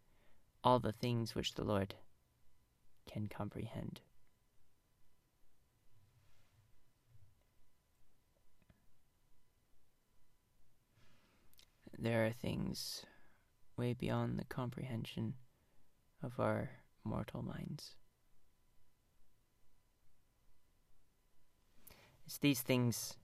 all 0.64 0.79
the 0.79 0.93
things 0.93 1.35
which 1.35 1.53
the 1.53 1.64
Lord 1.64 1.97
can 3.07 3.27
comprehend. 3.27 4.01
There 12.05 12.27
are 12.27 12.33
things 12.33 13.07
way 13.77 13.95
beyond 13.95 14.39
the 14.39 14.45
comprehension 14.45 15.35
of 16.23 16.39
our 16.39 16.71
mortal 17.03 17.43
minds. 17.43 17.97
It's 22.27 22.39
these 22.39 22.61
things 22.61 23.15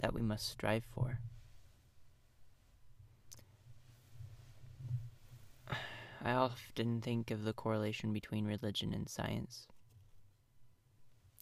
that 0.00 0.14
we 0.14 0.22
must 0.22 0.48
strive 0.48 0.84
for. 0.84 1.20
I 6.24 6.32
often 6.32 7.00
think 7.00 7.30
of 7.30 7.44
the 7.44 7.52
correlation 7.52 8.12
between 8.12 8.46
religion 8.46 8.92
and 8.92 9.08
science. 9.08 9.66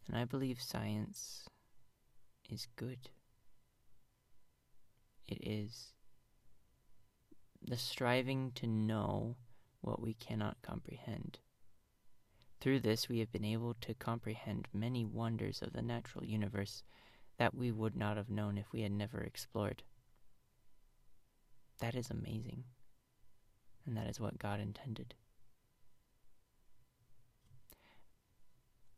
And 0.08 0.16
I 0.16 0.24
believe 0.24 0.60
science 0.60 1.48
is 2.50 2.66
good 2.76 3.10
it 5.28 5.46
is 5.46 5.92
the 7.62 7.76
striving 7.76 8.52
to 8.56 8.66
know 8.66 9.36
what 9.80 10.00
we 10.00 10.14
cannot 10.14 10.62
comprehend. 10.62 11.38
Through 12.60 12.80
this, 12.80 13.08
we 13.08 13.18
have 13.18 13.32
been 13.32 13.44
able 13.44 13.74
to 13.80 13.94
comprehend 13.94 14.68
many 14.72 15.04
wonders 15.04 15.62
of 15.62 15.72
the 15.72 15.82
natural 15.82 16.24
universe 16.24 16.82
that 17.38 17.54
we 17.54 17.72
would 17.72 17.96
not 17.96 18.16
have 18.16 18.30
known 18.30 18.56
if 18.56 18.72
we 18.72 18.82
had 18.82 18.92
never 18.92 19.20
explored. 19.20 19.82
That 21.80 21.96
is 21.96 22.10
amazing. 22.10 22.64
And 23.84 23.96
that 23.96 24.08
is 24.08 24.20
what 24.20 24.38
God 24.38 24.60
intended. 24.60 25.14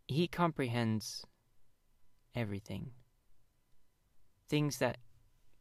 He 0.07 0.29
comprehends 0.29 1.25
everything. 2.35 2.91
Things 4.51 4.77
that 4.79 4.99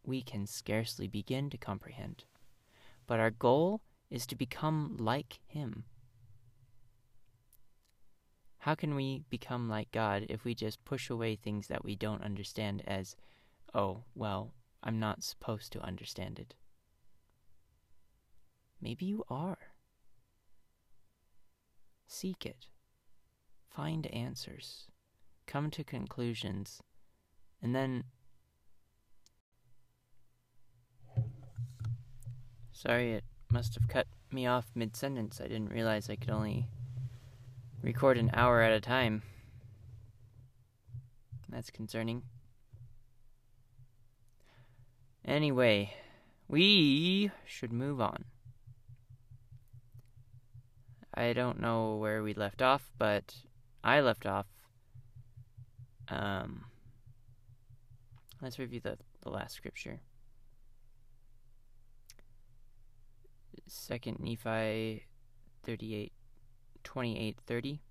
we 0.05 0.21
can 0.21 0.45
scarcely 0.45 1.07
begin 1.07 1.49
to 1.49 1.57
comprehend. 1.57 2.25
But 3.07 3.19
our 3.19 3.31
goal 3.31 3.81
is 4.09 4.25
to 4.27 4.35
become 4.35 4.97
like 4.99 5.39
Him. 5.45 5.85
How 8.59 8.75
can 8.75 8.95
we 8.95 9.23
become 9.29 9.67
like 9.67 9.91
God 9.91 10.25
if 10.29 10.45
we 10.45 10.55
just 10.55 10.85
push 10.85 11.09
away 11.09 11.35
things 11.35 11.67
that 11.67 11.83
we 11.83 11.95
don't 11.95 12.23
understand 12.23 12.81
as, 12.87 13.15
oh, 13.73 14.03
well, 14.15 14.53
I'm 14.81 14.99
not 14.99 15.23
supposed 15.23 15.73
to 15.73 15.81
understand 15.81 16.39
it? 16.39 16.55
Maybe 18.81 19.05
you 19.05 19.23
are. 19.29 19.57
Seek 22.07 22.45
it. 22.45 22.67
find 23.69 24.05
answers, 24.07 24.87
come 25.47 25.71
to 25.71 25.83
conclusions, 25.83 26.81
and 27.61 27.75
then. 27.75 28.03
Sorry, 32.85 33.13
it 33.13 33.23
must 33.49 33.75
have 33.75 33.87
cut 33.87 34.07
me 34.29 34.45
off 34.45 34.65
mid 34.75 34.93
sentence. 34.97 35.39
I 35.39 35.47
didn't 35.47 35.69
realize 35.69 36.09
I 36.09 36.17
could 36.17 36.31
only 36.31 36.67
record 37.81 38.17
an 38.17 38.29
hour 38.33 38.61
at 38.61 38.73
a 38.73 38.81
time. 38.81 39.21
That's 41.47 41.69
concerning. 41.69 42.23
Anyway, 45.23 45.93
we 46.49 47.31
should 47.45 47.71
move 47.71 48.01
on. 48.01 48.25
I 51.13 51.31
don't 51.31 51.61
know 51.61 51.95
where 51.95 52.21
we 52.21 52.33
left 52.33 52.61
off, 52.61 52.91
but 52.97 53.33
I 53.81 54.01
left 54.01 54.25
off. 54.25 54.47
Um, 56.09 56.65
let's 58.41 58.59
review 58.59 58.81
the, 58.81 58.97
the 59.21 59.29
last 59.29 59.55
scripture. 59.55 60.01
Second 63.67 64.19
Nephi 64.19 65.05
38, 65.63 66.11
28, 66.83 67.37
30. 67.45 67.81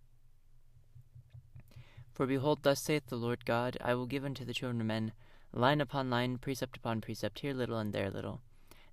For 2.12 2.26
behold, 2.26 2.62
thus 2.62 2.82
saith 2.82 3.06
the 3.06 3.16
Lord 3.16 3.44
God, 3.44 3.76
I 3.80 3.94
will 3.94 4.06
give 4.06 4.24
unto 4.24 4.44
the 4.44 4.54
children 4.54 4.80
of 4.80 4.86
men 4.86 5.12
line 5.52 5.80
upon 5.80 6.10
line, 6.10 6.38
precept 6.38 6.76
upon 6.76 7.00
precept, 7.00 7.40
here 7.40 7.54
little 7.54 7.78
and 7.78 7.92
there 7.92 8.10
little. 8.10 8.40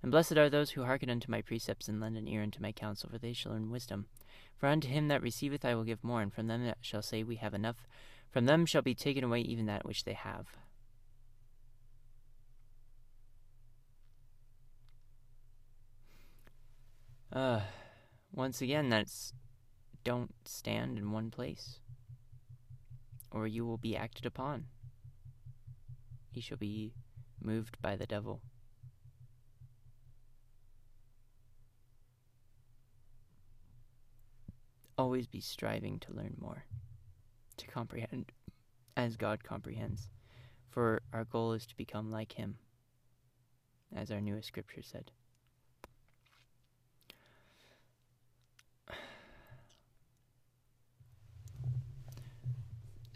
And 0.02 0.10
blessed 0.10 0.38
are 0.38 0.48
those 0.48 0.70
who 0.70 0.84
hearken 0.84 1.10
unto 1.10 1.30
my 1.30 1.42
precepts 1.42 1.88
and 1.88 2.00
lend 2.00 2.16
an 2.16 2.28
ear 2.28 2.42
unto 2.42 2.62
my 2.62 2.72
counsel, 2.72 3.10
for 3.10 3.18
they 3.18 3.32
shall 3.32 3.52
learn 3.52 3.70
wisdom. 3.70 4.06
For 4.56 4.66
unto 4.66 4.88
him 4.88 5.08
that 5.08 5.22
receiveth 5.22 5.64
I 5.64 5.74
will 5.74 5.84
give 5.84 6.02
more, 6.02 6.22
and 6.22 6.32
from 6.32 6.46
them 6.46 6.64
that 6.64 6.78
shall 6.80 7.02
say, 7.02 7.22
We 7.22 7.36
have 7.36 7.54
enough, 7.54 7.86
from 8.30 8.46
them 8.46 8.64
shall 8.64 8.82
be 8.82 8.94
taken 8.94 9.24
away 9.24 9.40
even 9.40 9.66
that 9.66 9.84
which 9.84 10.04
they 10.04 10.14
have. 10.14 10.46
Uh, 17.32 17.60
once 18.32 18.60
again, 18.60 18.88
that's 18.88 19.32
don't 20.02 20.34
stand 20.44 20.98
in 20.98 21.12
one 21.12 21.30
place, 21.30 21.78
or 23.30 23.46
you 23.46 23.64
will 23.64 23.78
be 23.78 23.96
acted 23.96 24.26
upon. 24.26 24.64
He 26.32 26.40
shall 26.40 26.56
be 26.56 26.92
moved 27.40 27.80
by 27.80 27.94
the 27.94 28.06
devil. 28.06 28.40
Always 34.98 35.28
be 35.28 35.40
striving 35.40 36.00
to 36.00 36.12
learn 36.12 36.34
more, 36.40 36.64
to 37.58 37.66
comprehend 37.68 38.32
as 38.96 39.16
God 39.16 39.44
comprehends, 39.44 40.10
for 40.68 41.00
our 41.12 41.24
goal 41.24 41.52
is 41.52 41.64
to 41.66 41.76
become 41.76 42.10
like 42.10 42.32
Him, 42.32 42.56
as 43.94 44.10
our 44.10 44.20
newest 44.20 44.48
scripture 44.48 44.82
said. 44.82 45.12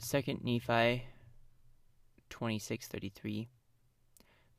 Second 0.05 0.45
Nephi 0.45 1.07
26:33 2.29 3.49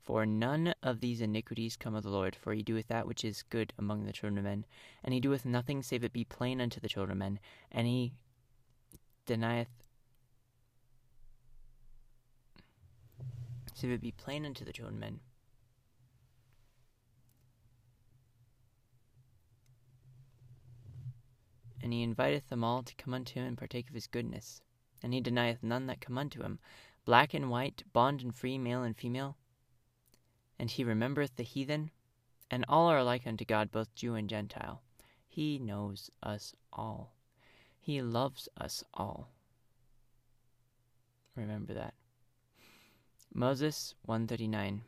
For 0.00 0.26
none 0.26 0.74
of 0.82 0.98
these 0.98 1.20
iniquities 1.20 1.76
come 1.76 1.94
of 1.94 2.02
the 2.02 2.10
Lord, 2.10 2.34
for 2.34 2.52
he 2.52 2.64
doeth 2.64 2.88
that 2.88 3.06
which 3.06 3.24
is 3.24 3.44
good 3.44 3.72
among 3.78 4.04
the 4.04 4.12
children 4.12 4.38
of 4.38 4.44
men, 4.44 4.66
and 5.04 5.14
he 5.14 5.20
doeth 5.20 5.44
nothing 5.44 5.84
save 5.84 6.02
it 6.02 6.12
be 6.12 6.24
plain 6.24 6.60
unto 6.60 6.80
the 6.80 6.88
children 6.88 7.12
of 7.12 7.18
men, 7.18 7.38
and 7.70 7.86
he 7.86 8.14
denieth 9.24 9.70
save 13.72 13.92
it 13.92 14.00
be 14.00 14.10
plain 14.10 14.44
unto 14.44 14.64
the 14.64 14.72
children 14.72 14.96
of 14.96 15.00
men. 15.00 15.20
And 21.80 21.92
he 21.92 22.02
inviteth 22.02 22.48
them 22.48 22.64
all 22.64 22.82
to 22.82 22.94
come 22.96 23.14
unto 23.14 23.34
him 23.34 23.46
and 23.46 23.56
partake 23.56 23.88
of 23.88 23.94
his 23.94 24.08
goodness. 24.08 24.60
And 25.02 25.12
he 25.12 25.20
denieth 25.20 25.62
none 25.62 25.86
that 25.86 26.00
come 26.00 26.18
unto 26.18 26.42
him, 26.42 26.58
black 27.04 27.34
and 27.34 27.50
white, 27.50 27.84
bond 27.92 28.22
and 28.22 28.34
free, 28.34 28.58
male 28.58 28.82
and 28.82 28.96
female. 28.96 29.36
And 30.58 30.70
he 30.70 30.84
remembereth 30.84 31.36
the 31.36 31.42
heathen, 31.42 31.90
and 32.50 32.64
all 32.68 32.88
are 32.88 32.98
alike 32.98 33.26
unto 33.26 33.44
God, 33.44 33.70
both 33.70 33.94
Jew 33.94 34.14
and 34.14 34.28
Gentile. 34.28 34.82
He 35.26 35.58
knows 35.58 36.10
us 36.22 36.54
all. 36.72 37.12
He 37.78 38.00
loves 38.00 38.48
us 38.56 38.82
all. 38.94 39.30
Remember 41.34 41.74
that. 41.74 41.94
Moses 43.34 43.94
139 44.06 44.82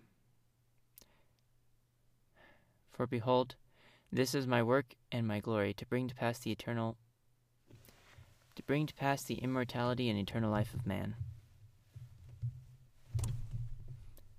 For 2.90 3.06
behold, 3.06 3.56
this 4.10 4.34
is 4.34 4.46
my 4.46 4.62
work 4.62 4.94
and 5.12 5.28
my 5.28 5.38
glory, 5.38 5.74
to 5.74 5.86
bring 5.86 6.08
to 6.08 6.14
pass 6.14 6.38
the 6.38 6.50
eternal 6.50 6.96
to 8.58 8.64
bring 8.64 8.86
to 8.86 8.94
pass 8.94 9.22
the 9.22 9.36
immortality 9.36 10.10
and 10.10 10.18
eternal 10.18 10.50
life 10.50 10.74
of 10.74 10.84
man. 10.84 11.14
I 13.22 13.30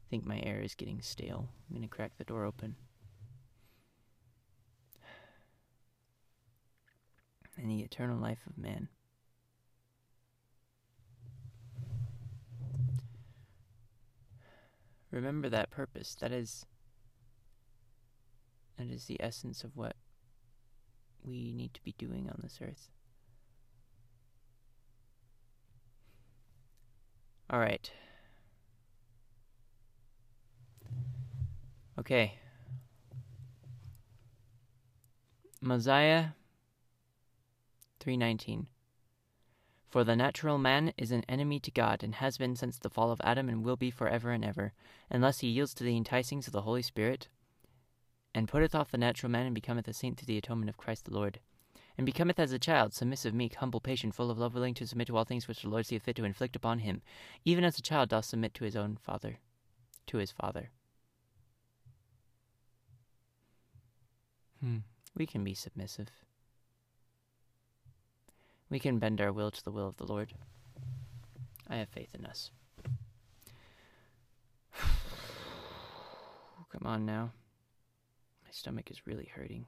think 0.09 0.25
my 0.25 0.41
air 0.43 0.59
is 0.59 0.75
getting 0.75 0.99
stale. 0.99 1.47
I'm 1.69 1.77
going 1.77 1.87
to 1.87 1.95
crack 1.95 2.11
the 2.17 2.25
door 2.25 2.43
open. 2.43 2.75
And 7.55 7.69
the 7.69 7.79
eternal 7.79 8.17
life 8.17 8.39
of 8.45 8.57
man. 8.57 8.89
Remember 15.11 15.47
that 15.47 15.71
purpose. 15.71 16.17
That 16.19 16.33
is 16.33 16.65
that 18.77 18.87
is 18.89 19.05
the 19.05 19.21
essence 19.21 19.63
of 19.63 19.77
what 19.77 19.95
we 21.23 21.53
need 21.53 21.73
to 21.73 21.83
be 21.83 21.95
doing 21.97 22.29
on 22.29 22.39
this 22.43 22.59
earth. 22.61 22.89
All 27.49 27.59
right. 27.59 27.91
Okay. 31.97 32.35
Mosiah 35.61 36.29
3:19 37.99 38.67
For 39.89 40.03
the 40.03 40.15
natural 40.15 40.57
man 40.57 40.93
is 40.97 41.11
an 41.11 41.25
enemy 41.27 41.59
to 41.59 41.71
God 41.71 42.03
and 42.03 42.15
has 42.15 42.37
been 42.37 42.55
since 42.55 42.77
the 42.77 42.89
fall 42.89 43.11
of 43.11 43.19
Adam 43.23 43.49
and 43.49 43.63
will 43.63 43.75
be 43.75 43.91
forever 43.91 44.31
and 44.31 44.45
ever 44.45 44.73
unless 45.09 45.39
he 45.39 45.47
yields 45.47 45.73
to 45.73 45.83
the 45.83 45.99
enticings 45.99 46.47
of 46.47 46.53
the 46.53 46.61
Holy 46.61 46.83
Spirit 46.83 47.27
and 48.33 48.47
putteth 48.47 48.75
off 48.75 48.91
the 48.91 48.97
natural 48.97 49.31
man 49.31 49.47
and 49.47 49.55
becometh 49.55 49.87
a 49.87 49.93
saint 49.93 50.17
through 50.17 50.27
the 50.27 50.37
atonement 50.37 50.69
of 50.69 50.77
Christ 50.77 51.05
the 51.05 51.13
Lord 51.13 51.39
and 51.99 52.05
becometh 52.05 52.39
as 52.39 52.53
a 52.53 52.57
child 52.57 52.95
submissive 52.95 53.33
meek 53.33 53.55
humble 53.55 53.81
patient 53.81 54.15
full 54.15 54.31
of 54.31 54.39
love 54.39 54.55
willing 54.55 54.73
to 54.73 54.87
submit 54.87 55.05
to 55.05 55.17
all 55.17 55.25
things 55.25 55.47
which 55.47 55.63
the 55.63 55.69
Lord 55.69 55.85
seeth 55.85 56.03
fit 56.03 56.15
to 56.15 56.23
inflict 56.23 56.55
upon 56.55 56.79
him 56.79 57.01
even 57.43 57.65
as 57.65 57.77
a 57.77 57.81
child 57.81 58.07
doth 58.07 58.23
submit 58.23 58.53
to 58.55 58.63
his 58.63 58.75
own 58.77 58.97
father 58.99 59.39
to 60.07 60.17
his 60.17 60.31
father 60.31 60.71
Hmm. 64.59 64.77
We 65.15 65.25
can 65.25 65.43
be 65.43 65.53
submissive. 65.53 66.09
We 68.69 68.79
can 68.79 68.99
bend 68.99 69.21
our 69.21 69.31
will 69.31 69.51
to 69.51 69.63
the 69.63 69.71
will 69.71 69.87
of 69.87 69.97
the 69.97 70.05
Lord. 70.05 70.33
I 71.67 71.77
have 71.77 71.89
faith 71.89 72.13
in 72.13 72.25
us. 72.25 72.51
Come 76.71 76.85
on 76.85 77.05
now. 77.05 77.31
My 78.43 78.51
stomach 78.51 78.91
is 78.91 79.07
really 79.07 79.31
hurting. 79.33 79.65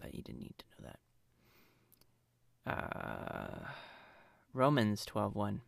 But 0.00 0.14
you 0.14 0.22
didn't 0.22 0.40
need 0.40 0.54
to 0.58 0.64
know 0.82 0.88
that. 0.88 0.98
Uh, 2.72 3.68
Romans 4.52 5.06
12:1 5.06 5.60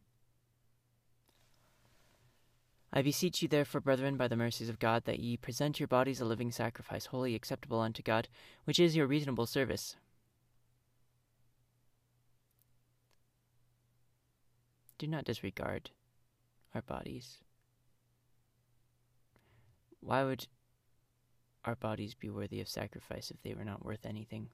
I 2.91 3.03
beseech 3.03 3.43
you, 3.43 3.49
therefore, 3.49 3.83
brethren, 3.83 4.17
by 4.17 4.29
the 4.29 4.37
mercies 4.37 4.71
of 4.71 4.79
God, 4.79 5.05
that 5.05 5.21
ye 5.21 5.37
present 5.37 5.79
your 5.79 5.87
bodies 5.87 6.21
a 6.21 6.25
living 6.25 6.51
sacrifice, 6.51 7.07
holy 7.07 7.35
acceptable 7.35 7.81
unto 7.81 8.03
God, 8.03 8.29
which 8.65 8.81
is 8.81 8.97
your 8.97 9.07
reasonable 9.07 9.47
service. 9.47 9.97
Do 14.97 15.07
not 15.07 15.25
disregard 15.25 15.91
our 16.75 16.83
bodies. 16.83 17.39
Why 20.01 20.25
would 20.25 20.47
our 21.69 21.77
bodies 21.77 22.15
be 22.15 22.31
worthy 22.31 22.63
of 22.63 22.69
sacrifice 22.69 23.31
if 23.31 23.43
they 23.43 23.53
were 23.53 23.65
not 23.65 23.85
worth 23.85 24.07
anything? 24.07 24.49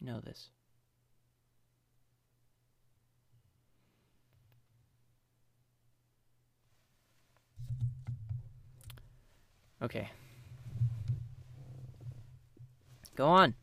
Know 0.00 0.20
this. 0.20 0.48
Okay. 9.82 10.08
Go 13.14 13.26
on. 13.26 13.54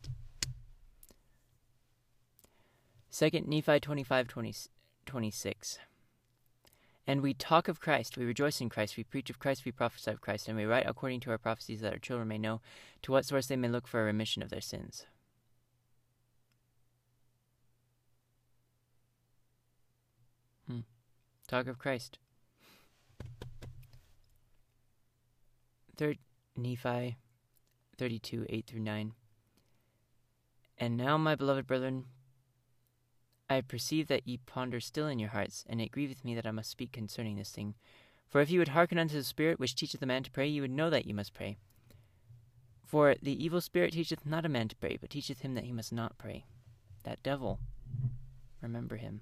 Second 3.10 3.48
Nephi 3.48 3.80
25 3.80 4.28
20, 4.28 4.54
26. 5.08 5.80
And 7.06 7.22
we 7.22 7.34
talk 7.34 7.68
of 7.68 7.82
Christ, 7.82 8.18
we 8.18 8.24
rejoice 8.24 8.62
in 8.62 8.70
Christ, 8.70 8.96
we 8.96 9.04
preach 9.04 9.30
of 9.30 9.40
Christ, 9.40 9.66
we 9.66 9.72
prophesy 9.72 10.12
of 10.12 10.22
Christ, 10.22 10.48
and 10.48 10.56
we 10.56 10.64
write 10.64 10.86
according 10.88 11.20
to 11.22 11.32
our 11.32 11.38
prophecies 11.38 11.82
that 11.82 11.92
our 11.92 12.00
children 12.00 12.30
may 12.30 12.38
know 12.38 12.62
to 13.02 13.12
what 13.12 13.26
source 13.26 13.48
they 13.48 13.58
may 13.58 13.68
look 13.68 13.88
for 13.88 14.02
a 14.02 14.06
remission 14.06 14.42
of 14.42 14.50
their 14.50 14.62
sins. 14.62 15.06
Hmm. 20.68 20.80
Talk 21.48 21.68
of 21.68 21.78
Christ. 21.78 22.20
Third 25.98 26.18
Nephi 26.56 27.18
32 27.98 28.46
8 28.50 28.66
through 28.66 28.80
9. 28.80 29.14
And 30.78 30.98
now, 30.98 31.18
my 31.18 31.36
beloved 31.36 31.68
brethren, 31.68 32.06
I 33.50 33.62
perceive 33.62 34.08
that 34.08 34.28
ye 34.28 34.38
ponder 34.38 34.80
still 34.80 35.08
in 35.08 35.20
your 35.20 35.30
hearts, 35.30 35.66
and 35.68 35.82
it 35.82 35.92
grieveth 35.92 36.24
me 36.24 36.36
that 36.36 36.48
I 36.48 36.52
must 36.52 36.72
speak 36.72 36.92
concerning 36.92 37.36
this 37.36 37.52
thing. 37.52 37.76
For 38.30 38.42
if 38.42 38.50
ye 38.50 38.58
would 38.58 38.70
hearken 38.70 38.98
unto 38.98 39.16
the 39.16 39.24
Spirit 39.24 39.60
which 39.60 39.76
teacheth 39.76 40.02
a 40.02 40.06
man 40.06 40.24
to 40.24 40.32
pray, 40.32 40.48
ye 40.48 40.62
would 40.62 40.72
know 40.72 40.90
that 40.90 41.06
ye 41.06 41.14
must 41.14 41.34
pray. 41.34 41.58
For 42.94 43.16
the 43.24 43.44
evil 43.44 43.60
spirit 43.60 43.94
teacheth 43.94 44.24
not 44.24 44.46
a 44.46 44.50
man 44.50 44.68
to 44.68 44.76
pray, 44.76 45.00
but 45.02 45.10
teacheth 45.10 45.42
him 45.42 45.56
that 45.56 45.64
he 45.64 45.72
must 45.72 45.92
not 45.92 46.16
pray. 46.20 46.46
That 47.04 47.24
devil, 47.24 47.58
remember 48.62 48.98
him. 48.98 49.22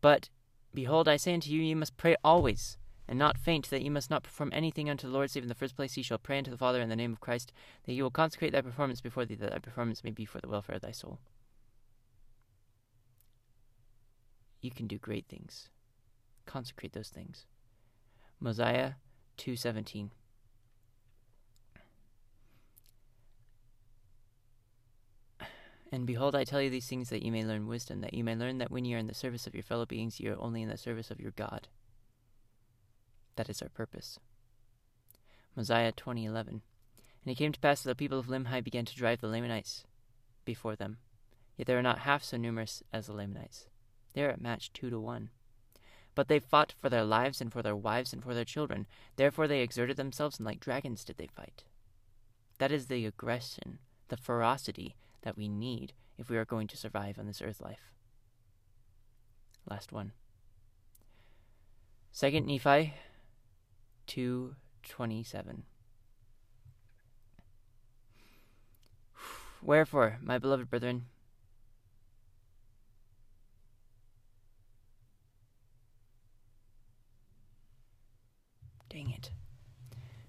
But, 0.00 0.28
behold, 0.72 1.08
I 1.08 1.16
say 1.16 1.34
unto 1.34 1.50
you, 1.50 1.60
ye 1.60 1.74
must 1.74 1.96
pray 1.96 2.14
always, 2.22 2.78
and 3.08 3.18
not 3.18 3.38
faint, 3.38 3.70
that 3.70 3.82
ye 3.82 3.88
must 3.88 4.08
not 4.08 4.22
perform 4.22 4.50
anything 4.52 4.88
unto 4.88 5.08
the 5.08 5.12
Lord, 5.12 5.32
save 5.32 5.42
in 5.42 5.48
the 5.48 5.54
first 5.56 5.74
place 5.74 5.96
ye 5.96 6.04
shall 6.04 6.18
pray 6.18 6.38
unto 6.38 6.52
the 6.52 6.56
Father 6.56 6.80
in 6.80 6.88
the 6.88 6.94
name 6.94 7.12
of 7.12 7.18
Christ, 7.20 7.52
that 7.86 7.92
ye 7.92 8.02
will 8.02 8.10
consecrate 8.10 8.52
thy 8.52 8.60
performance 8.60 9.00
before 9.00 9.24
thee, 9.24 9.34
that 9.34 9.50
thy 9.50 9.58
performance 9.58 10.04
may 10.04 10.12
be 10.12 10.24
for 10.24 10.40
the 10.40 10.48
welfare 10.48 10.76
of 10.76 10.82
thy 10.82 10.92
soul. 10.92 11.18
You 14.60 14.70
can 14.70 14.86
do 14.86 14.98
great 14.98 15.26
things. 15.26 15.68
Consecrate 16.46 16.92
those 16.92 17.08
things. 17.08 17.46
Mosiah 18.40 18.94
2:17 19.38 20.10
And 25.92 26.06
behold, 26.06 26.36
I 26.36 26.44
tell 26.44 26.62
you 26.62 26.70
these 26.70 26.86
things 26.86 27.10
that 27.10 27.24
you 27.24 27.32
may 27.32 27.44
learn 27.44 27.66
wisdom, 27.66 28.00
that 28.02 28.14
you 28.14 28.22
may 28.22 28.36
learn 28.36 28.58
that 28.58 28.70
when 28.70 28.84
you 28.84 28.94
are 28.96 29.00
in 29.00 29.08
the 29.08 29.14
service 29.14 29.46
of 29.46 29.54
your 29.54 29.64
fellow 29.64 29.86
beings, 29.86 30.20
you 30.20 30.32
are 30.32 30.40
only 30.40 30.62
in 30.62 30.68
the 30.68 30.76
service 30.76 31.10
of 31.10 31.18
your 31.18 31.32
God. 31.32 31.66
That 33.34 33.48
is 33.48 33.60
our 33.60 33.68
purpose. 33.68 34.20
Mosiah 35.56 35.92
20:11 35.92 36.48
And 36.48 36.62
it 37.32 37.34
came 37.34 37.52
to 37.52 37.60
pass 37.60 37.82
that 37.82 37.88
the 37.88 37.94
people 37.96 38.18
of 38.18 38.28
Limhi 38.28 38.62
began 38.62 38.84
to 38.84 38.94
drive 38.94 39.20
the 39.20 39.26
Lamanites 39.26 39.84
before 40.44 40.76
them. 40.76 40.98
Yet 41.56 41.66
they 41.66 41.74
were 41.74 41.82
not 41.82 42.00
half 42.00 42.22
so 42.22 42.36
numerous 42.36 42.82
as 42.92 43.06
the 43.06 43.12
Lamanites. 43.12 43.69
They 44.12 44.22
it 44.22 44.40
matched 44.40 44.74
two 44.74 44.90
to 44.90 44.98
one. 44.98 45.30
But 46.14 46.28
they 46.28 46.40
fought 46.40 46.74
for 46.80 46.88
their 46.88 47.04
lives 47.04 47.40
and 47.40 47.52
for 47.52 47.62
their 47.62 47.76
wives 47.76 48.12
and 48.12 48.22
for 48.22 48.34
their 48.34 48.44
children. 48.44 48.86
Therefore 49.16 49.46
they 49.46 49.60
exerted 49.60 49.96
themselves, 49.96 50.38
and 50.38 50.46
like 50.46 50.60
dragons 50.60 51.04
did 51.04 51.16
they 51.16 51.28
fight. 51.28 51.64
That 52.58 52.72
is 52.72 52.86
the 52.86 53.06
aggression, 53.06 53.78
the 54.08 54.16
ferocity 54.16 54.96
that 55.22 55.36
we 55.36 55.48
need 55.48 55.92
if 56.18 56.28
we 56.28 56.36
are 56.36 56.44
going 56.44 56.66
to 56.68 56.76
survive 56.76 57.18
on 57.18 57.26
this 57.26 57.40
earth 57.40 57.60
life. 57.60 57.92
Last 59.68 59.92
one. 59.92 60.12
Second 62.12 62.46
Nephi 62.46 62.94
2:27. 64.08 65.62
Wherefore, 69.62 70.18
my 70.22 70.38
beloved 70.38 70.68
brethren, 70.68 71.06
Dang 78.90 79.12
it. 79.12 79.30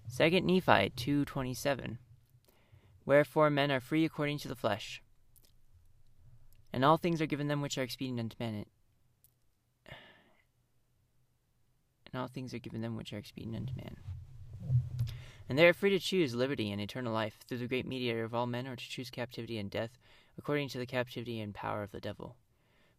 Second 0.08 0.46
Nephi 0.46 0.92
2:27 0.96 1.98
Wherefore 3.06 3.50
men 3.50 3.72
are 3.72 3.80
free 3.80 4.06
according 4.06 4.38
to 4.38 4.48
the 4.48 4.56
flesh 4.56 5.02
and 6.72 6.86
all 6.86 6.98
things 6.98 7.22
are 7.22 7.26
given 7.26 7.48
them 7.48 7.62
which 7.62 7.78
are 7.78 7.82
expedient 7.82 8.20
unto 8.20 8.36
men 8.40 8.66
and 12.14 12.22
all 12.22 12.28
things 12.28 12.54
are 12.54 12.60
given 12.60 12.82
them 12.82 12.96
which 12.96 13.12
are 13.12 13.18
expedient 13.18 13.58
unto 13.58 13.74
man. 13.74 13.98
And 15.50 15.58
they 15.58 15.68
are 15.68 15.74
free 15.74 15.90
to 15.90 16.00
choose 16.00 16.36
liberty 16.36 16.72
and 16.72 16.80
eternal 16.80 17.14
life 17.14 17.40
through 17.48 17.58
the 17.58 17.68
great 17.68 17.88
mediator 17.88 18.24
of 18.24 18.36
all 18.36 18.46
men 18.46 18.68
or 18.68 18.76
to 18.76 18.90
choose 18.90 19.10
captivity 19.10 19.58
and 19.58 19.72
death 19.72 19.98
according 20.38 20.70
to 20.70 20.78
the 20.78 20.86
captivity 20.86 21.40
and 21.40 21.56
power 21.56 21.82
of 21.82 21.92
the 21.92 22.00
devil. 22.00 22.36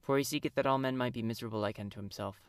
For 0.03 0.19
he 0.19 0.25
seeketh 0.25 0.57
that 0.57 0.67
all 0.67 0.79
men 0.79 0.97
might 0.97 1.13
be 1.13 1.23
miserable 1.23 1.61
like 1.61 1.79
unto 1.79 2.01
himself 2.01 2.41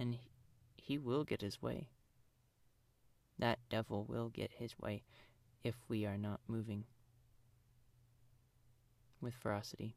and 0.00 0.16
he 0.76 0.96
will 0.96 1.24
get 1.24 1.42
his 1.42 1.60
way. 1.60 1.88
That 3.38 3.58
devil 3.68 4.04
will 4.08 4.30
get 4.30 4.50
his 4.52 4.78
way 4.78 5.02
if 5.62 5.74
we 5.88 6.06
are 6.06 6.16
not 6.16 6.40
moving 6.48 6.84
with 9.20 9.34
ferocity. 9.34 9.94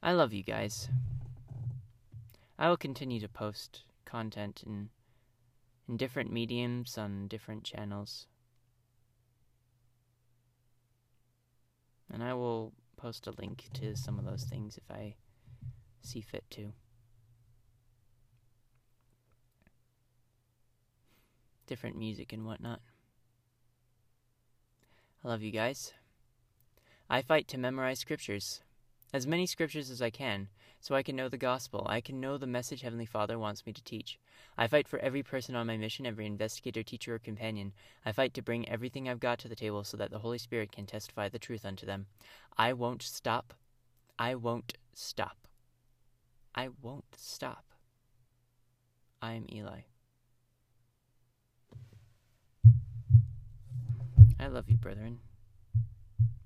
I 0.00 0.12
love 0.12 0.32
you 0.32 0.44
guys. 0.44 0.88
I 2.58 2.68
will 2.68 2.76
continue 2.76 3.20
to 3.20 3.28
post 3.28 3.82
content 4.04 4.62
in 4.64 4.90
in 5.88 5.96
different 5.96 6.32
mediums 6.32 6.96
on 6.96 7.26
different 7.26 7.64
channels. 7.64 8.28
And 12.08 12.22
I 12.22 12.34
will 12.34 12.72
post 12.96 13.26
a 13.26 13.32
link 13.32 13.64
to 13.74 13.96
some 13.96 14.16
of 14.18 14.24
those 14.24 14.44
things 14.44 14.78
if 14.78 14.88
I 14.88 15.16
see 16.02 16.20
fit 16.20 16.44
to. 16.50 16.72
Different 21.66 21.96
music 21.96 22.32
and 22.32 22.44
whatnot. 22.44 22.80
I 25.24 25.28
love 25.28 25.42
you 25.42 25.52
guys. 25.52 25.92
I 27.08 27.22
fight 27.22 27.46
to 27.48 27.58
memorize 27.58 27.98
scriptures, 27.98 28.62
as 29.12 29.26
many 29.26 29.46
scriptures 29.46 29.90
as 29.90 30.00
I 30.02 30.10
can, 30.10 30.48
so 30.80 30.94
I 30.94 31.02
can 31.02 31.14
know 31.14 31.28
the 31.28 31.36
gospel. 31.36 31.86
I 31.88 32.00
can 32.00 32.20
know 32.20 32.38
the 32.38 32.46
message 32.46 32.80
Heavenly 32.80 33.06
Father 33.06 33.38
wants 33.38 33.64
me 33.64 33.72
to 33.72 33.84
teach. 33.84 34.18
I 34.58 34.66
fight 34.66 34.88
for 34.88 34.98
every 34.98 35.22
person 35.22 35.54
on 35.54 35.66
my 35.66 35.76
mission, 35.76 36.06
every 36.06 36.26
investigator, 36.26 36.82
teacher, 36.82 37.14
or 37.14 37.18
companion. 37.18 37.72
I 38.04 38.12
fight 38.12 38.34
to 38.34 38.42
bring 38.42 38.68
everything 38.68 39.08
I've 39.08 39.20
got 39.20 39.38
to 39.40 39.48
the 39.48 39.54
table 39.54 39.84
so 39.84 39.96
that 39.96 40.10
the 40.10 40.18
Holy 40.18 40.38
Spirit 40.38 40.72
can 40.72 40.86
testify 40.86 41.28
the 41.28 41.38
truth 41.38 41.64
unto 41.64 41.86
them. 41.86 42.06
I 42.58 42.72
won't 42.72 43.02
stop. 43.02 43.54
I 44.18 44.34
won't 44.34 44.74
stop. 44.92 45.46
I 46.54 46.70
won't 46.82 47.16
stop. 47.16 47.64
I 49.22 49.34
am 49.34 49.46
Eli. 49.52 49.82
I 54.42 54.48
love 54.48 54.68
you, 54.68 54.76
brethren 54.76 55.20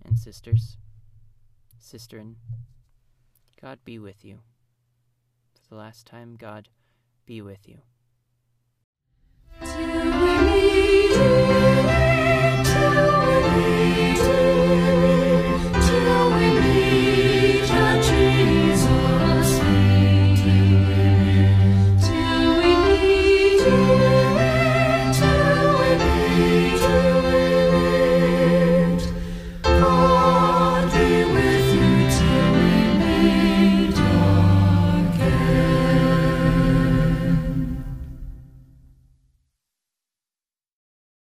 and 0.05 0.19
sisters, 0.19 0.77
sistren. 1.83 2.35
God 3.59 3.79
be 3.87 3.99
with 3.99 4.23
you. 4.23 4.41
For 5.63 5.77
the 5.77 5.81
last 5.81 6.07
time, 6.07 6.37
God 6.39 6.69
be 7.25 7.41
with 7.41 7.67
you. 7.67 7.79